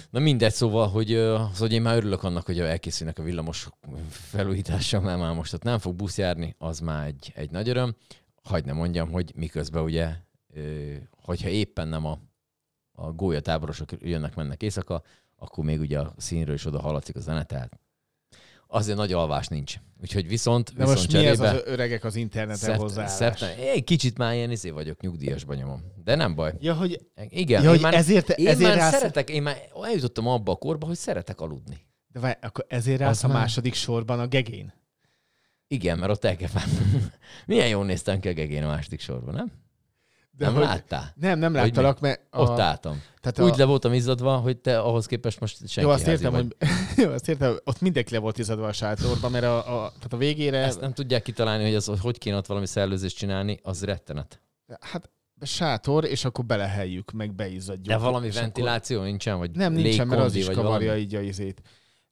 Na 0.09 0.19
mindegy, 0.19 0.53
szóval, 0.53 0.87
hogy, 0.87 1.11
ö, 1.11 1.33
szóval, 1.33 1.51
hogy 1.57 1.73
én 1.73 1.81
már 1.81 1.95
örülök 1.95 2.23
annak, 2.23 2.45
hogy 2.45 2.59
elkészülnek 2.59 3.19
a 3.19 3.23
villamos 3.23 3.69
felújítása, 4.09 4.99
mert 4.99 5.19
már 5.19 5.33
most 5.33 5.53
ott 5.53 5.63
nem 5.63 5.79
fog 5.79 5.95
busz 5.95 6.17
járni, 6.17 6.55
az 6.57 6.79
már 6.79 7.07
egy, 7.07 7.31
egy 7.35 7.51
nagy 7.51 7.69
öröm. 7.69 7.95
Hagy 8.43 8.65
ne 8.65 8.73
mondjam, 8.73 9.11
hogy 9.11 9.31
miközben 9.35 9.83
ugye, 9.83 10.15
hogyha 11.11 11.49
éppen 11.49 11.87
nem 11.87 12.05
a, 12.05 12.19
a 12.91 13.11
gólyatáborosok 13.11 13.89
jönnek, 13.99 14.35
mennek 14.35 14.61
éjszaka, 14.61 15.01
akkor 15.35 15.63
még 15.63 15.79
ugye 15.79 15.99
a 15.99 16.13
színről 16.17 16.55
is 16.55 16.65
oda 16.65 16.81
hallatszik 16.81 17.15
a 17.15 17.19
zene, 17.19 17.43
tehát 17.43 17.79
azért 18.71 18.97
nagy 18.97 19.13
alvás 19.13 19.47
nincs. 19.47 19.75
Úgyhogy 20.01 20.27
viszont, 20.27 20.65
De 20.73 20.85
viszont 20.85 20.97
most 20.97 21.11
mi 21.11 21.25
ez 21.25 21.37
cserébe, 21.37 21.49
az 21.57 21.61
öregek 21.65 22.03
az 22.03 22.15
interneten 22.15 22.57
szept- 22.57 22.79
hozzáállás? 22.79 23.11
szeptem- 23.11 23.57
Egy 23.59 23.83
kicsit 23.83 24.17
már 24.17 24.33
ilyen 24.35 24.51
izé 24.51 24.69
vagyok, 24.69 25.01
nyugdíjasban 25.01 25.57
nyomom. 25.57 25.83
De 26.03 26.15
nem 26.15 26.35
baj. 26.35 26.53
Ja, 26.59 26.73
hogy, 26.73 26.99
Igen, 27.29 27.61
ja, 27.61 27.67
én 27.67 27.73
hogy 27.73 27.81
már, 27.83 27.93
ezért, 27.93 28.29
én 28.29 28.47
ezért 28.47 28.69
már 28.69 28.77
rász, 28.77 28.91
szeretek, 28.93 29.29
én 29.29 29.41
már 29.41 29.57
eljutottam 29.83 30.27
abba 30.27 30.51
a 30.51 30.55
korba, 30.55 30.85
hogy 30.85 30.95
szeretek 30.97 31.41
aludni. 31.41 31.77
de 32.11 32.19
várj, 32.19 32.37
akkor 32.41 32.65
ezért 32.67 33.01
Az 33.01 33.23
a 33.23 33.27
már- 33.27 33.37
második 33.37 33.73
sorban 33.73 34.19
a 34.19 34.27
gegén. 34.27 34.73
Igen, 35.67 35.97
mert 35.99 36.11
ott 36.11 36.23
el 36.25 36.35
kell 36.35 36.47
fáradni. 36.47 36.77
Milyen 37.45 37.67
jól 37.67 37.85
néztem 37.85 38.19
ki 38.19 38.27
a 38.27 38.33
gegén 38.33 38.63
a 38.63 38.67
második 38.67 38.99
sorban, 38.99 39.33
nem? 39.33 39.51
De 40.39 40.45
nem 40.45 40.55
hogy- 40.55 40.63
láttál? 40.63 41.13
Nem, 41.15 41.39
nem 41.39 41.53
Hogy 41.53 41.61
láttalak, 41.61 41.99
mert... 41.99 42.21
A... 42.29 42.41
Ott 42.41 42.59
álltam. 42.59 43.01
tehát 43.21 43.51
Úgy 43.51 43.57
le 43.57 43.65
voltam 43.65 43.93
izzadva, 43.93 44.37
hogy 44.37 44.57
te 44.57 44.79
ahhoz 44.79 45.05
képest 45.05 45.39
most 45.39 45.57
senki 45.67 45.89
Jó, 45.89 45.95
azt 45.95 46.07
értem, 46.07 46.31
vagy. 46.31 46.55
hogy, 46.59 46.67
jó, 47.05 47.11
azt 47.11 47.27
értem, 47.29 47.57
ott 47.63 47.81
mindenki 47.81 48.13
le 48.13 48.19
volt 48.19 48.37
izadva 48.37 48.67
a 48.67 48.71
sátorba, 48.71 49.29
mert 49.29 49.43
a, 49.43 49.57
a, 49.57 49.87
tehát 49.89 50.13
a 50.13 50.17
végére, 50.17 50.57
Ezt 50.57 50.81
nem 50.81 50.93
tudják 50.93 51.21
kitalálni, 51.21 51.63
hogy 51.63 51.75
az, 51.75 51.85
hogy 51.85 51.99
hogy 51.99 52.17
kéne 52.17 52.37
ott 52.37 52.45
valami 52.45 52.65
szellőzést 52.65 53.17
csinálni, 53.17 53.59
az 53.63 53.83
rettenet. 53.83 54.41
hát 54.79 55.09
sátor, 55.41 56.05
és 56.05 56.25
akkor 56.25 56.45
beleheljük, 56.45 57.11
meg 57.11 57.33
beizzadjuk. 57.33 57.87
De 57.87 57.97
valami 57.97 58.29
ventiláció 58.31 59.01
nincsen, 59.01 59.37
vagy 59.37 59.49
Akkor, 59.49 59.61
nem, 59.61 59.73
nincsen, 59.73 60.07
mert 60.07 60.21
az 60.21 60.35
is 60.35 60.45
kavarja 60.49 60.97
így 60.97 61.15
a 61.15 61.19
izét. 61.21 61.61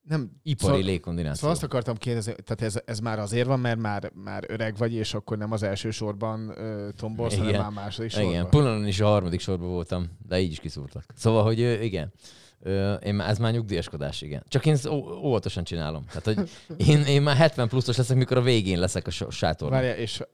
Nem, 0.08 0.32
Ipari 0.44 0.72
szóval- 0.72 0.86
légkondináció. 0.86 1.36
Szóval 1.36 1.52
azt 1.52 1.64
akartam 1.64 1.96
kérdezni, 1.96 2.34
tehát 2.44 2.62
ez, 2.62 2.82
ez 2.86 3.00
már 3.00 3.20
azért 3.20 3.48
van, 3.48 3.60
mert 3.60 3.80
már, 3.80 4.12
már 4.14 4.44
öreg 4.48 4.78
vagy, 4.78 4.94
és 4.94 5.14
akkor 5.14 5.38
nem 5.38 5.52
az 5.52 5.64
első 5.64 5.92
sorban 5.92 6.50
uh, 6.50 6.90
tombolsz, 6.96 7.34
hanem 7.34 7.50
Igen. 7.50 7.62
már 7.62 7.72
második 7.72 8.12
sorban. 8.12 8.32
Igen, 8.32 8.50
Punanon 8.50 8.88
is 8.88 9.00
a 9.00 9.08
harmadik 9.08 9.40
sorban 9.40 9.68
voltam, 9.68 10.10
de 10.28 10.40
így 10.40 10.52
is 10.52 10.60
kiszúrtak. 10.60 11.04
Szóval, 11.16 11.44
hogy 11.44 11.62
ö, 11.62 11.80
igen. 11.82 12.14
Ö, 12.60 12.94
Én 12.94 13.20
ez 13.20 13.38
már 13.38 13.54
nyugdíjaskodás, 13.54 14.22
igen. 14.22 14.44
Csak 14.48 14.66
én 14.66 14.74
ezt 14.74 14.88
óvatosan 15.24 15.64
csinálom. 15.64 16.06
Tehát, 16.06 16.24
hogy 16.24 16.50
én, 16.88 17.02
én 17.02 17.22
már 17.22 17.36
70 17.36 17.68
pluszos 17.68 17.98
leszek, 17.98 18.18
mikor 18.18 18.38
a 18.38 18.42
végén 18.42 18.80
leszek 18.80 19.08
a 19.08 19.32
sátorban. 19.32 19.78
Várjál, 19.80 19.98
és 19.98 20.20
a, 20.20 20.28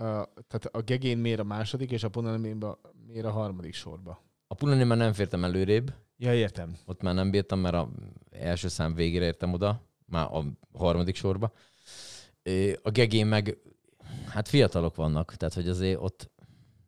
tehát 0.47 0.65
a 0.71 0.81
gegén 0.81 1.17
mér 1.17 1.39
a 1.39 1.43
második, 1.43 1.91
és 1.91 2.03
a 2.03 2.09
punanémba 2.09 2.79
mér 3.07 3.25
a 3.25 3.31
harmadik 3.31 3.73
sorba. 3.73 4.23
A 4.47 4.55
Punanon 4.55 4.87
már 4.87 4.97
nem 4.97 5.13
fértem 5.13 5.43
előrébb, 5.43 5.93
Ja, 6.23 6.33
értem. 6.33 6.77
ott 6.85 7.01
már 7.01 7.13
nem 7.13 7.29
bírtam, 7.31 7.59
mert 7.59 7.75
a 7.75 7.89
első 8.31 8.67
szám 8.67 8.93
végére 8.95 9.25
értem 9.25 9.53
oda, 9.53 9.81
már 10.05 10.25
a 10.25 10.43
harmadik 10.77 11.15
sorba. 11.15 11.51
A 12.83 12.89
gegén 12.89 13.25
meg, 13.27 13.57
hát 14.27 14.47
fiatalok 14.47 14.95
vannak, 14.95 15.35
tehát 15.35 15.53
hogy 15.53 15.67
azért 15.67 15.99
ott, 16.01 16.31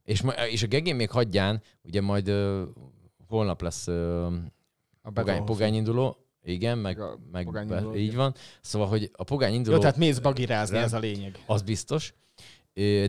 és, 0.04 0.22
ma- 0.22 0.32
és 0.48 0.64
a 0.64 0.68
gegén 0.68 0.96
még 0.96 1.10
hagyján, 1.10 1.62
ugye 1.84 2.02
majd 2.02 2.28
ö, 2.28 2.64
holnap 3.28 3.62
lesz 3.62 3.88
ö, 3.88 4.26
A 4.26 4.30
pogány, 5.02 5.14
betonhof. 5.26 5.46
pogányinduló, 5.48 6.18
igen, 6.44 6.78
meg, 6.78 7.00
A 7.00 7.18
meg 7.32 7.46
pogányinduló, 7.46 7.92
be, 7.92 7.98
így 7.98 8.04
igen. 8.04 8.18
van. 8.18 8.34
Szóval, 8.62 8.88
hogy 8.88 9.10
a 9.14 9.24
pogányinduló, 9.24 9.76
Jó, 9.76 9.82
tehát 9.82 9.98
mész 9.98 10.20
bagirázni, 10.20 10.78
ez 10.78 10.94
a 10.94 11.00
lényeg. 11.00 11.44
az 11.46 11.62
biztos, 11.62 12.14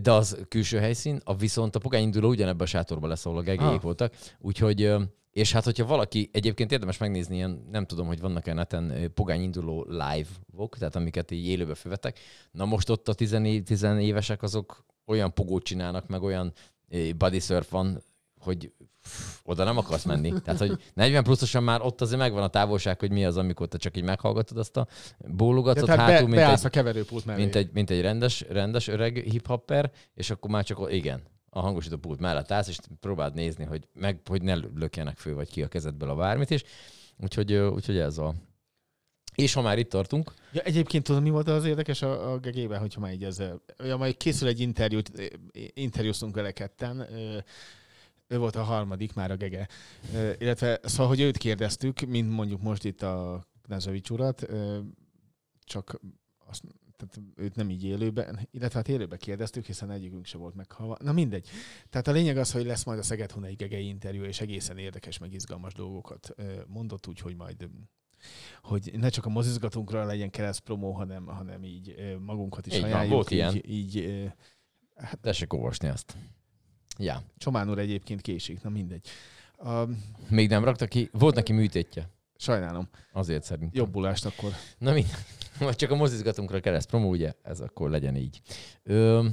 de 0.03 0.13
az 0.13 0.39
külső 0.49 0.79
helyszín, 0.79 1.21
a 1.25 1.35
viszont 1.37 1.75
a 1.77 1.79
pogányinduló 1.79 2.29
ugyanebben 2.29 2.67
a 2.67 2.71
sátorban 2.71 3.09
lesz, 3.09 3.27
ahol 3.27 3.39
a 3.39 3.43
gegélyék 3.43 3.75
Ah. 3.77 3.83
voltak. 3.83 4.15
Úgyhogy, 4.39 4.93
és 5.37 5.53
hát, 5.53 5.65
hogyha 5.65 5.87
valaki, 5.87 6.31
egyébként 6.33 6.73
érdemes 6.73 6.99
megnézni 6.99 7.35
ilyen, 7.35 7.67
nem 7.71 7.87
tudom, 7.87 8.07
hogy 8.07 8.21
vannak-e 8.21 8.53
neten 8.53 8.91
ö, 8.91 9.09
pogányinduló 9.09 9.87
live-ok, 9.89 10.77
tehát 10.79 10.97
amiket 10.97 11.31
így 11.31 11.47
élőbe 11.47 11.75
fölvetek. 11.75 12.19
Na 12.51 12.65
most 12.65 12.91
ott 12.91 13.09
a 13.09 13.15
10 13.15 13.33
évesek 13.83 14.43
azok 14.43 14.85
olyan 15.07 15.35
pogót 15.35 15.63
csinálnak, 15.63 16.07
meg 16.09 16.23
olyan 16.23 16.53
body 17.17 17.41
surf 17.41 17.71
van, 17.71 18.03
hogy 18.41 18.73
oda 19.45 19.65
nem 19.65 19.77
akarsz 19.77 20.05
menni. 20.05 20.33
Tehát, 20.45 20.61
hogy 20.61 20.83
40 20.95 21.23
pluszosan 21.23 21.63
már 21.63 21.81
ott 21.83 22.01
azért 22.01 22.21
megvan 22.21 22.43
a 22.43 22.49
távolság, 22.49 22.99
hogy 23.01 23.11
mi 23.11 23.25
az, 23.25 23.37
amikor 23.37 23.69
te 23.69 23.79
csak 23.79 23.97
így 23.97 24.05
meghallgatod 24.05 24.59
azt 24.59 24.77
a 24.77 24.87
bólogatot 25.19 25.85
tehát 25.85 26.01
hátul, 26.11 26.29
be, 26.29 26.37
mint 26.37 26.59
egy, 26.59 26.67
a 26.67 26.69
keverőpult 26.69 27.25
mellé. 27.25 27.41
mint 27.41 27.55
egy, 27.55 27.71
mint 27.73 27.91
egy 27.91 28.01
rendes, 28.01 28.45
rendes 28.49 28.89
öreg 28.89 29.17
hip-hopper, 29.17 29.91
és 30.15 30.31
akkor 30.31 30.51
már 30.51 30.65
csak, 30.65 30.93
igen, 30.93 31.23
a 31.57 31.61
hangosító 31.61 31.97
pult 31.97 32.21
mellett 32.21 32.51
állsz, 32.51 32.69
és 32.69 32.79
próbáld 33.01 33.35
nézni, 33.35 33.65
hogy, 33.65 33.89
meg, 33.93 34.21
hogy 34.25 34.43
ne 34.43 34.55
lökjenek 34.55 35.17
föl, 35.17 35.35
vagy 35.35 35.51
ki 35.51 35.63
a 35.63 35.69
kezedből 35.69 36.11
a 36.11 36.15
bármit 36.15 36.51
is. 36.51 36.63
Úgyhogy, 37.17 37.55
úgyhogy 37.55 37.97
ez 37.97 38.19
a... 38.19 38.35
És 39.35 39.53
ha 39.53 39.63
már 39.63 39.79
itt 39.79 39.91
tartunk, 39.91 40.33
Ja, 40.53 40.61
egyébként 40.63 41.05
tudom, 41.05 41.23
mi 41.23 41.31
volt 41.31 41.49
az 41.49 41.65
érdekes 41.65 42.03
a, 42.03 42.33
a 42.33 42.39
gegében, 42.39 42.81
hogyha 42.81 43.01
már 43.01 43.13
így 43.13 43.25
ezzel... 43.25 43.61
Ja, 43.79 43.97
majd 43.97 44.17
készül 44.17 44.49
egy 44.49 44.61
interjút, 44.61 45.11
interjúztunk 45.75 46.35
vele 46.35 46.51
ketten, 46.53 47.07
ő 48.29 48.39
volt 48.39 48.57
a 48.57 48.63
harmadik 48.63 49.15
már 49.15 49.31
a 49.31 49.37
gege. 49.37 49.69
Illetve, 50.39 50.81
szóval, 50.83 51.07
hogy 51.07 51.21
őt 51.21 51.37
kérdeztük, 51.37 52.01
mint 52.01 52.31
mondjuk 52.31 52.63
most 52.63 52.85
itt 52.85 53.03
a 53.03 53.47
Knezovics 53.63 54.11
urat, 54.11 54.47
csak 55.65 56.01
azt, 56.47 56.63
tehát 56.97 57.21
őt 57.35 57.55
nem 57.55 57.71
így 57.71 57.85
élőben, 57.85 58.49
illetve 58.51 58.79
hát 58.79 58.89
élőben 58.89 59.19
kérdeztük, 59.19 59.65
hiszen 59.65 59.91
egyikünk 59.91 60.27
se 60.27 60.39
volt 60.39 60.55
meghalva. 60.55 60.97
Na 61.01 61.13
mindegy. 61.13 61.49
Tehát 61.91 62.09
a 62.09 62.13
lényeg 62.13 62.37
az, 62.37 62.53
hogy 62.53 62.65
lesz 62.65 62.85
majd 62.85 62.99
a 62.99 63.03
Szeged 63.03 63.31
Hunai 63.31 63.55
Gegei 63.55 63.87
interjú, 63.89 64.23
és 64.23 64.41
egészen 64.41 64.79
érdekes, 64.79 65.19
meg 65.19 65.33
izgalmas 65.33 65.73
dolgokat 65.75 66.35
mondott, 66.67 67.07
úgy, 67.07 67.21
hogy 67.21 67.37
majd 67.37 67.69
hogy 68.63 68.91
ne 68.97 69.09
csak 69.09 69.27
a 69.27 69.29
mozizgatunkra 69.29 70.05
legyen 70.05 70.31
kereszt 70.31 70.61
promó, 70.61 70.93
hanem, 70.93 71.27
hanem 71.27 71.65
így 71.65 72.17
magunkat 72.21 72.67
is 72.67 72.75
Így 72.75 72.81
van, 72.81 72.91
ajánljuk. 72.91 73.13
volt 73.15 73.31
így, 73.31 73.37
ilyen. 73.39 73.61
így 73.67 73.97
ö, 73.97 74.25
tessék 75.21 75.53
olvasni 75.53 75.89
azt. 75.89 76.17
Ja, 76.99 77.23
Csomán 77.39 77.71
úr 77.71 77.79
egyébként 77.79 78.21
késik, 78.21 78.63
na 78.63 78.69
mindegy. 78.71 79.07
A, 79.57 79.85
még 80.29 80.49
nem 80.49 80.65
rakta 80.65 80.87
ki, 80.87 81.09
volt 81.13 81.35
neki 81.35 81.53
műtétje. 81.53 82.11
sajnálom. 82.37 82.89
Azért 83.13 83.43
szerintem. 83.45 83.71
Jobbulást 83.75 84.25
akkor. 84.27 84.53
Na 84.79 84.93
mind. 84.93 85.07
Vagy 85.67 85.77
csak 85.77 85.91
a 85.91 85.95
mozizgatunkra 85.95 86.61
kereszt 86.61 86.89
promó, 86.89 87.09
ugye? 87.11 87.33
Ez 87.43 87.61
akkor 87.61 87.91
legyen 87.91 88.17
így. 88.17 88.41
Ö, 88.83 89.27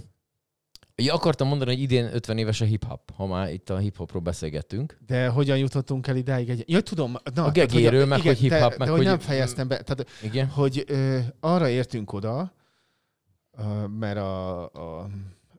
ja, 0.95 1.13
akartam 1.13 1.47
mondani, 1.47 1.71
hogy 1.71 1.82
idén 1.82 2.13
50 2.13 2.38
éves 2.38 2.61
a 2.61 2.65
hip-hop, 2.65 3.11
ha 3.15 3.26
már 3.26 3.51
itt 3.53 3.69
a 3.69 3.78
hip-hopról 3.78 4.21
beszélgettünk. 4.21 4.97
De 5.05 5.28
hogyan 5.28 5.57
jutottunk 5.57 6.07
el 6.07 6.15
idáig? 6.15 6.49
Egy... 6.49 6.63
Ja, 6.67 6.82
tudom. 6.82 7.11
Na, 7.11 7.19
tehát, 7.32 7.53
gegéről, 7.53 7.99
hogy- 7.99 8.09
meg 8.09 8.19
igen, 8.19 8.34
hogy 8.34 8.41
hip-hop, 8.41 8.59
de, 8.59 8.67
meg 8.78 8.78
de 8.78 8.86
hogy, 8.89 8.97
hogy- 8.97 9.05
nem 9.05 9.19
fejeztem 9.19 9.67
be. 9.67 9.82
Tehát, 9.82 10.09
Igen? 10.24 10.47
hogy 10.47 10.84
ö, 10.88 11.19
arra 11.39 11.69
értünk 11.69 12.13
oda, 12.13 12.53
ö, 13.57 13.88
mert 13.88 14.17
a, 14.17 14.63
a 14.63 15.09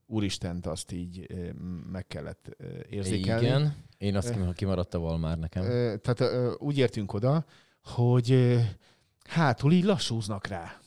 Úristent 0.06 0.66
azt 0.66 0.92
így 0.92 1.24
ö, 1.28 1.48
meg 1.92 2.06
kellett 2.06 2.48
ö, 2.56 2.64
érzékelni. 2.90 3.46
Igen. 3.46 3.76
Én 3.98 4.16
azt 4.16 4.30
kim- 4.30 4.52
kimaradt 4.52 4.94
a 4.94 4.98
val 4.98 5.18
már 5.18 5.38
nekem. 5.38 5.64
Ö, 5.64 5.96
tehát 5.96 6.20
ö, 6.34 6.52
úgy 6.58 6.78
értünk 6.78 7.12
oda, 7.12 7.44
hogy 7.82 8.58
hátul 9.28 9.72
így 9.72 9.84
lassúznak 9.84 10.46
rá. 10.46 10.80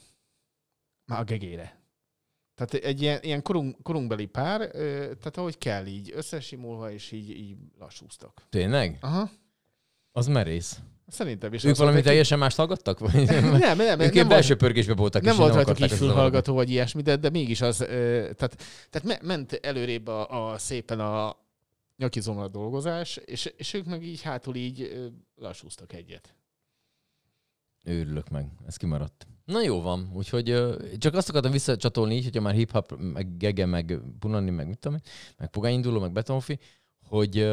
Már 1.05 1.19
a 1.19 1.23
gegére. 1.23 1.81
Tehát 2.55 2.73
egy 2.73 3.01
ilyen, 3.01 3.19
ilyen 3.21 3.41
korunk, 3.41 3.81
korunkbeli 3.83 4.25
pár, 4.25 4.71
tehát 4.71 5.37
ahogy 5.37 5.57
kell 5.57 5.85
így, 5.85 6.11
összesimulva, 6.15 6.91
és 6.91 7.11
így, 7.11 7.29
így 7.29 7.57
lassúztak. 7.79 8.47
Tényleg? 8.49 8.97
Aha. 9.01 9.29
Az 10.11 10.27
merész. 10.27 10.79
Szerintem 11.07 11.53
is. 11.53 11.63
Ők 11.63 11.75
valami 11.75 11.93
mondták, 11.93 12.03
teljesen 12.03 12.39
mást 12.39 12.57
hallgattak? 12.57 12.99
Vagy? 12.99 13.25
Nem, 13.25 13.57
nem, 13.57 13.77
nem. 13.77 13.99
Ők 13.99 14.13
nem 14.13 14.27
belső 14.27 14.55
pörgésbe 14.55 14.93
voltak, 14.93 15.21
nem 15.21 15.37
volt 15.37 15.53
rajtuk 15.53 15.79
így 15.79 15.91
fülhallgató, 15.91 16.53
vagy 16.53 16.69
ilyesmi, 16.69 17.01
de, 17.01 17.15
de 17.15 17.29
mégis 17.29 17.61
az, 17.61 17.77
tehát, 17.77 18.35
tehát 18.89 19.03
me- 19.03 19.21
ment 19.21 19.53
előrébb 19.53 20.07
a, 20.07 20.51
a 20.51 20.57
szépen 20.57 20.99
a 20.99 21.37
nyakizomra 21.97 22.47
dolgozás, 22.47 23.17
és, 23.17 23.45
és 23.45 23.73
ők 23.73 23.85
meg 23.85 24.03
így 24.03 24.21
hátul 24.21 24.55
így 24.55 25.09
lassúztak 25.35 25.93
egyet. 25.93 26.35
Örülök 27.87 28.29
meg, 28.29 28.51
ez 28.65 28.75
kimaradt. 28.75 29.27
Na 29.45 29.61
jó 29.61 29.81
van, 29.81 30.09
úgyhogy 30.13 30.75
csak 30.97 31.13
azt 31.13 31.29
akartam 31.29 31.51
visszacsatolni 31.51 32.15
így, 32.15 32.23
hogyha 32.23 32.41
már 32.41 32.53
hip-hop, 32.53 32.97
meg 32.97 33.37
Gege, 33.37 33.65
meg 33.65 33.99
Punani, 34.19 34.49
meg 34.49 34.67
mit 34.67 34.79
tudom 34.79 34.97
én, 34.97 35.11
meg 35.37 35.49
Pogányinduló, 35.49 35.99
meg 35.99 36.11
Betonfi, 36.11 36.59
hogy 37.03 37.49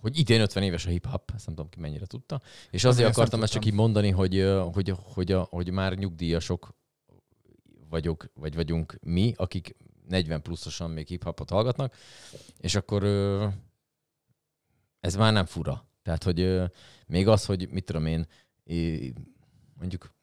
hogy 0.00 0.18
idén 0.18 0.40
50 0.40 0.62
éves 0.62 0.86
a 0.86 0.90
hip-hop, 0.90 1.30
ezt 1.34 1.46
nem 1.46 1.54
tudom 1.54 1.70
ki 1.70 1.80
mennyire 1.80 2.06
tudta, 2.06 2.40
és 2.70 2.84
azért 2.84 3.02
nem 3.02 3.10
akartam 3.10 3.42
ezt 3.42 3.52
csak 3.52 3.64
így 3.64 3.72
mondani, 3.72 4.10
hogy, 4.10 4.54
hogy, 4.72 4.94
hogy, 5.02 5.32
a, 5.32 5.40
hogy 5.50 5.70
már 5.70 5.94
nyugdíjasok 5.94 6.74
vagyok, 7.88 8.30
vagy 8.34 8.54
vagyunk 8.54 8.98
mi, 9.02 9.32
akik 9.36 9.76
40 10.08 10.42
pluszosan 10.42 10.90
még 10.90 11.06
hip-hopot 11.06 11.50
hallgatnak, 11.50 11.94
és 12.58 12.74
akkor 12.74 13.04
ez 15.00 15.16
már 15.16 15.32
nem 15.32 15.46
fura. 15.46 15.86
Tehát, 16.02 16.24
hogy 16.24 16.62
még 17.06 17.28
az, 17.28 17.44
hogy 17.44 17.68
mit 17.70 17.84
tudom 17.84 18.06
én, 18.06 18.26
é- 18.68 19.14
mondjuk 19.78 20.16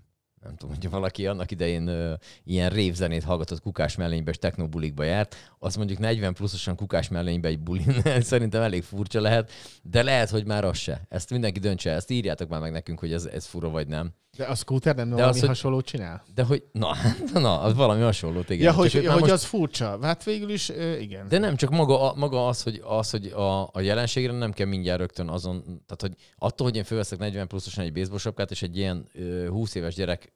nem 0.45 0.55
tudom, 0.55 0.75
hogyha 0.75 0.89
valaki 0.89 1.27
annak 1.27 1.51
idején 1.51 1.87
ö, 1.87 2.13
ilyen 2.43 2.69
révzenét 2.69 3.23
hallgatott 3.23 3.61
kukás 3.61 3.95
mellénybe 3.95 4.31
és 4.31 4.37
technobulikba 4.37 5.03
járt, 5.03 5.35
azt 5.59 5.77
mondjuk 5.77 5.99
40 5.99 6.33
pluszosan 6.33 6.75
kukás 6.75 7.07
mellénybe 7.07 7.47
egy 7.47 7.59
bulin, 7.59 8.01
szerintem 8.21 8.61
elég 8.61 8.83
furcsa 8.83 9.21
lehet, 9.21 9.51
de 9.83 10.03
lehet, 10.03 10.29
hogy 10.29 10.45
már 10.45 10.63
az 10.63 10.77
se. 10.77 11.05
Ezt 11.09 11.29
mindenki 11.29 11.59
döntse, 11.59 11.91
ezt 11.91 12.11
írjátok 12.11 12.49
már 12.49 12.59
meg 12.59 12.71
nekünk, 12.71 12.99
hogy 12.99 13.13
ez, 13.13 13.25
ez 13.25 13.45
fura 13.45 13.69
vagy 13.69 13.87
nem. 13.87 14.13
De 14.37 14.45
a 14.45 14.55
scooter 14.55 14.95
nem 14.95 15.09
De 15.09 15.13
valami 15.15 15.31
az, 15.33 15.39
hogy- 15.39 15.47
hasonlót 15.47 15.85
csinál? 15.85 16.23
De 16.33 16.43
hogy, 16.43 16.63
na, 16.71 16.95
na 17.33 17.59
az 17.59 17.73
valami 17.75 18.01
hasonló, 18.01 18.39
igen. 18.39 18.57
Ja, 18.57 18.65
Csak 18.69 18.75
hogy, 18.79 18.95
ők 18.95 19.03
már 19.03 19.11
hogy 19.11 19.21
most- 19.21 19.33
az 19.33 19.43
furcsa. 19.43 19.97
Hát 20.01 20.23
végül 20.23 20.49
is, 20.49 20.69
igen. 20.99 21.27
De 21.27 21.37
nem, 21.37 21.55
csak 21.55 21.69
maga, 21.69 22.11
a- 22.11 22.15
maga 22.15 22.47
az, 22.47 22.63
hogy, 22.63 22.81
az, 22.83 23.09
hogy 23.09 23.25
a, 23.25 23.61
a 23.63 23.79
jelenségre 23.79 24.31
nem 24.31 24.51
kell 24.51 24.67
mindjárt 24.67 24.99
rögtön 24.99 25.29
azon, 25.29 25.61
tehát 25.63 26.01
hogy 26.01 26.13
attól, 26.37 26.67
hogy 26.67 26.75
én 26.75 26.83
fölveszek 26.83 27.19
40 27.19 27.47
pluszosan 27.47 27.83
egy 27.83 27.93
baseball 27.93 28.17
sapkát, 28.17 28.51
és 28.51 28.61
egy 28.61 28.77
ilyen 28.77 29.07
ö, 29.13 29.47
20 29.47 29.75
éves 29.75 29.95
gyerek, 29.95 30.33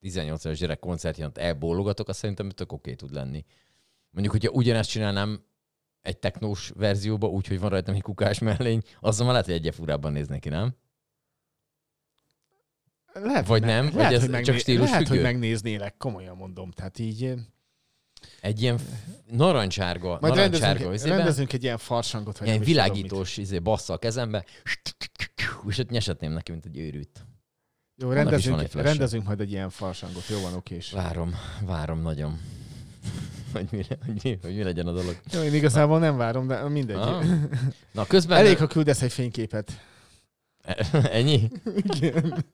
18 0.00 0.44
éves 0.44 0.58
gyerek 0.58 0.78
koncertját 0.78 1.38
elbólogatok, 1.38 2.08
azt 2.08 2.18
szerintem 2.18 2.48
tök 2.50 2.72
oké 2.72 2.94
tud 2.94 3.12
lenni. 3.12 3.44
Mondjuk, 4.10 4.34
hogyha 4.34 4.50
ugyanezt 4.52 4.90
csinálnám 4.90 5.40
egy 6.02 6.18
technós 6.18 6.72
verzióba, 6.76 7.26
úgyhogy 7.26 7.60
van 7.60 7.70
rajtam 7.70 7.94
egy 7.94 8.02
kukás 8.02 8.38
mellény, 8.38 8.82
azzal 9.00 9.24
már 9.24 9.32
lehet, 9.32 9.46
hogy 9.48 9.58
egyre 9.58 9.72
furábban 9.72 10.12
néznek 10.12 10.40
ki, 10.40 10.48
nem? 10.48 10.74
Lehet, 13.12 13.46
Vagy 13.46 13.58
hogy 13.58 13.68
nem? 13.68 13.84
meg- 13.84 13.92
Vagy 13.92 14.02
lehet, 14.02 14.12
ez 14.16 14.20
hogy 14.20 14.30
csak 14.30 14.44
megné- 14.44 14.60
stílus 14.60 14.84
Lehet, 14.84 14.98
hogy 14.98 15.06
függő? 15.08 15.22
megnéznélek, 15.22 15.96
komolyan 15.96 16.36
mondom. 16.36 16.70
Tehát 16.70 16.98
így... 16.98 17.24
ö, 17.24 17.32
Egy 18.40 18.62
ilyen 18.62 18.78
narancsárga, 19.30 20.08
Majd 20.08 20.34
narancsárga 20.34 20.66
rendezünk, 20.66 20.94
izében, 20.94 21.16
rendezünk 21.16 21.52
egy 21.52 21.62
ilyen 21.62 21.78
farsangot, 21.78 22.38
vagy 22.38 22.48
ilyen 22.48 22.60
is 22.62 22.66
tudom 22.68 22.84
világítós 22.84 23.36
izé, 23.36 23.58
bassza 23.58 23.92
a 23.92 23.98
kezembe, 23.98 24.44
és 25.68 25.78
ott 25.78 25.90
nyesetném 25.90 26.32
neki, 26.32 26.50
mint 26.50 26.64
egy 26.64 26.78
őrült. 26.78 27.26
Jó, 27.96 28.10
Annak 28.10 28.22
rendezünk, 28.22 28.72
rendezünk 28.72 29.24
majd 29.26 29.40
egy 29.40 29.50
ilyen 29.50 29.70
farsangot. 29.70 30.26
Jó 30.28 30.40
van, 30.40 30.54
okés. 30.54 30.90
Várom, 30.90 31.34
várom 31.66 32.02
nagyon. 32.02 32.40
hogy, 33.52 33.66
mi, 33.70 33.82
hogy, 34.06 34.20
mi, 34.22 34.38
hogy 34.42 34.56
mi 34.56 34.62
legyen 34.62 34.86
a 34.86 34.92
dolog. 34.92 35.20
Jó, 35.32 35.40
én 35.42 35.54
igazából 35.54 35.98
nem 35.98 36.16
várom, 36.16 36.46
de 36.46 36.68
mindegy. 36.68 36.96
Ah. 36.96 37.24
Na, 37.92 38.06
közben... 38.06 38.38
Elég, 38.38 38.58
ha 38.58 38.66
küldesz 38.66 39.02
egy 39.02 39.12
fényképet. 39.12 39.72
Ennyi? 40.92 41.48
Igen. 41.74 42.44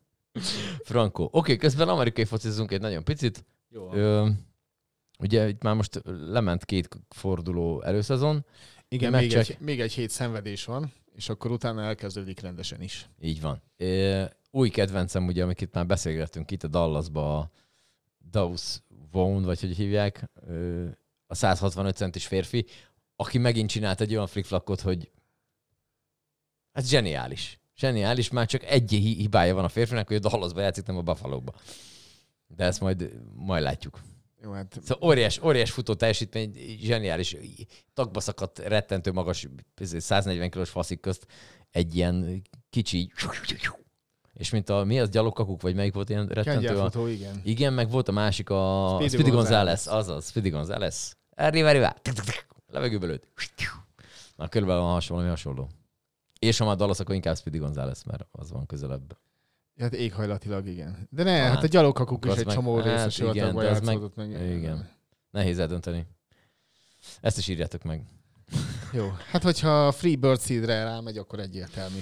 Franco. 0.84 1.28
Oké, 1.30 1.56
közben 1.56 1.88
amerikai 1.88 2.24
focizunk 2.24 2.70
egy 2.72 2.80
nagyon 2.80 3.04
picit. 3.04 3.44
Jó. 3.68 3.92
Ö, 3.92 4.28
ugye 5.18 5.48
itt 5.48 5.62
már 5.62 5.74
most 5.74 6.00
lement 6.04 6.64
két 6.64 6.88
forduló 7.08 7.82
előszezon. 7.82 8.44
Igen, 8.88 9.12
még 9.12 9.32
egy, 9.32 9.56
még 9.60 9.80
egy 9.80 9.92
hét 9.92 10.10
szenvedés 10.10 10.64
van, 10.64 10.92
és 11.14 11.28
akkor 11.28 11.50
utána 11.50 11.82
elkezdődik 11.82 12.40
rendesen 12.40 12.82
is. 12.82 13.08
Így 13.20 13.40
van. 13.40 13.62
Ö, 13.76 14.24
új 14.50 14.68
kedvencem, 14.68 15.26
ugye, 15.26 15.42
amit 15.42 15.60
itt 15.60 15.74
már 15.74 15.86
beszélgettünk 15.86 16.50
itt 16.50 16.62
a 16.62 16.68
Dallasba, 16.68 17.38
a 17.38 17.50
Daus 18.30 18.82
Vaughn, 19.10 19.44
vagy 19.44 19.60
hogy 19.60 19.76
hívják, 19.76 20.30
a 21.26 21.34
165 21.34 21.96
centis 21.96 22.26
férfi, 22.26 22.66
aki 23.16 23.38
megint 23.38 23.70
csinált 23.70 24.00
egy 24.00 24.14
olyan 24.14 24.26
flickflakot, 24.26 24.80
hogy 24.80 25.10
ez 26.72 26.88
zseniális. 26.88 27.58
Zseniális, 27.76 28.30
már 28.30 28.46
csak 28.46 28.64
egy 28.64 28.90
hi- 28.90 29.16
hibája 29.16 29.54
van 29.54 29.64
a 29.64 29.68
férfinak, 29.68 30.06
hogy 30.06 30.16
a 30.16 30.28
Dallasba 30.28 30.60
játszik, 30.60 30.86
nem 30.86 30.96
a 30.96 31.02
Buffalo-ba. 31.02 31.52
De 32.46 32.64
ezt 32.64 32.80
majd, 32.80 33.10
majd 33.34 33.62
látjuk. 33.62 34.00
Jó, 34.42 34.52
hát 34.52 34.78
Szóval 34.84 35.08
óriás, 35.08 35.42
óriás 35.42 35.70
futó 35.70 35.94
teljesítmény, 35.94 36.52
zseniális, 36.80 37.36
tagba 37.94 38.20
szakadt, 38.20 38.58
rettentő 38.58 39.12
magas, 39.12 39.48
140 39.76 40.50
kilós 40.50 40.70
faszik 40.70 41.00
közt 41.00 41.26
egy 41.70 41.96
ilyen 41.96 42.42
kicsi, 42.70 43.12
és 44.34 44.50
mint 44.50 44.68
a, 44.68 44.84
mi 44.84 45.00
az, 45.00 45.08
gyalogkakuk, 45.08 45.62
vagy 45.62 45.74
melyik 45.74 45.94
volt 45.94 46.08
ilyen 46.08 46.26
rettentő? 46.26 46.78
A, 46.78 47.08
igen. 47.08 47.40
igen, 47.44 47.72
meg 47.72 47.90
volt 47.90 48.08
a 48.08 48.12
másik, 48.12 48.50
a 48.50 48.88
Speedy 48.94 49.08
Speedy. 49.08 49.30
Gonzales, 49.30 49.86
azaz, 49.86 50.28
Speedy 50.28 50.48
Gonzales. 50.48 51.16
Arriva, 51.36 51.68
arriva, 51.68 51.94
levegőbe 52.66 53.06
lőtt. 53.06 53.28
Na, 54.36 54.48
körülbelül 54.48 54.82
van 54.82 54.92
hasonló, 54.92 55.22
valami 55.22 55.36
hasonló. 55.36 55.68
És 56.44 56.58
ha 56.58 56.64
már 56.64 56.76
Dallas, 56.76 57.00
akkor 57.00 57.14
inkább 57.14 57.36
Speedy 57.36 57.58
Gonzales, 57.58 57.98
mert 58.04 58.26
az 58.32 58.50
van 58.50 58.66
közelebb. 58.66 59.16
Hát 59.78 59.94
éghajlatilag 59.94 60.66
igen. 60.66 61.08
De 61.10 61.22
ne, 61.22 61.36
Talán. 61.36 61.54
hát 61.54 61.62
a 61.62 61.66
gyalogkakuk 61.66 62.24
is 62.26 62.32
egy 62.36 62.46
meg- 62.46 62.54
csomó 62.54 62.74
hát 62.76 62.84
része 62.84 62.96
igen, 62.96 63.10
sivatagban 63.10 63.64
de 63.64 63.70
az 63.70 63.80
meg- 63.80 64.00
meg. 64.14 64.30
igen. 64.56 64.88
Nehéz 65.30 65.58
eldönteni. 65.58 66.06
Ezt 67.20 67.38
is 67.38 67.48
írjátok 67.48 67.82
meg. 67.82 68.04
Jó, 68.92 69.12
hát 69.30 69.42
hogyha 69.42 69.86
a 69.86 69.92
Freebird 69.92 70.40
Seedre 70.40 70.84
rámegy, 70.84 71.18
akkor 71.18 71.38
egyértelmű. 71.38 71.98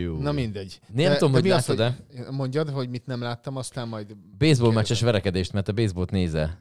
Jó. 0.00 0.18
Na 0.18 0.32
mindegy. 0.32 0.80
Nem 0.94 1.12
tudom, 1.12 1.32
hogy 1.32 1.42
mi 1.42 1.50
az, 1.50 1.66
látod-e? 1.66 1.96
hogy- 2.16 2.34
Mondjad, 2.34 2.68
hogy 2.70 2.88
mit 2.88 3.06
nem 3.06 3.20
láttam, 3.20 3.56
aztán 3.56 3.88
majd... 3.88 4.16
Baseball 4.38 4.72
meccses 4.72 5.00
verekedést, 5.00 5.52
mert 5.52 5.68
a 5.68 5.72
baseballt 5.72 6.10
nézel. 6.10 6.58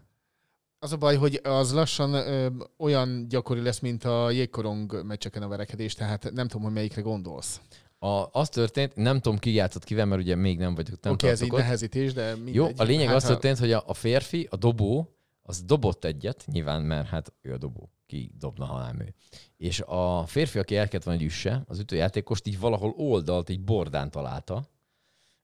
Az 0.79 0.91
a 0.91 0.97
baj, 0.97 1.15
hogy 1.15 1.39
az 1.43 1.73
lassan 1.73 2.13
ö, 2.13 2.47
olyan 2.77 3.27
gyakori 3.27 3.61
lesz, 3.61 3.79
mint 3.79 4.03
a 4.03 4.31
jégkorong 4.31 5.03
meccseken 5.05 5.41
a 5.41 5.47
verekedés, 5.47 5.93
tehát 5.93 6.31
nem 6.31 6.47
tudom, 6.47 6.65
hogy 6.65 6.73
melyikre 6.73 7.01
gondolsz. 7.01 7.61
A, 7.99 8.25
az 8.31 8.49
történt, 8.49 8.95
nem 8.95 9.19
tudom 9.19 9.37
ki 9.37 9.51
játszott 9.53 9.83
kivel, 9.83 10.05
mert 10.05 10.21
ugye 10.21 10.35
még 10.35 10.57
nem 10.57 10.75
vagyok, 10.75 10.97
Oké, 10.99 11.09
okay, 11.09 11.29
ez 11.29 11.41
így 11.41 11.51
ott. 11.51 11.57
nehezítés, 11.57 12.13
de 12.13 12.35
mindegy. 12.35 12.53
Jó, 12.53 12.67
a 12.77 12.83
lényeg 12.83 13.07
hát, 13.07 13.15
az 13.15 13.23
ha- 13.23 13.29
történt, 13.29 13.57
hogy 13.57 13.71
a, 13.71 13.83
a 13.85 13.93
férfi, 13.93 14.47
a 14.51 14.55
dobó, 14.55 15.17
az 15.41 15.63
dobott 15.63 16.05
egyet, 16.05 16.43
nyilván, 16.45 16.81
mert 16.81 17.07
hát 17.07 17.33
ő 17.41 17.53
a 17.53 17.57
dobó, 17.57 17.91
ki 18.05 18.31
dobna, 18.37 18.65
ha 18.65 18.85
nem 18.85 18.99
ő. 18.99 19.13
És 19.57 19.81
a 19.81 20.25
férfi, 20.25 20.59
aki 20.59 20.75
el 20.75 20.87
kellett 20.87 21.05
volna, 21.05 21.19
hogy 21.19 21.29
üsse, 21.29 21.63
az 21.67 21.79
ütőjátékost 21.79 22.47
így 22.47 22.59
valahol 22.59 22.93
oldalt, 22.97 23.49
így 23.49 23.61
bordán 23.61 24.11
találta 24.11 24.63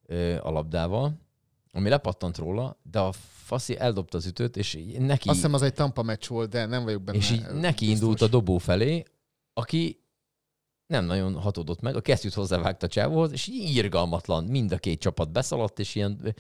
ö, 0.06 0.38
a 0.42 0.52
labdával, 0.52 1.20
ami 1.76 1.90
lepattant 1.90 2.38
róla, 2.38 2.78
de 2.92 3.00
a 3.00 3.12
faszi 3.44 3.80
eldobta 3.80 4.18
az 4.18 4.26
ütőt, 4.26 4.58
és 4.58 4.74
neki, 4.98 5.30
Azt 5.30 5.38
hiszem 5.38 5.54
az 5.54 5.62
egy 5.62 5.74
Tampa 5.74 6.04
meccs 6.04 6.28
volt, 6.28 6.50
de 6.50 6.66
nem 6.66 6.84
vagyok 6.84 7.02
benne. 7.02 7.18
és 7.18 7.32
így 7.32 7.42
neki 7.42 7.86
biztos. 7.86 7.88
indult 7.88 8.22
a 8.22 8.28
dobó 8.28 8.58
felé, 8.58 9.04
aki 9.54 10.02
nem 10.88 11.06
nagyon 11.06 11.36
hatódott 11.36 11.82
meg, 11.82 11.96
a 11.96 12.02
kesztyűt 12.02 12.34
hozzávágta 12.34 12.86
a 12.86 12.90
csávóhoz, 12.90 13.32
és 13.32 13.48
így 13.48 13.76
irgalmatlan, 13.76 14.44
mind 14.44 14.72
a 14.72 14.78
két 14.78 15.00
csapat 15.00 15.32
beszaladt, 15.32 15.80
és 15.80 15.96
ilyen 15.96 16.36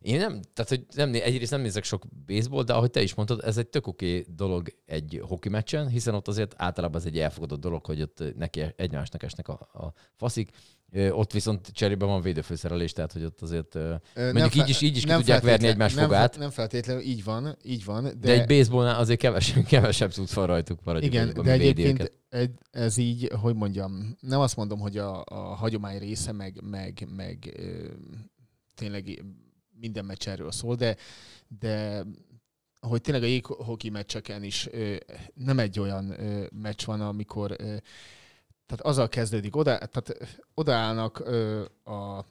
én 0.00 0.18
nem, 0.18 0.40
tehát 0.52 0.70
hogy 0.70 0.86
nem, 0.94 1.14
egyrészt 1.14 1.50
nem 1.50 1.60
nézek 1.60 1.84
sok 1.84 2.04
baseball, 2.26 2.62
de 2.62 2.72
ahogy 2.72 2.90
te 2.90 3.02
is 3.02 3.14
mondtad, 3.14 3.40
ez 3.44 3.56
egy 3.56 3.68
tök 3.68 3.86
oké 3.86 4.26
dolog 4.28 4.74
egy 4.86 5.22
hoki 5.26 5.48
meccsen, 5.48 5.88
hiszen 5.88 6.14
ott 6.14 6.28
azért 6.28 6.54
általában 6.56 7.00
ez 7.00 7.06
egy 7.06 7.18
elfogadott 7.18 7.60
dolog, 7.60 7.86
hogy 7.86 8.02
ott 8.02 8.36
neki 8.36 8.62
egymásnak 8.76 9.22
esnek 9.22 9.48
a, 9.48 9.52
a 9.72 9.92
faszik. 10.16 10.50
Ott 10.92 11.32
viszont 11.32 11.68
cserébe 11.72 12.04
van 12.04 12.22
védőfőszerelés, 12.22 12.92
tehát 12.92 13.12
hogy 13.12 13.24
ott 13.24 13.40
azért 13.40 13.74
ö, 13.74 13.94
mondjuk 14.14 14.34
nem 14.34 14.64
így 14.64 14.68
is, 14.68 14.80
így 14.80 14.96
is 14.96 15.04
ki 15.04 15.12
tudják 15.12 15.42
verni 15.42 15.66
egymás 15.66 15.94
nem, 15.94 16.04
fogát, 16.04 16.38
Nem 16.38 16.50
feltétlenül, 16.50 17.02
így 17.02 17.24
van, 17.24 17.56
így 17.62 17.84
van. 17.84 18.02
De, 18.02 18.12
de, 18.14 18.32
egy 18.32 18.46
baseballnál 18.46 18.98
azért 18.98 19.20
kevesebb, 19.20 19.64
kevesebb 19.64 20.12
tud 20.12 20.34
van 20.34 20.46
rajtuk, 20.46 20.84
maradjunk 20.84 21.14
Igen, 21.14 21.44
de 21.44 21.50
egyébként 21.50 22.12
egy, 22.28 22.50
ez 22.70 22.96
így, 22.96 23.30
hogy 23.40 23.54
mondjam, 23.54 24.16
nem 24.20 24.40
azt 24.40 24.56
mondom, 24.56 24.78
hogy 24.78 24.98
a, 24.98 25.24
a 25.24 25.54
hagyomány 25.54 25.98
része, 25.98 26.32
meg, 26.32 26.60
meg, 26.62 27.06
meg 27.16 27.54
ö, 27.56 27.86
tényleg 28.74 29.24
minden 29.80 30.04
meccs 30.04 30.28
erről 30.28 30.52
szól, 30.52 30.74
de, 30.74 30.96
de 31.60 32.04
hogy 32.80 33.00
tényleg 33.00 33.22
a 33.22 33.26
jéghoki 33.26 33.90
meccseken 33.90 34.42
is 34.42 34.68
ö, 34.72 34.96
nem 35.34 35.58
egy 35.58 35.80
olyan 35.80 36.20
ö, 36.20 36.46
meccs 36.62 36.84
van, 36.84 37.00
amikor 37.00 37.56
ö, 37.58 37.76
tehát 38.70 38.86
azzal 38.86 39.08
kezdődik, 39.08 39.56
oda, 39.56 39.78
tehát 39.78 40.38
odaállnak 40.54 41.20
ö, 41.24 41.64
a 41.84 42.24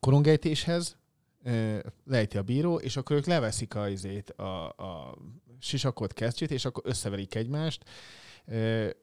korongejtéshez, 0.00 0.96
ö, 1.42 1.78
lejti 2.04 2.36
a 2.36 2.42
bíró, 2.42 2.76
és 2.78 2.96
akkor 2.96 3.16
ők 3.16 3.26
leveszik 3.26 3.74
a, 3.74 3.88
izét, 3.88 4.30
a, 4.30 4.68
a 4.68 5.18
sisakot, 5.58 6.12
kesztyűt, 6.12 6.50
és 6.50 6.64
akkor 6.64 6.82
összeverik 6.86 7.34
egymást. 7.34 7.84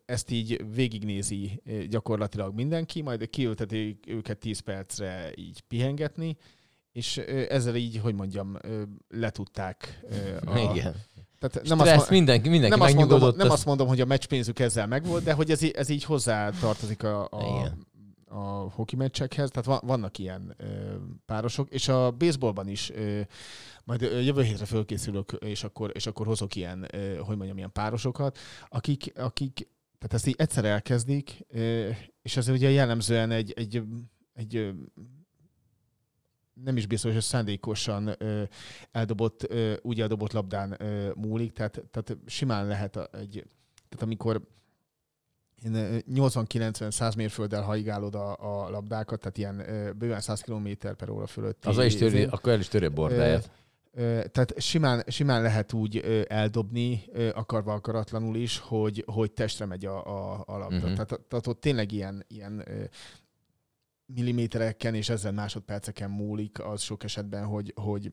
Ezt 0.06 0.32
így 0.32 0.74
végignézi 0.74 1.62
gyakorlatilag 1.90 2.54
mindenki, 2.54 3.02
majd 3.02 3.30
kiülteti 3.30 4.00
őket 4.08 4.38
10 4.38 4.60
percre 4.60 5.32
így 5.36 5.62
pihengetni, 5.62 6.38
és 6.92 7.18
ezzel 7.50 7.76
így, 7.76 7.98
hogy 7.98 8.16
mondjam, 8.16 8.58
letudták 9.08 10.00
a, 10.46 10.58
Igen. 10.58 10.96
Tehát 11.40 11.68
Nem 11.68 11.78
Stressz, 11.80 11.98
azt, 12.02 12.10
mindenki, 12.10 12.50
mindenki 12.50 12.78
nem 12.78 12.86
azt, 12.88 12.96
mondom, 12.96 13.20
nem 13.20 13.30
azt- 13.40 13.52
azt 13.52 13.66
mondom, 13.66 13.88
hogy 13.88 14.02
a 14.02 14.06
meccspénzük 14.06 14.60
ezzel 14.60 14.88
megvolt, 14.88 15.24
de 15.24 15.34
hogy 15.34 15.52
ez, 15.52 15.62
í- 15.62 15.76
ez 15.78 15.90
így 15.90 16.04
hozzá 16.04 16.50
tartozik 16.50 17.04
a, 17.04 17.24
a, 17.32 17.58
Igen. 17.60 17.88
a 18.26 18.40
hoki 18.72 18.96
meccsekhez. 18.96 19.50
Tehát 19.50 19.66
va- 19.68 19.82
vannak 19.90 20.18
ilyen 20.18 20.56
ö, 20.58 20.66
párosok, 21.26 21.70
és 21.70 21.88
a 21.88 22.12
baseballban 22.12 22.68
is 22.68 22.90
ö, 22.90 23.22
majd 23.84 24.02
jövő 24.02 24.42
hétre 24.44 24.66
fölkészülök, 24.66 25.32
és 25.40 25.64
akkor, 25.64 25.92
és 25.94 26.08
akkor 26.08 26.26
hozok 26.26 26.56
ilyen, 26.56 26.88
ö, 26.92 27.16
hogy 27.18 27.36
mondjam, 27.36 27.58
ilyen 27.58 27.72
párosokat, 27.72 28.38
akik, 28.70 29.12
akik 29.16 29.54
tehát 29.98 30.14
ezt 30.14 30.28
így 30.28 30.36
egyszer 30.38 30.66
elkezdik, 30.66 31.46
és 32.22 32.38
ez 32.38 32.48
ugye 32.48 32.70
jellemzően 32.70 33.32
egy, 33.32 33.54
egy, 33.56 33.84
egy 34.34 34.72
nem 36.64 36.78
is 36.78 36.86
biztos, 36.86 37.14
hogy 37.14 37.22
szándékosan 37.22 38.16
ö, 38.18 38.44
eldobott, 38.92 39.52
ö, 39.52 39.74
úgy 39.82 40.02
eldobott 40.02 40.32
labdán 40.32 40.76
ö, 40.78 41.12
múlik, 41.16 41.52
tehát, 41.52 41.84
tehát 41.92 42.18
simán 42.26 42.68
lehet 42.68 42.96
egy, 43.12 43.46
tehát 43.90 44.04
amikor 44.04 44.42
én, 45.64 45.74
ö, 45.74 45.98
80-90-100 46.14 47.16
mérfölddel 47.16 47.62
haigálod 47.62 48.16
a, 48.16 48.36
a 48.40 48.70
labdákat, 48.70 49.20
tehát 49.20 49.38
ilyen 49.38 49.56
bőven 49.98 50.22
100 50.22 50.42
km 50.42 50.68
per 50.98 51.10
óra 51.10 51.28
fölött. 51.28 51.66
Az 51.66 51.78
is 51.78 51.96
töri, 51.96 52.24
akkor 52.24 52.52
el 52.52 52.60
is 52.60 52.68
töri 52.68 52.86
a 52.86 52.90
bordáját. 52.90 53.52
Tehát 54.32 54.54
simán, 54.58 55.04
simán 55.08 55.42
lehet 55.42 55.74
úgy 55.74 56.26
eldobni, 56.28 57.04
akarva 57.34 57.74
akaratlanul 57.74 58.36
is, 58.36 58.58
hogy, 58.58 59.04
hogy 59.08 59.32
testre 59.32 59.66
megy 59.66 59.86
a, 59.86 60.06
a, 60.06 60.44
a 60.48 60.58
labda. 60.58 60.76
Uh-huh. 60.76 60.94
Tehát, 60.94 61.22
tehát 61.28 61.48
ott 61.48 61.62
tényleg 61.62 61.92
ilyen, 61.92 62.26
ilyen 62.28 62.64
millimétereken 64.14 64.96
és 64.96 65.10
ezen 65.10 65.34
másodperceken 65.34 66.10
múlik 66.10 66.60
az 66.60 66.82
sok 66.82 67.04
esetben, 67.04 67.46
hogy, 67.46 67.74
hogy, 67.76 68.12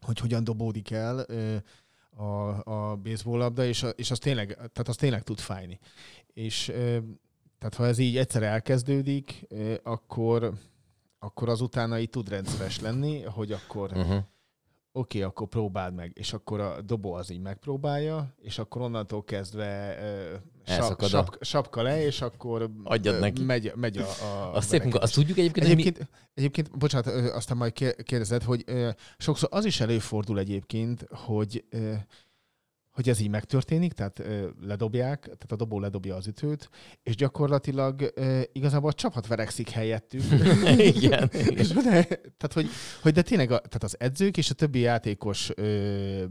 hogy 0.00 0.18
hogyan 0.18 0.44
dobódik 0.44 0.90
el 0.90 1.26
a, 2.10 2.62
a 2.64 2.96
baseball 2.96 3.38
labda, 3.38 3.64
és, 3.64 3.82
a, 3.82 3.88
és 3.88 4.10
az, 4.10 4.18
tényleg, 4.18 4.54
tehát 4.54 4.88
az 4.88 4.96
tényleg 4.96 5.22
tud 5.22 5.38
fájni. 5.38 5.78
És 6.32 6.64
tehát 7.58 7.74
ha 7.74 7.86
ez 7.86 7.98
így 7.98 8.16
egyszer 8.16 8.42
elkezdődik, 8.42 9.46
akkor, 9.82 10.52
akkor 11.18 11.48
az 11.48 11.60
utána 11.60 11.98
így 11.98 12.10
tud 12.10 12.28
rendszeres 12.28 12.80
lenni, 12.80 13.22
hogy 13.22 13.52
akkor 13.52 13.92
Uh-huh. 13.92 14.24
Oké, 14.96 15.18
okay, 15.18 15.30
akkor 15.30 15.48
próbáld 15.48 15.94
meg, 15.94 16.12
és 16.14 16.32
akkor 16.32 16.60
a 16.60 16.80
dobó 16.80 17.12
az 17.12 17.30
így 17.30 17.40
megpróbálja, 17.40 18.34
és 18.40 18.58
akkor 18.58 18.82
onnantól 18.82 19.24
kezdve 19.24 19.98
ö, 20.02 20.34
sap, 20.66 21.00
a- 21.00 21.06
sap, 21.06 21.36
sapka 21.40 21.82
le, 21.82 22.04
és 22.04 22.20
akkor 22.20 22.70
Adjad 22.84 23.20
neki. 23.20 23.42
megy, 23.42 23.72
megy 23.74 23.96
a, 23.96 24.06
a 24.24 24.54
Azt 24.56 24.68
szép 24.68 24.82
munka. 24.82 24.98
Azt 24.98 25.14
tudjuk 25.14 25.38
egyébként, 25.38 25.66
hogy 25.66 25.76
mi... 25.76 25.82
Egyébként, 25.82 26.10
egyébként, 26.34 26.78
bocsánat, 26.78 27.06
aztán 27.30 27.56
majd 27.56 27.72
ké- 27.72 28.02
kérdezed, 28.02 28.42
hogy 28.42 28.62
ö, 28.66 28.90
sokszor 29.18 29.48
az 29.52 29.64
is 29.64 29.80
előfordul 29.80 30.38
egyébként, 30.38 31.06
hogy 31.10 31.64
ö, 31.70 31.92
hogy 32.94 33.08
ez 33.08 33.20
így 33.20 33.28
megtörténik, 33.28 33.92
tehát 33.92 34.18
ö, 34.18 34.46
ledobják, 34.66 35.20
tehát 35.20 35.52
a 35.52 35.56
dobó 35.56 35.80
ledobja 35.80 36.16
az 36.16 36.26
ütőt, 36.26 36.68
és 37.02 37.16
gyakorlatilag 37.16 38.12
ö, 38.14 38.40
igazából 38.52 38.90
a 38.90 38.92
csapat 38.92 39.26
verekszik 39.26 39.68
helyettük. 39.68 40.22
Igen, 40.94 41.30
és 41.60 41.68
de, 41.68 41.82
tehát, 41.82 42.52
hogy, 42.52 42.68
hogy 43.02 43.12
de 43.12 43.22
tényleg 43.22 43.50
a, 43.50 43.58
tehát 43.58 43.82
az 43.82 43.96
edzők 43.98 44.36
és 44.36 44.50
a 44.50 44.54
többi 44.54 44.78
játékos 44.78 45.50
ö, 45.54 46.24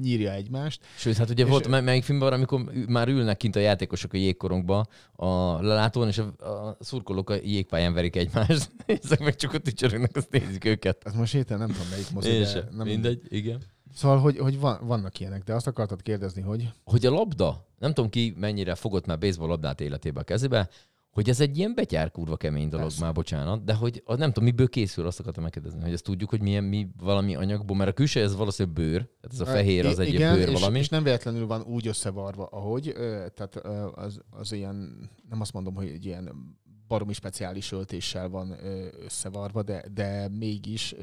nyírja 0.00 0.32
egymást. 0.32 0.80
Sőt, 0.96 1.16
hát 1.16 1.30
ugye 1.30 1.44
És- 1.44 1.50
volt, 1.50 1.68
mely- 1.68 1.82
melyik 1.82 2.04
filmben 2.04 2.28
van, 2.28 2.36
amikor 2.38 2.72
már 2.88 3.08
ülnek 3.08 3.36
kint 3.36 3.56
a 3.56 3.60
játékosok 3.60 4.12
a 4.12 4.16
jégkorongba 4.16 4.86
a 5.12 5.62
lelátón, 5.62 6.08
és 6.08 6.18
a, 6.18 6.22
a 6.48 6.76
szurkolók 6.80 7.30
a 7.30 7.34
jégpályán 7.34 7.94
verik 7.94 8.16
egymást, 8.16 8.70
és 8.86 8.98
ezek 9.04 9.20
meg 9.20 9.36
csak 9.36 9.52
ott 9.52 9.66
ücsörögnek, 9.68 10.16
azt 10.16 10.30
nézik 10.30 10.64
őket. 10.64 11.04
Ez 11.04 11.12
most 11.14 11.32
héten 11.32 11.58
nem 11.58 11.68
tudom 11.68 11.86
melyik 11.90 12.10
mozi, 12.10 12.38
nem 12.70 12.86
Mindegy, 12.86 13.22
igen. 13.28 13.62
Szóval, 13.94 14.18
hogy, 14.18 14.38
hogy 14.38 14.60
van, 14.60 14.78
vannak 14.86 15.20
ilyenek, 15.20 15.42
de 15.42 15.54
azt 15.54 15.66
akartad 15.66 16.02
kérdezni, 16.02 16.42
hogy 16.42 16.70
Hogy 16.84 17.06
a 17.06 17.10
labda, 17.10 17.66
nem 17.78 17.94
tudom 17.94 18.10
ki 18.10 18.34
mennyire 18.36 18.74
fogott 18.74 19.06
már 19.06 19.18
baseball 19.18 19.48
labdát 19.48 19.80
életébe 19.80 20.20
a 20.20 20.24
kezébe, 20.24 20.68
hogy 21.12 21.28
ez 21.28 21.40
egy 21.40 21.58
ilyen 21.58 21.74
betyár 21.74 22.10
kurva 22.10 22.36
kemény 22.36 22.68
dolog 22.68 22.86
Persze. 22.86 23.04
már, 23.04 23.12
bocsánat, 23.12 23.64
de 23.64 23.74
hogy 23.74 24.02
az 24.04 24.18
nem 24.18 24.32
tudom, 24.32 24.44
miből 24.48 24.68
készül, 24.68 25.06
azt 25.06 25.20
akartam 25.20 25.42
megkérdezni, 25.42 25.82
hogy 25.82 25.92
ezt 25.92 26.04
tudjuk, 26.04 26.30
hogy 26.30 26.40
milyen 26.40 26.64
mi 26.64 26.88
valami 26.98 27.34
anyagból, 27.34 27.76
mert 27.76 27.90
a 27.90 27.92
külső 27.92 28.20
ez 28.20 28.36
valószínűleg 28.36 28.78
bőr, 28.78 29.08
tehát 29.20 29.32
ez 29.32 29.40
a 29.40 29.46
fehér 29.46 29.86
az 29.86 29.98
egy 29.98 30.16
bőr 30.16 30.48
és, 30.48 30.52
valami. 30.52 30.78
És 30.78 30.88
nem 30.88 31.02
véletlenül 31.02 31.46
van 31.46 31.62
úgy 31.62 31.86
összevarva, 31.86 32.44
ahogy, 32.44 32.92
tehát 33.34 33.56
az, 33.94 34.20
az 34.30 34.52
ilyen, 34.52 35.10
nem 35.28 35.40
azt 35.40 35.52
mondom, 35.52 35.74
hogy 35.74 35.88
egy 35.88 36.04
ilyen 36.04 36.58
baromi 36.92 37.12
speciális 37.12 37.72
öltéssel 37.72 38.28
van 38.28 38.56
összevarva, 39.04 39.62
de, 39.62 39.84
de 39.94 40.28
mégis, 40.28 40.94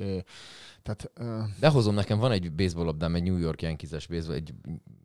tehát 0.83 1.11
Behozom 1.59 1.93
nekem, 1.93 2.19
van 2.19 2.31
egy 2.31 2.51
baseball 2.51 2.85
labdám, 2.85 3.15
egy 3.15 3.23
New 3.23 3.37
York 3.37 3.61
Yankees-es 3.61 4.07
baseball, 4.07 4.35
egy 4.35 4.53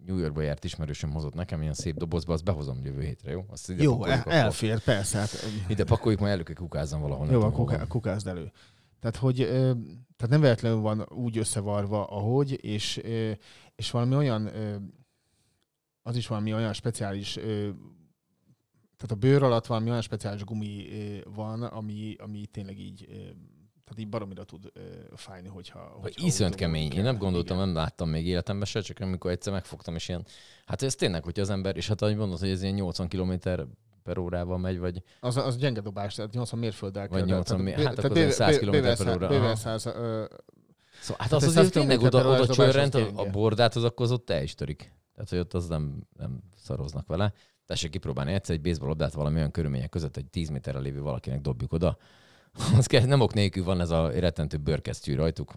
New 0.07 0.19
Yorkba 0.19 0.43
járt 0.43 0.65
ismerősöm 0.65 1.11
hozott 1.11 1.35
nekem 1.35 1.61
ilyen 1.63 1.75
szép 1.75 1.97
dobozba, 1.97 2.33
azt 2.33 2.45
behozom 2.45 2.85
jövő 2.85 3.03
hétre, 3.03 3.31
jó? 3.31 3.45
Azt 3.49 3.71
ide 3.71 3.83
jó, 3.83 3.91
pakoljuk 3.91 4.17
el, 4.17 4.21
akkor. 4.21 4.33
elfér, 4.33 4.81
persze, 4.81 5.19
hát 5.19 5.31
Ide 5.69 5.85
pakoljuk, 5.85 6.21
majd 6.21 6.33
elő 6.33 6.43
kell 6.43 6.55
kukázzam 6.55 7.01
valahol. 7.01 7.31
jó, 7.31 7.51
kuká, 7.51 7.87
kukázd 7.87 8.27
elő. 8.27 8.53
Tehát, 9.01 9.17
hogy 9.17 9.37
tehát 10.17 10.29
nem 10.29 10.41
véletlenül 10.41 10.79
van 10.81 11.07
úgy 11.11 11.39
összevarva, 11.39 12.05
ahogy, 12.05 12.65
és, 12.65 13.01
és 13.77 13.91
valami 13.91 14.15
olyan, 14.15 14.51
az 16.03 16.17
is 16.17 16.27
valami 16.27 16.55
olyan 16.55 16.73
speciális, 16.73 17.39
tehát 19.07 19.23
a 19.25 19.27
bőr 19.27 19.43
alatt 19.43 19.67
valami 19.67 19.89
olyan 19.91 20.01
speciális 20.03 20.45
gumi 20.45 20.87
van, 21.35 21.63
ami, 21.63 22.15
ami 22.19 22.47
tényleg 22.47 22.79
így, 22.79 23.07
tehát 23.85 23.99
így 23.99 24.09
baromira 24.09 24.45
tud 24.45 24.71
ö, 24.73 24.81
fájni, 25.15 25.49
hogyha... 25.49 25.79
Hogy 25.79 26.03
hogyha 26.03 26.27
iszonyat 26.27 26.55
kemény. 26.55 26.83
dobunk 26.83 26.99
Én 26.99 27.03
nem 27.13 27.19
gondoltam, 27.19 27.57
Igen. 27.57 27.69
nem 27.69 27.77
láttam 27.77 28.09
még 28.09 28.27
életemben 28.27 28.67
se, 28.67 28.81
csak 28.81 29.01
amikor 29.01 29.31
egyszer 29.31 29.53
megfogtam, 29.53 29.95
és 29.95 30.09
ilyen, 30.09 30.27
hát 30.67 30.83
ez 30.83 30.95
tényleg, 30.95 31.25
hogy 31.25 31.41
az 31.41 31.51
ember, 31.51 31.77
és 31.77 31.89
hát 31.89 32.03
ahogy 32.03 32.17
mondod, 32.17 32.39
hogy 32.39 32.49
ez 32.49 32.63
ilyen 32.63 32.75
80 32.75 33.09
km 33.09 33.33
per 34.03 34.19
órával 34.19 34.59
megy, 34.59 34.79
vagy 34.79 35.03
Az, 35.21 35.37
az 35.37 35.57
gyenge 35.57 35.81
dobás, 35.81 36.15
tehát 36.15 36.33
80 36.33 36.59
mérfölddel 36.61 37.09
Vagy 37.09 37.19
kell. 37.25 37.37
80 37.37 37.65
tehát 37.65 37.77
mér- 37.77 37.87
hát 37.89 37.99
akkor 37.99 38.11
az 38.11 38.17
bő- 38.17 38.31
100 38.33 38.51
bő- 38.51 38.59
kilométer 38.59 38.97
bőven 38.97 39.07
per 39.07 39.17
óra. 39.17 39.29
Bőven 39.29 39.45
Aha. 39.45 39.57
100, 39.57 39.87
ö, 39.87 40.25
Szóval, 41.01 41.17
hát 41.23 41.33
az 41.33 41.53
100 41.53 41.71
tényleg 41.71 42.01
oda, 42.01 42.29
oda 42.29 42.47
csörrent 42.47 42.95
a, 42.95 43.31
bordát, 43.31 43.75
az 43.77 43.85
akkor 43.85 44.05
az 44.07 44.13
ott 44.13 44.31
el 44.31 44.43
is 44.43 44.55
törik. 44.55 44.93
Tehát, 45.15 45.31
hogy 45.31 45.39
ott 45.39 45.55
az 45.55 45.67
nem, 45.69 46.03
nem 46.19 46.41
szaroznak 46.57 47.07
vele. 47.07 47.33
Tessék 47.67 47.91
kipróbálni 47.91 48.33
egyszer 48.33 48.55
egy 48.55 48.61
baseball 48.61 49.11
valami 49.13 49.37
olyan 49.37 49.51
körülmények 49.51 49.89
között, 49.89 50.17
egy 50.17 50.27
10 50.27 50.49
méterre 50.49 50.79
lévő 50.79 51.01
valakinek 51.01 51.41
dobjuk 51.41 51.73
oda. 51.73 51.97
Az 52.77 52.87
kell, 52.87 53.05
nem 53.05 53.21
ok 53.21 53.35
nélkül 53.35 53.65
van 53.65 53.81
ez 53.81 53.91
a 53.91 54.11
rettentő 54.11 54.57
bőrkesztyű 54.57 55.15
rajtuk. 55.15 55.55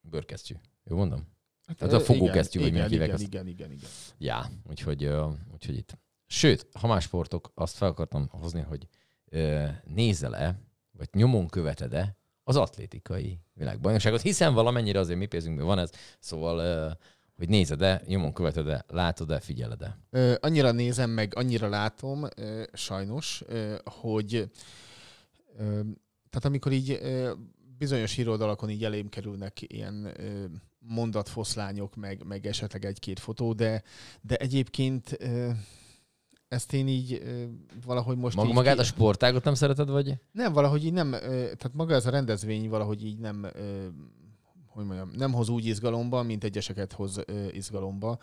Bőrkesztyű. 0.00 0.54
Jó 0.84 0.96
mondom? 0.96 1.34
Tehát 1.78 1.94
a 1.94 2.00
fogókesztyű, 2.00 2.60
vagy 2.60 2.72
minek 2.72 2.88
hívják 2.88 3.08
igen, 3.08 3.20
azt. 3.20 3.26
igen, 3.26 3.46
igen, 3.46 3.70
igen. 3.70 3.88
Já, 4.18 4.46
úgyhogy, 4.68 5.10
úgyhogy 5.52 5.76
itt. 5.76 5.98
Sőt, 6.26 6.66
ha 6.72 6.86
más 6.86 7.04
sportok, 7.04 7.50
azt 7.54 7.76
fel 7.76 7.88
akartam 7.88 8.28
hozni, 8.30 8.60
hogy 8.60 8.88
nézel-e, 9.84 10.60
vagy 10.90 11.08
nyomon 11.12 11.48
követed-e 11.48 12.16
az 12.42 12.56
atlétikai 12.56 13.40
világbajnokságot, 13.52 14.20
hiszen 14.20 14.54
valamennyire 14.54 14.98
azért 14.98 15.18
mi 15.18 15.26
pénzünkben 15.26 15.66
van 15.66 15.78
ez, 15.78 15.90
szóval, 16.18 16.98
hogy 17.36 17.48
nézed-e, 17.48 18.02
nyomon 18.06 18.32
követed-e, 18.32 18.84
látod-e, 18.88 19.40
figyeled-e. 19.40 19.98
Ö, 20.10 20.34
annyira 20.40 20.72
nézem 20.72 21.10
meg, 21.10 21.32
annyira 21.36 21.68
látom, 21.68 22.24
ö, 22.36 22.62
sajnos, 22.72 23.42
ö, 23.46 23.74
hogy 23.84 24.34
ö, 25.58 25.80
tehát 26.30 26.44
amikor 26.44 26.72
így 26.72 26.90
ö, 26.90 27.32
bizonyos 27.78 28.14
híroldalakon 28.14 28.70
így 28.70 28.84
elém 28.84 29.08
kerülnek 29.08 29.72
ilyen 29.72 30.12
ö, 30.16 30.44
mondatfoszlányok, 30.78 31.96
meg, 31.96 32.24
meg 32.24 32.46
esetleg 32.46 32.84
egy-két 32.84 33.18
fotó, 33.18 33.52
de, 33.52 33.82
de 34.20 34.36
egyébként 34.36 35.16
ö, 35.20 35.50
ezt 36.48 36.72
én 36.72 36.88
így 36.88 37.12
ö, 37.12 37.44
valahogy 37.84 38.16
most 38.16 38.36
Mag, 38.36 38.46
így 38.46 38.54
magát 38.54 38.78
a 38.78 38.84
sportágot 38.84 39.44
nem 39.44 39.54
szereted, 39.54 39.88
vagy? 39.88 40.14
Nem, 40.32 40.52
valahogy 40.52 40.84
így 40.84 40.92
nem, 40.92 41.12
ö, 41.12 41.18
tehát 41.28 41.72
maga 41.72 41.94
ez 41.94 42.06
a 42.06 42.10
rendezvény 42.10 42.68
valahogy 42.68 43.04
így 43.04 43.18
nem, 43.18 43.44
ö, 43.44 43.86
hogy 44.76 44.84
mondjam, 44.84 45.10
nem 45.16 45.32
hoz 45.32 45.48
úgy 45.48 45.66
izgalomba, 45.66 46.22
mint 46.22 46.44
egyeseket 46.44 46.92
hoz 46.92 47.20
ö, 47.26 47.46
izgalomba. 47.50 48.18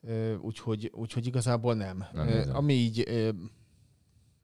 Ö, 0.00 0.36
Úgyhogy, 0.36 0.90
úgyhogy 0.94 1.26
igazából 1.26 1.74
nem. 1.74 2.04
Nem 2.12 2.28
Ö. 2.28 2.52
Ami 2.52 2.72
így, 2.72 3.04
ö, 3.06 3.30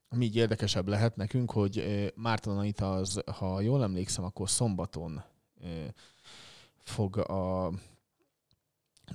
ami 0.09 0.25
így 0.25 0.35
érdekesebb 0.35 0.87
lehet 0.87 1.15
nekünk, 1.15 1.51
hogy 1.51 2.11
Márton 2.15 2.57
Anita 2.57 2.91
az, 2.91 3.21
ha 3.39 3.61
jól 3.61 3.83
emlékszem, 3.83 4.23
akkor 4.23 4.49
szombaton 4.49 5.23
fog 6.83 7.17
a 7.17 7.71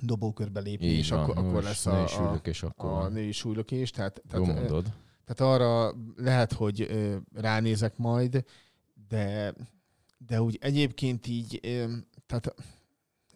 dobókörbe 0.01 0.59
lépni, 0.59 0.85
Így 0.85 0.97
és 0.97 1.09
van, 1.09 1.19
akkor, 1.19 1.37
akkor 1.37 1.63
lesz 1.63 1.85
a, 1.85 2.03
is 2.03 2.15
a, 2.15 2.21
ülök, 2.29 2.47
és 2.47 2.63
akkor 2.63 2.91
a 2.91 3.07
női 3.07 3.31
súlylökés. 3.31 3.91
Tehát, 3.91 4.21
Jó 4.23 4.43
tehát, 4.43 4.47
ö, 4.47 4.59
mondod. 4.59 4.93
tehát 5.25 5.53
arra 5.53 5.93
lehet, 6.15 6.53
hogy 6.53 6.89
ránézek 7.33 7.97
majd, 7.97 8.43
de, 9.09 9.53
de 10.17 10.41
úgy 10.41 10.57
egyébként 10.61 11.27
így, 11.27 11.59
tehát, 12.25 12.43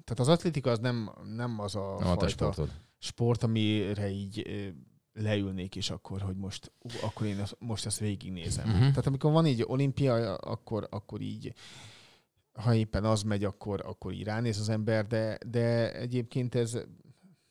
tehát 0.04 0.20
az 0.20 0.28
atlétika 0.28 0.72
az 0.72 0.80
nem, 0.80 1.12
nem 1.36 1.60
az 1.60 1.76
a 1.76 1.96
Nem 2.00 2.08
fajta 2.08 2.28
sportod. 2.28 2.72
sport, 2.98 3.44
amire 3.44 4.10
így 4.10 4.46
leülnék, 5.14 5.76
és 5.76 5.90
akkor, 5.90 6.22
hogy 6.22 6.36
most, 6.36 6.72
ú, 6.80 6.90
akkor 7.02 7.26
én 7.28 7.44
most 7.60 7.86
ezt 7.86 8.00
végignézem. 8.00 8.68
Mhm. 8.68 8.80
Tehát 8.80 9.08
amikor 9.08 9.32
van 9.32 9.46
így 9.46 9.64
olimpia, 9.68 10.36
akkor, 10.36 10.88
akkor 10.90 11.22
így, 11.22 11.54
ha 12.54 12.76
éppen 12.76 13.06
az 13.06 13.22
megy, 13.24 13.44
akkor, 13.44 13.82
akkor 13.86 14.14
így 14.14 14.24
ránéz 14.24 14.60
az 14.60 14.70
ember, 14.70 15.08
de, 15.08 15.38
de 15.48 15.94
egyébként 15.94 16.56
ez 16.56 16.78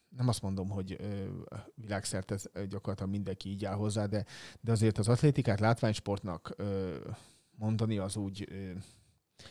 nem 0.09 0.29
azt 0.29 0.43
mondom, 0.43 0.69
hogy 0.69 0.97
ö, 0.99 1.27
világszerte 1.75 2.37
gyakorlatilag 2.69 3.11
mindenki 3.11 3.49
így 3.49 3.65
áll 3.65 3.75
hozzá, 3.75 4.07
de, 4.07 4.25
de 4.61 4.73
azért 4.73 4.99
az 4.99 5.09
atlétikát 5.09 5.61
látványsportnak 5.61 6.55
ö, 6.57 6.97
mondani 7.51 7.99
az 7.99 8.17
úgy... 8.17 8.47
Ö, 8.51 8.71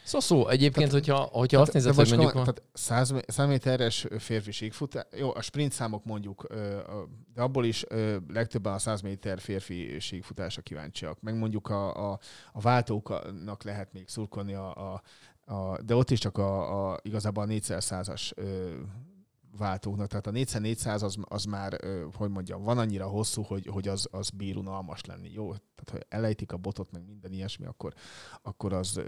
Szó, 0.03 0.19
szó. 0.19 0.47
Egyébként, 0.47 0.73
Tehát- 0.73 0.91
hogyha, 0.91 1.17
hogyha 1.31 1.61
azt 1.61 1.73
nézed, 1.73 1.95
hogy 1.95 2.07
mondjuk... 2.07 2.31
komolyan, 2.31 2.53
Tehát 2.53 2.69
100, 2.73 3.13
100 3.27 3.47
méteres 3.47 4.07
férfi 4.17 4.51
síkfutás, 4.51 5.05
jó, 5.15 5.35
a 5.35 5.41
sprint 5.41 5.71
számok 5.71 6.05
mondjuk, 6.05 6.47
de 7.33 7.41
abból 7.41 7.65
is 7.65 7.85
legtöbben 8.27 8.73
a 8.73 8.79
100 8.79 9.01
méter 9.01 9.39
férfi 9.39 9.99
síkfutásra 9.99 10.61
kíváncsiak. 10.61 11.21
Meg 11.21 11.35
mondjuk 11.35 11.69
a, 11.69 12.11
a, 12.11 12.19
a 12.53 12.59
váltóknak 12.61 13.63
lehet 13.63 13.93
még 13.93 14.07
szurkolni, 14.07 14.53
a, 14.53 14.93
a, 14.93 15.01
a, 15.53 15.81
de 15.81 15.95
ott 15.95 16.11
is 16.11 16.19
csak 16.19 16.37
a, 16.37 16.91
a 16.91 16.99
igazából 17.01 17.43
a 17.43 17.47
400-as 17.47 18.31
váltóknak. 19.57 20.07
Tehát 20.07 20.27
a 20.27 20.31
4x400 20.31 21.03
az, 21.03 21.17
az 21.21 21.43
már, 21.43 21.79
hogy 22.13 22.29
mondjam, 22.29 22.63
van 22.63 22.77
annyira 22.77 23.07
hosszú, 23.07 23.41
hogy, 23.41 23.65
hogy 23.67 23.87
az, 23.87 24.07
az 24.11 24.29
bír 24.29 24.57
unalmas 24.57 25.05
lenni. 25.05 25.31
Jó, 25.33 25.45
tehát 25.47 25.89
ha 25.91 26.17
elejtik 26.17 26.51
a 26.51 26.57
botot, 26.57 26.91
meg 26.91 27.05
minden 27.05 27.31
ilyesmi, 27.31 27.65
akkor, 27.65 27.93
akkor 28.41 28.73
az, 28.73 29.01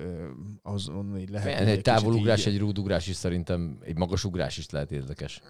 az 0.61 0.89
onnan 0.89 1.19
így 1.19 1.29
lehet. 1.29 1.57
hogy 1.57 1.67
Egy 1.67 1.81
távolugrás, 1.81 2.45
így- 2.45 2.53
egy 2.53 2.59
rúdugrás 2.59 3.07
is 3.07 3.15
szerintem, 3.15 3.77
egy 3.83 3.97
magas 3.97 4.23
ugrás 4.23 4.57
is 4.57 4.69
lehet 4.69 4.91
érdekes. 4.91 5.41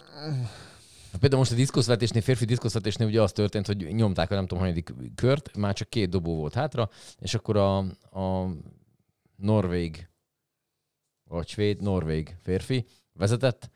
Például 1.19 1.41
most 1.41 1.51
a 1.51 1.55
diszkoszvetésnél, 1.55 2.21
férfi 2.21 2.45
diszkoszvetésnél 2.45 3.07
ugye 3.07 3.21
az 3.21 3.31
történt, 3.31 3.65
hogy 3.65 3.77
nyomták 3.77 4.31
a 4.31 4.35
nem 4.35 4.45
tudom, 4.45 4.59
hanyadik 4.59 4.93
kört, 5.15 5.57
már 5.57 5.73
csak 5.73 5.89
két 5.89 6.09
dobó 6.09 6.35
volt 6.35 6.53
hátra, 6.53 6.89
és 7.19 7.33
akkor 7.33 7.57
a, 7.57 7.77
a 8.19 8.49
norvég, 9.35 10.09
vagy 11.23 11.47
svéd, 11.47 11.81
norvég 11.81 12.35
férfi 12.41 12.85
vezetett, 13.13 13.69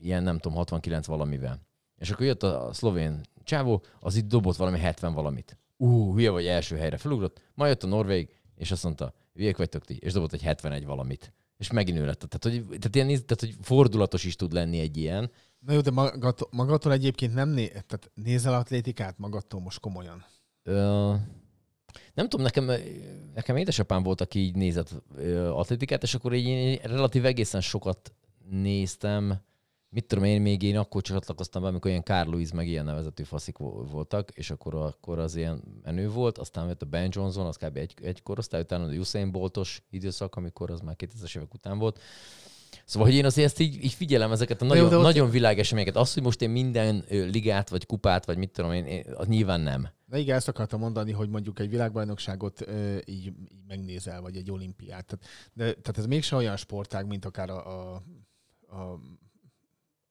ilyen 0.00 0.22
nem 0.22 0.38
tudom, 0.38 0.56
69 0.56 1.06
valamivel. 1.06 1.60
És 1.96 2.10
akkor 2.10 2.26
jött 2.26 2.42
a 2.42 2.72
szlovén 2.72 3.20
csávó, 3.44 3.82
az 4.00 4.16
itt 4.16 4.28
dobott 4.28 4.56
valami 4.56 4.78
70 4.78 5.12
valamit. 5.12 5.58
Ú, 5.76 6.14
hülye 6.14 6.30
vagy 6.30 6.46
első 6.46 6.76
helyre 6.76 6.96
felugrott, 6.96 7.42
majd 7.54 7.70
jött 7.70 7.82
a 7.82 7.86
norvég, 7.86 8.34
és 8.54 8.70
azt 8.70 8.84
mondta, 8.84 9.14
hülyék 9.34 9.56
vagytok 9.56 9.84
ti, 9.84 9.96
és 9.96 10.12
dobott 10.12 10.32
egy 10.32 10.42
71 10.42 10.84
valamit. 10.84 11.32
És 11.56 11.70
megint 11.70 11.98
ő 11.98 12.06
lett. 12.06 12.18
Tehát, 12.18 12.58
hogy, 12.58 12.78
tehát, 12.78 12.94
ilyen, 12.94 13.06
tehát, 13.06 13.40
hogy 13.40 13.56
fordulatos 13.60 14.24
is 14.24 14.36
tud 14.36 14.52
lenni 14.52 14.78
egy 14.78 14.96
ilyen. 14.96 15.30
Na 15.58 15.72
jó, 15.72 15.80
de 15.80 15.90
magatól, 15.90 16.48
magatól 16.50 16.92
egyébként 16.92 17.34
nem 17.34 17.48
né, 17.48 17.66
tehát 17.68 18.10
nézel 18.14 18.54
atlétikát 18.54 19.18
magadtól 19.18 19.60
most 19.60 19.80
komolyan. 19.80 20.24
Ö, 20.62 21.14
nem 22.14 22.28
tudom, 22.28 22.44
nekem, 22.44 22.70
nekem 23.34 23.56
édesapám 23.56 24.02
volt, 24.02 24.20
aki 24.20 24.38
így 24.38 24.56
nézett 24.56 25.02
ö, 25.16 25.48
atlétikát, 25.48 26.02
és 26.02 26.14
akkor 26.14 26.34
így 26.34 26.46
én 26.46 26.78
relatív 26.82 27.24
egészen 27.24 27.60
sokat 27.60 28.12
néztem. 28.50 29.40
Mit 29.92 30.06
tudom 30.06 30.24
én, 30.24 30.40
még 30.40 30.62
én 30.62 30.76
akkor 30.76 31.02
csatlakoztam 31.02 31.62
be, 31.62 31.68
amikor 31.68 31.90
ilyen 31.90 32.02
Carl 32.02 32.30
Lewis 32.30 32.52
meg 32.52 32.68
ilyen 32.68 32.84
nevezetű 32.84 33.22
faszik 33.22 33.58
vo- 33.58 33.90
voltak, 33.90 34.30
és 34.34 34.50
akkor, 34.50 34.74
akkor 34.74 35.18
az 35.18 35.36
ilyen 35.36 35.62
menő 35.82 36.10
volt, 36.10 36.38
aztán 36.38 36.68
jött 36.68 36.82
a 36.82 36.86
Ben 36.86 37.08
Johnson, 37.12 37.46
az 37.46 37.56
kb. 37.56 37.76
egy, 37.76 37.94
egy 38.02 38.22
korosztály, 38.22 38.60
utána 38.60 38.84
a 38.84 38.92
Usain 38.92 39.30
Boltos 39.32 39.82
időszak, 39.90 40.36
amikor 40.36 40.70
az 40.70 40.80
már 40.80 40.96
2000-es 40.98 41.36
évek 41.36 41.54
után 41.54 41.78
volt. 41.78 42.00
Szóval, 42.84 43.08
hogy 43.08 43.16
én 43.16 43.24
azért 43.24 43.46
ezt 43.46 43.58
így, 43.58 43.84
így 43.84 43.92
figyelem 43.92 44.32
ezeket 44.32 44.62
a 44.62 44.66
De 44.66 44.74
jó, 44.74 44.74
nagyon, 44.74 44.90
de 44.90 44.96
ott- 44.96 45.02
nagyon 45.02 45.30
világeseményeket. 45.30 45.96
Az, 45.96 46.14
hogy 46.14 46.22
most 46.22 46.42
én 46.42 46.50
minden 46.50 47.04
ligát, 47.08 47.68
vagy 47.68 47.86
kupát, 47.86 48.24
vagy 48.24 48.36
mit 48.38 48.50
tudom 48.50 48.72
én, 48.72 48.84
én 48.84 49.04
az 49.14 49.26
nyilván 49.26 49.60
nem. 49.60 49.88
Na 50.06 50.16
igen, 50.16 50.36
ezt 50.36 50.48
akartam 50.48 50.80
mondani, 50.80 51.12
hogy 51.12 51.28
mondjuk 51.28 51.58
egy 51.58 51.68
világbajnokságot 51.70 52.60
ö, 52.60 52.96
így, 53.04 53.26
így 53.26 53.32
megnézel, 53.68 54.20
vagy 54.20 54.36
egy 54.36 54.50
olimpiát. 54.50 55.06
Tehát, 55.06 55.24
de, 55.52 55.64
tehát 55.64 55.98
ez 55.98 56.06
mégsem 56.06 56.38
olyan 56.38 56.56
sportág, 56.56 57.06
mint 57.06 57.24
akár 57.24 57.50
a, 57.50 57.90
a, 57.92 57.94
a 58.76 58.98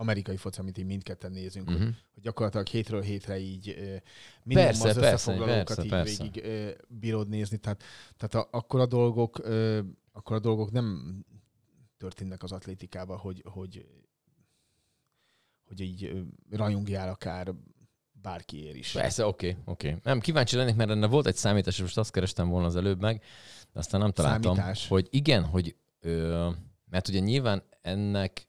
amerikai 0.02 0.38
foci, 0.38 0.60
amit 0.60 0.78
így 0.78 0.86
mindketten 0.86 1.32
nézünk, 1.32 1.66
uh-huh. 1.66 1.82
hogy, 1.82 1.92
Mhm. 1.92 2.00
hogy 2.14 2.24
gyakorlatilag 2.24 2.68
hétről 2.68 3.02
hétre 3.02 3.40
így 3.40 3.66
minimum 4.44 4.68
Persze, 4.68 4.88
az 4.88 4.94
persze, 4.96 5.12
összefoglalókat 5.14 5.66
persze, 5.66 5.84
így 5.84 5.90
persze. 5.90 6.24
végig 6.24 6.44
ö, 6.44 6.70
bírod 6.88 7.30
nézni. 7.30 7.58
Tehát, 7.58 7.84
tehát 8.18 8.48
a, 8.48 8.58
akkor, 8.58 8.80
a 8.80 8.86
dolgok, 8.86 9.40
ö, 9.44 9.80
akkor 10.12 10.36
a 10.36 10.40
dolgok 10.40 10.72
nem 10.72 11.16
történnek 11.98 12.44
az 12.44 12.52
atlétikában, 12.52 13.18
hogy, 13.18 13.44
hogy, 13.46 13.86
hogy 15.68 15.80
így 15.80 16.24
rajongjál 16.50 17.10
akár 17.10 17.54
bárkiért 18.12 18.76
is. 18.76 18.92
Persze, 18.92 19.26
oké, 19.26 19.58
oké. 19.66 19.96
Nem, 20.04 20.20
kíváncsi 20.20 20.56
lennék, 20.56 20.76
mert 20.76 20.90
ennek 20.90 21.10
volt 21.10 21.28
egy 21.28 21.36
számítás, 21.36 21.76
és 21.76 21.82
most 21.82 21.98
azt 21.98 22.12
kerestem 22.12 22.50
volna 22.50 22.68
az 22.68 22.76
előbb 22.76 23.02
meg, 23.02 23.22
de 23.74 23.80
aztán 23.80 24.00
nem 24.02 24.12
találtam, 24.12 24.56
Számítás. 24.56 24.88
hogy 24.88 25.08
igen, 25.12 25.44
hogy 25.46 25.76
ö, 26.00 26.50
mert 26.90 27.08
ugye 27.08 27.20
nyilván 27.20 27.64
ennek 27.82 28.48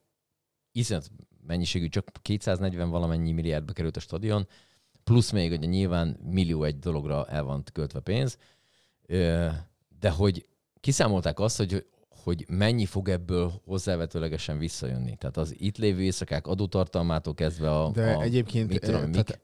iszonyat 0.73 1.11
mennyiségű, 1.51 1.89
csak 1.89 2.11
240 2.23 2.91
valamennyi 2.91 3.33
milliárdba 3.33 3.73
került 3.73 3.97
a 3.97 4.01
stadion, 4.01 4.49
plusz 5.05 5.31
még 5.31 5.53
ugye 5.53 5.67
nyilván 5.67 6.17
millió 6.31 6.65
egy 6.65 6.79
dologra 6.79 7.27
el 7.27 7.43
van 7.43 7.65
költve 7.73 8.01
pénz, 8.01 8.39
de 10.01 10.11
hogy 10.11 10.47
kiszámolták 10.81 11.39
azt, 11.39 11.57
hogy 11.57 11.85
hogy 12.25 12.45
mennyi 12.49 12.85
fog 12.85 13.09
ebből 13.09 13.53
hozzávetőlegesen 13.65 14.59
visszajönni. 14.59 15.17
Tehát 15.17 15.37
az 15.37 15.55
itt 15.59 15.77
lévő 15.77 16.03
éjszakák 16.03 16.47
adótartalmától 16.47 17.35
kezdve 17.35 17.71
a... 17.71 17.91
De 17.91 18.13
a, 18.13 18.23
egyébként 18.23 18.69
mit 18.69 18.81
tudom, 18.81 19.01
eh, 19.01 19.07
mik? 19.07 19.13
tehát 19.13 19.41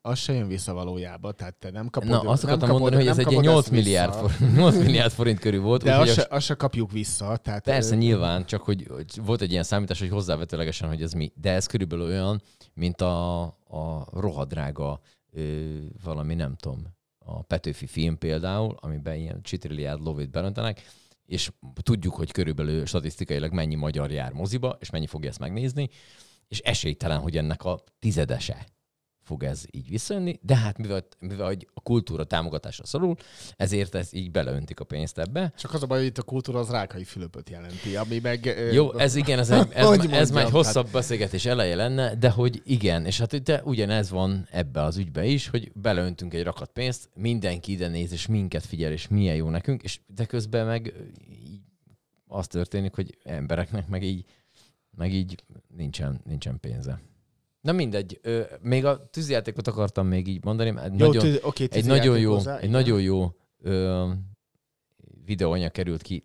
az 0.00 0.18
se 0.18 0.32
jön 0.32 0.48
vissza 0.48 0.72
valójában, 0.72 1.34
tehát 1.36 1.54
te 1.54 1.70
nem 1.70 1.88
kapod. 1.88 2.08
Na, 2.08 2.20
azt 2.20 2.44
akartam 2.44 2.66
kapod, 2.68 2.80
mondani, 2.82 3.02
hogy 3.02 3.12
ez 3.12 3.18
egy 3.18 3.30
ilyen 3.32 3.42
kapod 3.44 3.54
8 3.54 3.64
ezt 3.64 3.72
milliárd, 3.74 4.14
forint, 4.14 4.56
8 4.56 4.76
milliárd 4.76 5.12
forint 5.12 5.38
körül 5.38 5.60
volt. 5.60 5.82
De 5.82 5.96
azt 5.96 6.08
az- 6.08 6.14
se, 6.14 6.26
azt 6.30 6.44
se 6.44 6.54
kapjuk 6.54 6.92
vissza. 6.92 7.36
Tehát, 7.36 7.64
Persze, 7.64 7.94
ö, 7.94 7.98
nyilván, 7.98 8.44
csak 8.46 8.62
hogy, 8.62 8.86
hogy 8.90 9.24
volt 9.24 9.40
egy 9.40 9.50
ilyen 9.50 9.62
számítás, 9.62 9.98
hogy 9.98 10.08
hozzávetőlegesen, 10.08 10.88
hogy 10.88 11.02
ez 11.02 11.12
mi. 11.12 11.32
De 11.34 11.52
ez 11.52 11.66
körülbelül 11.66 12.04
olyan, 12.04 12.42
mint 12.74 13.00
a, 13.00 13.42
a 13.68 14.08
rohadrága 14.12 15.00
ö, 15.32 15.62
valami, 16.04 16.34
nem 16.34 16.54
tudom, 16.56 16.86
a 17.18 17.42
Petőfi 17.42 17.86
film 17.86 18.18
például, 18.18 18.76
amiben 18.80 19.16
ilyen 19.16 19.42
csitrilliárd 19.42 20.02
lovét 20.02 20.30
belöntenek, 20.30 20.82
és 21.26 21.50
tudjuk, 21.82 22.14
hogy 22.14 22.32
körülbelül 22.32 22.86
statisztikailag 22.86 23.52
mennyi 23.52 23.74
magyar 23.74 24.10
jár 24.10 24.32
moziba, 24.32 24.76
és 24.80 24.90
mennyi 24.90 25.06
fogja 25.06 25.28
ezt 25.28 25.38
megnézni, 25.38 25.88
és 26.48 26.58
esélytelen, 26.58 27.18
hogy 27.18 27.36
ennek 27.36 27.64
a 27.64 27.80
tizedese 27.98 28.66
fog 29.28 29.42
ez 29.42 29.64
így 29.70 29.88
visszajönni, 29.88 30.38
de 30.42 30.56
hát 30.56 30.78
mivel, 30.78 31.04
mivel 31.20 31.56
a 31.74 31.80
kultúra 31.80 32.24
támogatásra 32.24 32.84
szorul, 32.86 33.16
ezért 33.56 33.94
ez 33.94 34.12
így 34.12 34.30
beleöntik 34.30 34.80
a 34.80 34.84
pénzt 34.84 35.18
ebbe, 35.18 35.52
Csak 35.56 35.74
az 35.74 35.82
a 35.82 35.86
baj, 35.86 35.98
hogy 35.98 36.06
itt 36.06 36.18
a 36.18 36.22
kultúra 36.22 36.58
az 36.58 36.70
Rákai 36.70 37.04
Fülöpöt 37.04 37.50
jelenti, 37.50 37.96
ami 37.96 38.18
meg... 38.18 38.68
jó, 38.72 38.98
ez 38.98 39.14
igen, 39.14 39.38
ez, 39.38 39.50
egy, 39.50 39.68
ez, 39.72 39.86
Hogy 39.86 39.98
ez 39.98 40.04
már 40.04 40.12
mondjam, 40.12 40.36
egy 40.36 40.50
hosszabb 40.50 40.90
beszélgetés 40.90 41.46
eleje 41.46 41.74
lenne, 41.74 42.14
de 42.14 42.30
hogy 42.30 42.62
igen, 42.64 43.06
és 43.06 43.18
hát 43.18 43.42
de 43.42 43.62
ugyanez 43.64 44.10
van 44.10 44.48
ebbe 44.50 44.82
az 44.82 44.96
ügybe 44.96 45.24
is, 45.24 45.48
hogy 45.48 45.72
beleöntünk 45.72 46.34
egy 46.34 46.42
rakat 46.42 46.70
pénzt, 46.70 47.08
mindenki 47.14 47.72
ide 47.72 47.88
néz, 47.88 48.12
és 48.12 48.26
minket 48.26 48.64
figyel, 48.64 48.92
és 48.92 49.08
milyen 49.08 49.34
jó 49.34 49.48
nekünk, 49.48 49.82
és 49.82 50.00
de 50.06 50.24
közben 50.24 50.66
meg 50.66 50.94
az 52.26 52.46
történik, 52.46 52.94
hogy 52.94 53.18
embereknek 53.24 53.88
meg 53.88 54.02
így, 54.02 54.24
meg 54.90 55.12
így 55.12 55.44
nincsen, 55.76 56.20
nincsen 56.24 56.60
pénze. 56.60 57.00
Na 57.60 57.72
mindegy, 57.72 58.18
ö, 58.22 58.42
még 58.60 58.84
a 58.84 59.08
tűzijátékot 59.10 59.66
akartam 59.66 60.06
még 60.06 60.26
így 60.26 60.44
mondani, 60.44 60.70
mert 60.70 60.98
Jó, 60.98 61.06
nagyon, 61.06 61.22
tű- 61.22 61.42
oké, 61.42 61.66
egy 61.70 61.84
nagyon 61.84 62.18
jó, 62.18 62.32
hozzá, 62.32 62.52
egy 62.56 62.58
igen. 62.58 62.70
nagyon 62.70 63.00
jó 63.00 63.34
ö, 63.62 64.10
videóanyag 65.24 65.70
került 65.70 66.02
ki, 66.02 66.24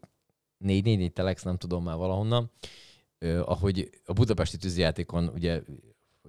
4 0.58 1.14
telex, 1.14 1.44
nem 1.44 1.58
tudom 1.58 1.84
már 1.84 1.98
valahonnan, 1.98 2.52
ö, 3.18 3.42
ahogy 3.42 3.90
a 4.06 4.14
budapesti 4.14 4.58
tűzijátékon 4.58 5.28
ugye 5.28 5.62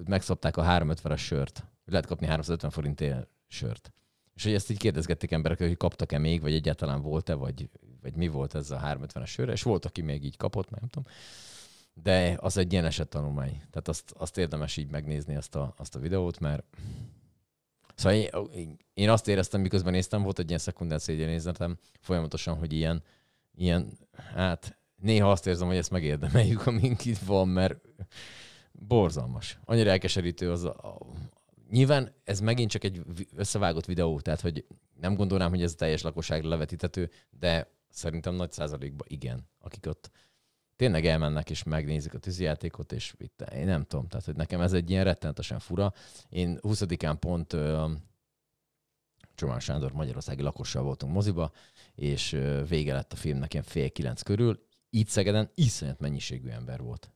megszabták 0.04 0.56
a 0.56 0.62
350-es 0.62 1.18
sört. 1.18 1.64
Lehet 1.84 2.06
kapni 2.06 2.26
350 2.26 2.70
forintért 2.70 3.28
sört. 3.46 3.92
És 4.34 4.44
hogy 4.44 4.54
ezt 4.54 4.70
így 4.70 4.78
kérdezgették 4.78 5.30
emberek, 5.30 5.58
hogy 5.58 5.76
kaptak-e 5.76 6.18
még, 6.18 6.40
vagy 6.40 6.54
egyáltalán 6.54 7.02
volt-e, 7.02 7.34
vagy, 7.34 7.68
vagy 8.02 8.16
mi 8.16 8.28
volt 8.28 8.54
ez 8.54 8.70
a 8.70 8.80
350-es 8.84 9.26
sör, 9.26 9.48
és 9.48 9.62
volt, 9.62 9.84
aki 9.84 10.02
még 10.02 10.24
így 10.24 10.36
kapott, 10.36 10.70
nem 10.70 10.88
tudom. 10.88 11.12
De 12.02 12.36
az 12.40 12.56
egy 12.56 12.72
ilyen 12.72 12.84
esettanulmány. 12.84 13.50
Tehát 13.50 13.88
azt, 13.88 14.12
azt 14.18 14.38
érdemes 14.38 14.76
így 14.76 14.90
megnézni 14.90 15.36
azt 15.36 15.54
a, 15.54 15.74
azt 15.76 15.94
a 15.94 15.98
videót, 15.98 16.38
mert 16.38 16.64
Szóval 17.94 18.18
én, 18.52 18.76
én 18.94 19.10
azt 19.10 19.28
éreztem, 19.28 19.60
miközben 19.60 19.92
néztem, 19.92 20.22
volt 20.22 20.38
egy 20.38 20.48
ilyen 20.48 20.58
szekundár 20.58 21.00
szégyenézetem 21.00 21.78
folyamatosan, 22.00 22.56
hogy 22.56 22.72
ilyen, 22.72 23.02
ilyen, 23.54 23.98
hát 24.34 24.78
néha 24.96 25.30
azt 25.30 25.46
érzem, 25.46 25.66
hogy 25.66 25.76
ezt 25.76 25.90
megérdemeljük, 25.90 26.66
amink 26.66 27.04
itt 27.04 27.18
van, 27.18 27.48
mert 27.48 27.80
borzalmas. 28.72 29.58
Annyira 29.64 29.90
elkeserítő 29.90 30.50
az 30.50 30.64
a, 30.64 30.70
a 30.70 30.98
Nyilván 31.70 32.14
ez 32.24 32.40
megint 32.40 32.70
csak 32.70 32.84
egy 32.84 33.02
összevágott 33.36 33.84
videó, 33.84 34.20
tehát 34.20 34.40
hogy 34.40 34.66
nem 35.00 35.14
gondolnám, 35.14 35.50
hogy 35.50 35.62
ez 35.62 35.74
teljes 35.74 36.02
lakosságra 36.02 36.48
levetítető, 36.48 37.10
de 37.30 37.70
szerintem 37.90 38.34
nagy 38.34 38.52
százalékban 38.52 39.06
igen, 39.10 39.48
akik 39.58 39.86
ott 39.86 40.10
tényleg 40.76 41.06
elmennek 41.06 41.50
és 41.50 41.62
megnézik 41.62 42.14
a 42.14 42.18
tűzijátékot, 42.18 42.92
és 42.92 43.14
itt, 43.18 43.40
én 43.40 43.66
nem 43.66 43.84
tudom, 43.84 44.08
tehát 44.08 44.24
hogy 44.24 44.36
nekem 44.36 44.60
ez 44.60 44.72
egy 44.72 44.90
ilyen 44.90 45.04
rettenetesen 45.04 45.58
fura. 45.58 45.92
Én 46.28 46.58
20-án 46.62 47.16
pont 47.20 47.52
ö, 47.52 47.90
Csomán 49.34 49.60
Sándor 49.60 49.92
magyarországi 49.92 50.42
lakossal 50.42 50.82
voltunk 50.82 51.12
moziba, 51.12 51.52
és 51.94 52.32
ö, 52.32 52.64
vége 52.64 52.94
lett 52.94 53.12
a 53.12 53.16
filmnek 53.16 53.52
ilyen 53.52 53.64
fél 53.64 53.90
kilenc 53.90 54.22
körül. 54.22 54.66
Itt 54.90 55.08
Szegeden 55.08 55.50
iszonyat 55.54 56.00
mennyiségű 56.00 56.48
ember 56.48 56.80
volt. 56.80 57.10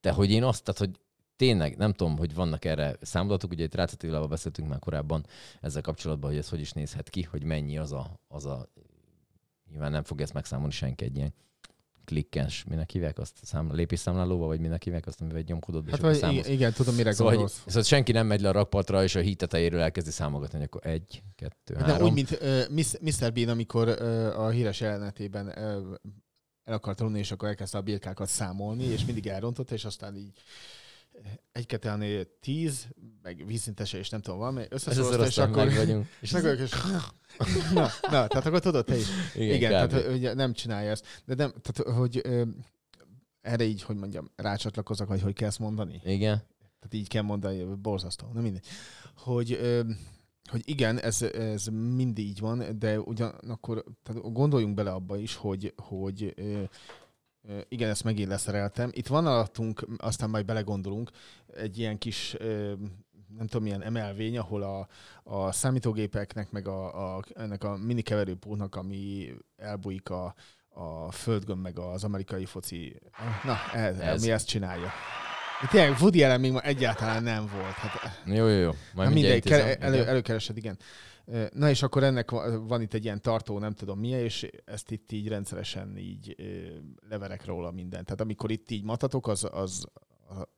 De 0.00 0.10
hogy 0.10 0.30
én 0.30 0.44
azt, 0.44 0.64
tehát 0.64 0.80
hogy 0.80 1.00
tényleg 1.36 1.76
nem 1.76 1.92
tudom, 1.92 2.16
hogy 2.16 2.34
vannak 2.34 2.64
erre 2.64 2.96
számolatok, 3.00 3.50
ugye 3.50 3.64
itt 3.64 3.74
Rácz 3.74 3.92
Attilával 3.92 4.28
beszéltünk 4.28 4.68
már 4.68 4.78
korábban 4.78 5.26
ezzel 5.60 5.82
kapcsolatban, 5.82 6.30
hogy 6.30 6.38
ez 6.38 6.48
hogy 6.48 6.60
is 6.60 6.72
nézhet 6.72 7.10
ki, 7.10 7.22
hogy 7.22 7.44
mennyi 7.44 7.78
az 7.78 7.92
a, 7.92 8.20
az 8.28 8.46
a 8.46 8.68
nyilván 9.70 9.90
nem 9.90 10.02
fog 10.02 10.20
ezt 10.20 10.32
megszámolni 10.32 10.72
senki 10.72 11.04
egy 11.04 11.16
ilyen 11.16 11.34
klikkens, 12.04 12.64
minek 12.64 12.90
hívják 12.90 13.18
azt, 13.18 13.38
számla, 13.42 13.72
lépésszámlálóval, 13.74 14.46
vagy 14.46 14.60
minek 14.60 14.82
hívják 14.82 15.06
azt, 15.06 15.20
amivel 15.20 15.42
nyomkodod, 15.46 15.90
Hát 15.90 16.00
vagy, 16.00 16.16
számolsz. 16.16 16.48
igen, 16.48 16.72
tudom, 16.72 16.94
mire 16.94 17.12
Szóval, 17.12 17.26
hogy, 17.32 17.36
gondolsz. 17.42 17.62
szóval 17.66 17.82
senki 17.82 18.12
nem 18.12 18.26
megy 18.26 18.40
le 18.40 18.48
a 18.48 18.52
rakpartra, 18.52 19.02
és 19.02 19.14
a 19.14 19.20
híd 19.20 19.36
tetejéről 19.36 19.80
elkezdi 19.80 20.10
számogatni, 20.10 20.56
hogy 20.58 20.66
akkor 20.66 20.86
egy, 20.86 21.22
kettő, 21.34 21.74
De 21.74 21.84
három. 21.84 22.06
úgy, 22.06 22.12
mint 22.12 22.30
uh, 22.30 22.68
Mr. 23.00 23.32
Bean, 23.32 23.48
amikor 23.48 23.88
uh, 23.88 24.38
a 24.40 24.48
híres 24.50 24.80
jelenetében 24.80 25.46
uh, 25.46 25.94
el 26.64 26.74
akart 26.74 27.00
aludni, 27.00 27.18
és 27.18 27.30
akkor 27.32 27.48
elkezdte 27.48 27.78
a 27.78 27.82
birkákat 27.82 28.28
számolni, 28.28 28.84
és 28.84 29.04
mindig 29.04 29.26
elrontotta, 29.26 29.74
és 29.74 29.84
aztán 29.84 30.16
így 30.16 30.32
egy 31.52 31.66
kettőnél 31.66 32.26
tíz, 32.40 32.88
meg 33.22 33.46
vízszintese, 33.46 33.98
és 33.98 34.08
nem 34.08 34.20
tudom, 34.20 34.38
valami, 34.38 34.64
összeszorozta, 34.68 35.26
és 35.26 35.38
akkor... 35.38 35.64
meg 35.64 35.74
vagyunk. 35.74 36.06
És 36.20 36.30
meg 36.30 36.42
vagyok, 36.42 36.58
és... 36.58 36.70
Na, 37.72 37.88
na, 38.02 38.26
tehát 38.26 38.46
akkor 38.46 38.60
tudod 38.60 38.84
te 38.84 38.96
is. 38.96 39.06
Igen, 39.34 39.54
Igen, 39.54 39.84
kb. 39.84 39.90
tehát 39.90 40.06
hogy 40.10 40.34
nem 40.34 40.52
csinálja 40.52 40.90
ezt. 40.90 41.22
De 41.24 41.34
nem, 41.34 41.52
tehát 41.62 41.96
hogy 41.98 42.20
ö, 42.24 42.42
erre 43.40 43.64
így, 43.64 43.82
hogy 43.82 43.96
mondjam, 43.96 44.30
rácsatlakozok, 44.36 45.08
vagy 45.08 45.22
hogy 45.22 45.34
kell 45.34 45.48
ezt 45.48 45.58
mondani? 45.58 46.00
Igen. 46.04 46.42
Tehát 46.58 46.94
így 46.94 47.08
kell 47.08 47.22
mondani, 47.22 47.64
borzasztó, 47.64 48.26
nem 48.32 48.42
mindegy. 48.42 48.66
Hogy, 49.16 49.52
ö, 49.52 49.80
hogy 50.50 50.62
igen, 50.64 51.00
ez, 51.00 51.22
ez 51.22 51.66
mindig 51.66 52.26
így 52.26 52.40
van, 52.40 52.78
de 52.78 53.00
ugyanakkor 53.00 53.84
tehát 54.02 54.32
gondoljunk 54.32 54.74
bele 54.74 54.90
abba 54.90 55.16
is, 55.16 55.34
hogy, 55.34 55.74
hogy 55.76 56.34
igen, 57.68 57.90
ezt 57.90 58.04
megint 58.04 58.28
leszereltem. 58.28 58.90
Itt 58.92 59.06
van 59.06 59.26
alattunk, 59.26 59.86
aztán 59.96 60.30
majd 60.30 60.44
belegondolunk, 60.44 61.10
egy 61.56 61.78
ilyen 61.78 61.98
kis, 61.98 62.36
nem 63.36 63.46
tudom, 63.46 63.62
milyen 63.62 63.82
emelvény, 63.82 64.38
ahol 64.38 64.62
a, 64.62 64.88
a 65.22 65.52
számítógépeknek, 65.52 66.50
meg 66.50 66.68
a, 66.68 67.14
a, 67.16 67.22
ennek 67.34 67.64
a 67.64 67.76
mini 67.76 68.02
keverőpótnak, 68.02 68.76
ami 68.76 69.32
elbújik 69.56 70.10
a, 70.10 70.34
a 70.68 71.12
földgömb, 71.12 71.62
meg 71.62 71.78
az 71.78 72.04
amerikai 72.04 72.44
foci. 72.44 72.96
Na, 73.44 73.56
ez, 73.72 73.98
Ez. 73.98 74.24
mi 74.24 74.30
ezt 74.30 74.46
csinálja. 74.46 74.90
Tényleg 75.70 75.96
Woody 76.00 76.22
Allen 76.22 76.40
még 76.40 76.52
ma 76.52 76.60
egyáltalán 76.60 77.22
nem 77.22 77.50
volt. 77.52 77.72
Hát, 77.72 78.22
Jó, 78.24 78.46
jó, 78.46 78.58
jó. 78.58 78.70
Majd 78.94 79.12
mindjárt 79.12 79.44
mindegy, 79.44 79.76
elő, 79.80 80.06
előkeresed, 80.06 80.56
igen. 80.56 80.78
Na 81.52 81.70
és 81.70 81.82
akkor 81.82 82.02
ennek 82.02 82.30
va- 82.30 82.68
van 82.68 82.80
itt 82.80 82.94
egy 82.94 83.04
ilyen 83.04 83.20
tartó, 83.20 83.58
nem 83.58 83.72
tudom 83.72 83.98
milyen, 83.98 84.20
és 84.20 84.48
ezt 84.64 84.90
itt 84.90 85.12
így 85.12 85.28
rendszeresen 85.28 85.96
így 85.96 86.36
leverek 87.08 87.44
róla 87.44 87.70
mindent. 87.70 88.04
Tehát 88.04 88.20
amikor 88.20 88.50
itt 88.50 88.70
így 88.70 88.84
matatok, 88.84 89.28
az, 89.28 89.48
az, 89.52 89.84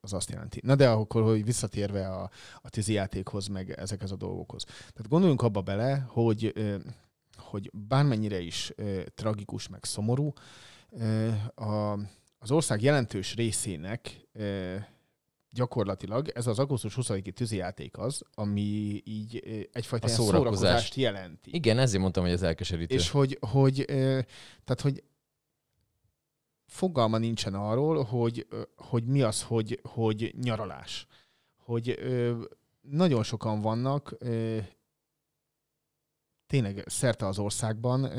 az 0.01 0.13
azt 0.13 0.31
jelenti. 0.31 0.61
Na 0.63 0.75
de 0.75 0.89
akkor, 0.89 1.23
hogy 1.23 1.45
visszatérve 1.45 2.09
a, 2.09 2.31
a 2.61 2.69
tűzijátékhoz, 2.69 3.47
meg 3.47 3.71
ezekhez 3.71 4.11
a 4.11 4.17
dolgokhoz. 4.17 4.65
Tehát 4.65 5.09
gondoljunk 5.09 5.43
abba 5.43 5.61
bele, 5.63 6.07
hogy, 6.09 6.53
hogy 7.37 7.71
bármennyire 7.73 8.41
is 8.41 8.73
tragikus, 9.15 9.69
meg 9.69 9.85
szomorú, 9.85 10.33
a, 11.55 11.99
az 12.39 12.51
ország 12.51 12.83
jelentős 12.83 13.35
részének 13.35 14.29
gyakorlatilag 15.55 16.29
ez 16.29 16.47
az 16.47 16.59
augusztus 16.59 16.95
20-i 16.97 17.33
tűzijáték 17.33 17.99
az, 17.99 18.23
ami 18.35 19.03
így 19.05 19.43
egyfajta 19.73 20.07
A 20.07 20.09
szórakozást. 20.09 20.35
szórakozást 20.35 20.95
jelenti. 20.95 21.51
Igen, 21.55 21.79
ezért 21.79 22.01
mondtam, 22.03 22.23
hogy 22.23 22.33
ez 22.33 22.43
elkeserítő. 22.43 22.95
És 22.95 23.11
hogy, 23.11 23.39
hogy, 23.41 23.85
tehát, 24.65 24.81
hogy 24.83 25.03
fogalma 26.67 27.19
nincsen 27.19 27.55
arról, 27.55 28.03
hogy, 28.03 28.47
hogy 28.77 29.05
mi 29.05 29.23
az, 29.23 29.43
hogy, 29.43 29.81
hogy 29.83 30.35
nyaralás. 30.43 31.07
Hogy 31.57 31.99
nagyon 32.81 33.23
sokan 33.23 33.61
vannak, 33.61 34.17
tényleg 36.47 36.85
szerte 36.87 37.27
az 37.27 37.39
országban, 37.39 38.11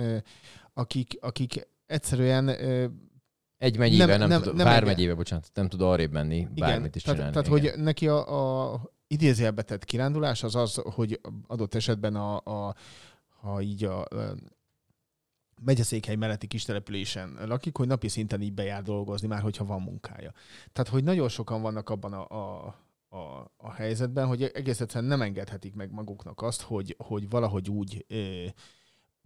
akik, 0.74 1.18
akik 1.22 1.68
egyszerűen 1.86 2.46
Egy 3.58 3.78
megyével 3.78 4.08
nem, 4.08 4.20
Nem- 4.20 4.30
nem, 4.30 4.42
tud, 4.42 4.56
nem 4.56 4.66
vármegyével, 4.66 5.16
bocsánat, 5.16 5.50
nem 5.54 5.68
tud 5.68 5.82
arrébb 5.82 6.12
menni, 6.12 6.48
bármit 6.56 6.96
is 6.96 7.02
tehát, 7.02 7.18
csinálni. 7.18 7.36
Tehát, 7.44 7.60
igen. 7.60 7.74
hogy 7.74 7.84
neki 7.84 8.08
a, 8.08 8.74
a 8.74 8.82
idézőjelbe 9.08 9.62
tett 9.62 9.86
kirándulás 9.86 10.44
az 10.44 10.56
az, 10.56 10.76
hogy 10.76 11.20
adott 11.48 11.74
esetben 11.74 12.16
a, 12.16 12.36
a 12.38 12.76
ha 13.42 13.62
így 13.62 13.84
a 13.84 14.06
ö, 14.10 14.32
megyeszékhely 15.62 16.16
melletti 16.16 16.48
kis 16.48 16.64
településen 16.64 17.38
lakik, 17.46 17.78
hogy 17.78 17.88
napi 17.88 18.08
szinten 18.08 18.42
így 18.42 18.54
bejár 18.54 18.82
dolgozni, 18.82 19.28
már 19.28 19.42
hogyha 19.42 19.66
van 19.66 19.82
munkája. 19.82 20.32
Tehát, 20.72 20.92
hogy 20.92 21.04
nagyon 21.04 21.30
sokan 21.30 21.62
vannak 21.62 21.90
abban 21.90 22.14
a, 22.14 22.28
a, 22.28 22.76
a, 23.10 23.52
a 23.58 23.72
helyzetben, 23.72 24.28
hogy 24.28 24.44
egész 24.44 24.82
egyszerűen 24.82 25.10
nem 25.10 25.22
engedhetik 25.22 25.76
meg 25.76 25.92
maguknak 25.92 26.42
azt, 26.42 26.62
hogy, 26.62 26.96
hogy 26.98 27.30
valahogy 27.30 27.70
úgy 27.70 28.06
ö, 28.08 28.46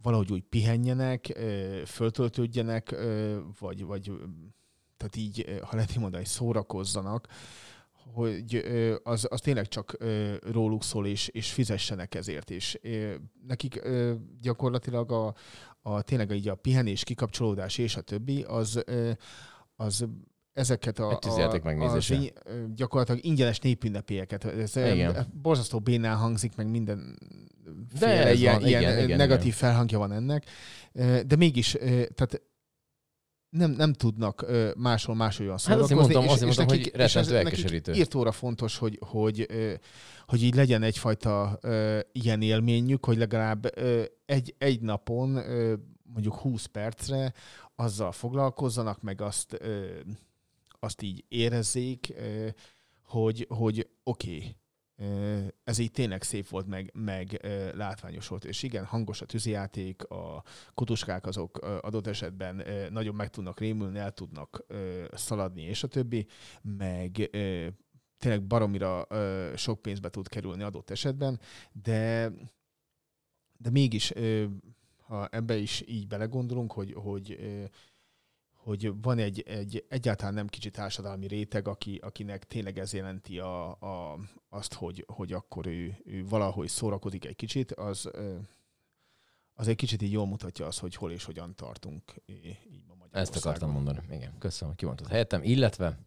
valahogy 0.02 0.32
úgy 0.32 0.42
pihenjenek, 0.42 1.38
föltöltődjenek, 1.86 2.94
vagy, 3.58 3.84
vagy 3.84 4.12
tehát 4.96 5.16
így, 5.16 5.60
ha 5.62 5.76
lehet 5.76 5.96
mondani, 5.96 6.24
szórakozzanak, 6.24 7.28
hogy 8.12 8.64
az, 9.02 9.26
az 9.30 9.40
tényleg 9.40 9.68
csak 9.68 9.96
róluk 10.40 10.82
szól, 10.82 11.06
és, 11.06 11.28
és 11.28 11.52
fizessenek 11.52 12.14
ezért. 12.14 12.50
Ö, 12.82 13.14
nekik 13.46 13.82
gyakorlatilag 14.40 15.12
a, 15.12 15.34
a 15.82 16.02
tényleg 16.02 16.30
így 16.30 16.48
a 16.48 16.54
pihenés, 16.54 17.04
kikapcsolódás 17.04 17.78
és 17.78 17.96
a 17.96 18.00
többi, 18.00 18.42
az, 18.42 18.84
az 19.76 20.06
ezeket 20.60 20.98
a, 20.98 21.18
a, 21.22 21.60
megnézése. 21.62 22.14
ö, 22.44 22.64
gyakorlatilag 22.74 23.24
ingyenes 23.24 23.58
népünnepélyeket. 23.58 24.44
Ez 24.44 24.76
Igen. 24.76 25.26
Borzasztó 25.42 25.78
bénál 25.78 26.16
hangzik, 26.16 26.56
meg 26.56 26.70
minden 26.70 27.18
De 28.00 28.26
ez 28.26 28.38
ilyen, 28.40 28.58
van, 28.58 28.66
ilyen 28.68 28.82
igen, 28.82 29.16
negatív 29.16 29.46
igen. 29.46 29.58
felhangja 29.58 29.98
van 29.98 30.12
ennek, 30.12 30.44
de 31.26 31.36
mégis, 31.36 31.70
tehát 32.14 32.42
nem, 33.50 33.70
nem 33.70 33.92
tudnak 33.92 34.46
máshol 34.76 35.14
máshol 35.14 35.48
Hát 35.48 35.78
azért 35.78 36.00
mondtam, 36.00 36.28
azért 36.28 36.56
mondtam, 36.56 36.66
hogy 36.66 36.90
rettentő 36.94 37.36
elkeserítő. 37.36 37.92
írtóra 37.92 38.32
fontos, 38.32 38.78
hogy, 38.78 38.98
hogy, 39.06 39.46
hogy 40.26 40.42
így 40.42 40.54
legyen 40.54 40.82
egyfajta 40.82 41.58
ilyen 42.12 42.42
élményük, 42.42 43.04
hogy 43.04 43.16
legalább 43.16 43.66
egy, 44.26 44.54
egy 44.58 44.80
napon 44.80 45.28
mondjuk 46.12 46.34
20 46.34 46.64
percre 46.64 47.32
azzal 47.76 48.12
foglalkozzanak, 48.12 49.02
meg 49.02 49.20
azt, 49.20 49.60
azt 50.80 51.02
így 51.02 51.24
érezzék, 51.28 52.14
hogy, 53.02 53.46
hogy 53.48 53.88
oké, 54.02 54.36
okay, 54.36 54.56
ez 55.64 55.78
így 55.78 55.90
tényleg 55.90 56.22
szép 56.22 56.48
volt, 56.48 56.66
meg, 56.66 56.90
meg 56.94 57.46
látványos 57.74 58.28
volt. 58.28 58.44
És 58.44 58.62
igen, 58.62 58.84
hangos 58.84 59.20
a 59.20 59.26
tűzijáték, 59.26 60.04
a 60.04 60.44
kutuskák 60.74 61.26
azok 61.26 61.58
adott 61.58 62.06
esetben 62.06 62.64
nagyon 62.92 63.14
meg 63.14 63.30
tudnak 63.30 63.60
rémülni, 63.60 63.98
el 63.98 64.12
tudnak 64.12 64.66
szaladni, 65.12 65.62
és 65.62 65.82
a 65.82 65.88
többi, 65.88 66.26
meg 66.62 67.30
tényleg 68.18 68.46
baromira 68.46 69.06
sok 69.56 69.82
pénzbe 69.82 70.10
tud 70.10 70.28
kerülni 70.28 70.62
adott 70.62 70.90
esetben, 70.90 71.40
de, 71.72 72.32
de 73.58 73.70
mégis, 73.70 74.12
ha 74.96 75.28
ebbe 75.30 75.56
is 75.56 75.84
így 75.86 76.06
belegondolunk, 76.06 76.72
hogy, 76.72 76.92
hogy 76.92 77.38
hogy 78.62 79.02
van 79.02 79.18
egy, 79.18 79.40
egy 79.40 79.84
egyáltalán 79.88 80.34
nem 80.34 80.46
kicsi 80.46 80.70
társadalmi 80.70 81.26
réteg, 81.26 81.68
aki, 81.68 81.98
akinek 82.02 82.44
tényleg 82.44 82.78
ez 82.78 82.92
jelenti 82.92 83.38
a, 83.38 83.70
a, 83.70 84.18
azt, 84.48 84.74
hogy, 84.74 85.04
hogy 85.08 85.32
akkor 85.32 85.66
ő, 85.66 85.96
ő 86.04 86.24
valahogy 86.28 86.68
szórakozik 86.68 87.24
egy 87.24 87.36
kicsit, 87.36 87.72
az, 87.72 88.10
az 89.54 89.68
egy 89.68 89.76
kicsit 89.76 90.02
így 90.02 90.12
jól 90.12 90.26
mutatja 90.26 90.66
azt, 90.66 90.78
hogy 90.78 90.94
hol 90.94 91.12
és 91.12 91.24
hogyan 91.24 91.54
tartunk 91.54 92.02
így 92.26 92.82
ma 92.86 92.94
Magyarországon. 92.94 93.20
Ezt 93.20 93.46
akartam 93.46 93.70
mondani. 93.70 93.98
Igen, 94.10 94.38
köszönöm, 94.38 94.74
kimondtad 94.74 95.08
helyettem. 95.08 95.42
Illetve, 95.42 95.98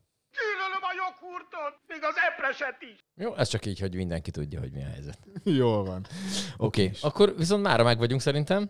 joghurtot, 1.03 1.79
még 1.87 2.03
az 2.03 2.15
epreset 2.31 2.81
is. 2.81 2.99
jó, 3.15 3.35
ez 3.35 3.47
csak 3.47 3.65
így, 3.65 3.79
hogy 3.79 3.95
mindenki 3.95 4.31
tudja, 4.31 4.59
hogy 4.59 4.71
mi 4.71 4.83
a 4.83 4.87
helyzet. 4.87 5.19
Jól 5.43 5.83
van. 5.83 6.05
Oké, 6.57 6.81
okay. 6.81 6.85
is. 6.85 7.01
akkor 7.01 7.35
viszont 7.37 7.63
mára 7.63 7.83
meg 7.83 7.97
vagyunk 7.97 8.21
szerintem. 8.21 8.69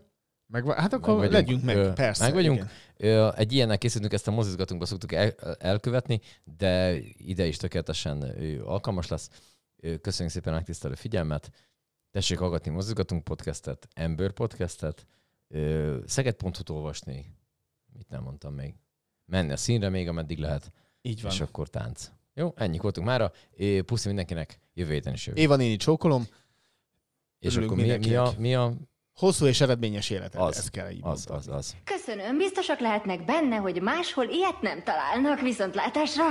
Meg, 0.54 0.68
hát 0.74 0.94
akkor 0.94 1.18
Meg 1.18 1.18
vagyunk. 1.18 1.34
legyünk 1.34 1.64
meg, 1.64 1.76
Ö, 1.76 1.94
persze. 1.94 2.24
meg 2.24 2.34
vagyunk. 2.34 2.66
Ö, 2.98 3.30
Egy 3.36 3.54
ilyennek 3.54 3.78
készítünk, 3.78 4.14
ezt 4.14 4.28
a 4.28 4.32
mozizgatunkba 4.32 4.86
szoktuk 4.86 5.12
el, 5.12 5.30
elkövetni, 5.60 6.22
de 6.58 6.98
ide 7.18 7.46
is 7.46 7.58
tökéletesen 7.58 8.22
alkalmas 8.64 9.08
lesz. 9.08 9.30
Köszönjük 10.02 10.34
szépen 10.34 10.54
a 10.54 10.56
megtisztelő 10.56 10.94
figyelmet. 10.94 11.52
Tessék 12.12 12.38
hallgatni 12.38 12.72
Mozizgatunk 12.72 13.24
podcastet, 13.24 13.88
Ember 13.94 14.32
podcastet, 14.32 15.06
Szeged.hu-t 16.06 16.70
olvasni. 16.70 17.26
Mit 17.94 18.10
nem 18.10 18.24
mondtam 18.24 18.54
még? 18.54 18.74
Menni 19.26 19.52
a 19.52 19.58
színre 19.58 19.90
még, 19.90 20.08
ameddig 20.08 20.38
lehet. 20.38 20.72
Így 21.02 21.22
van. 21.22 21.32
És 21.32 21.42
akkor 21.42 21.70
tánc. 21.70 22.12
Jó, 22.34 22.54
ennyi 22.56 22.78
voltunk 22.78 23.08
mára. 23.08 23.32
Puszi 23.86 24.08
mindenkinek, 24.08 24.60
jövő 24.74 24.94
héten 24.94 25.14
is 25.14 25.28
jövő. 25.28 25.42
Éva 25.42 25.56
néni 25.56 25.76
csókolom. 25.76 26.28
És 27.40 27.56
örülünk 27.56 27.72
akkor 27.72 27.84
mi, 27.86 27.98
mi, 28.08 28.16
a, 28.16 28.34
mi 28.38 28.56
a... 28.56 28.74
Hosszú 29.20 29.46
és 29.46 29.62
eredményes 29.62 30.10
életet. 30.10 30.42
Az, 30.42 30.58
Ez 30.58 30.70
kell 30.70 30.90
így 30.90 31.00
az, 31.02 31.26
mondani. 31.26 31.50
az, 31.52 31.56
az. 31.58 31.76
Köszönöm, 31.84 32.38
biztosak 32.38 32.80
lehetnek 32.80 33.26
benne, 33.26 33.56
hogy 33.56 33.82
máshol 33.82 34.26
ilyet 34.26 34.62
nem 34.62 34.84
találnak 34.84 35.40
viszontlátásra. 35.40 36.24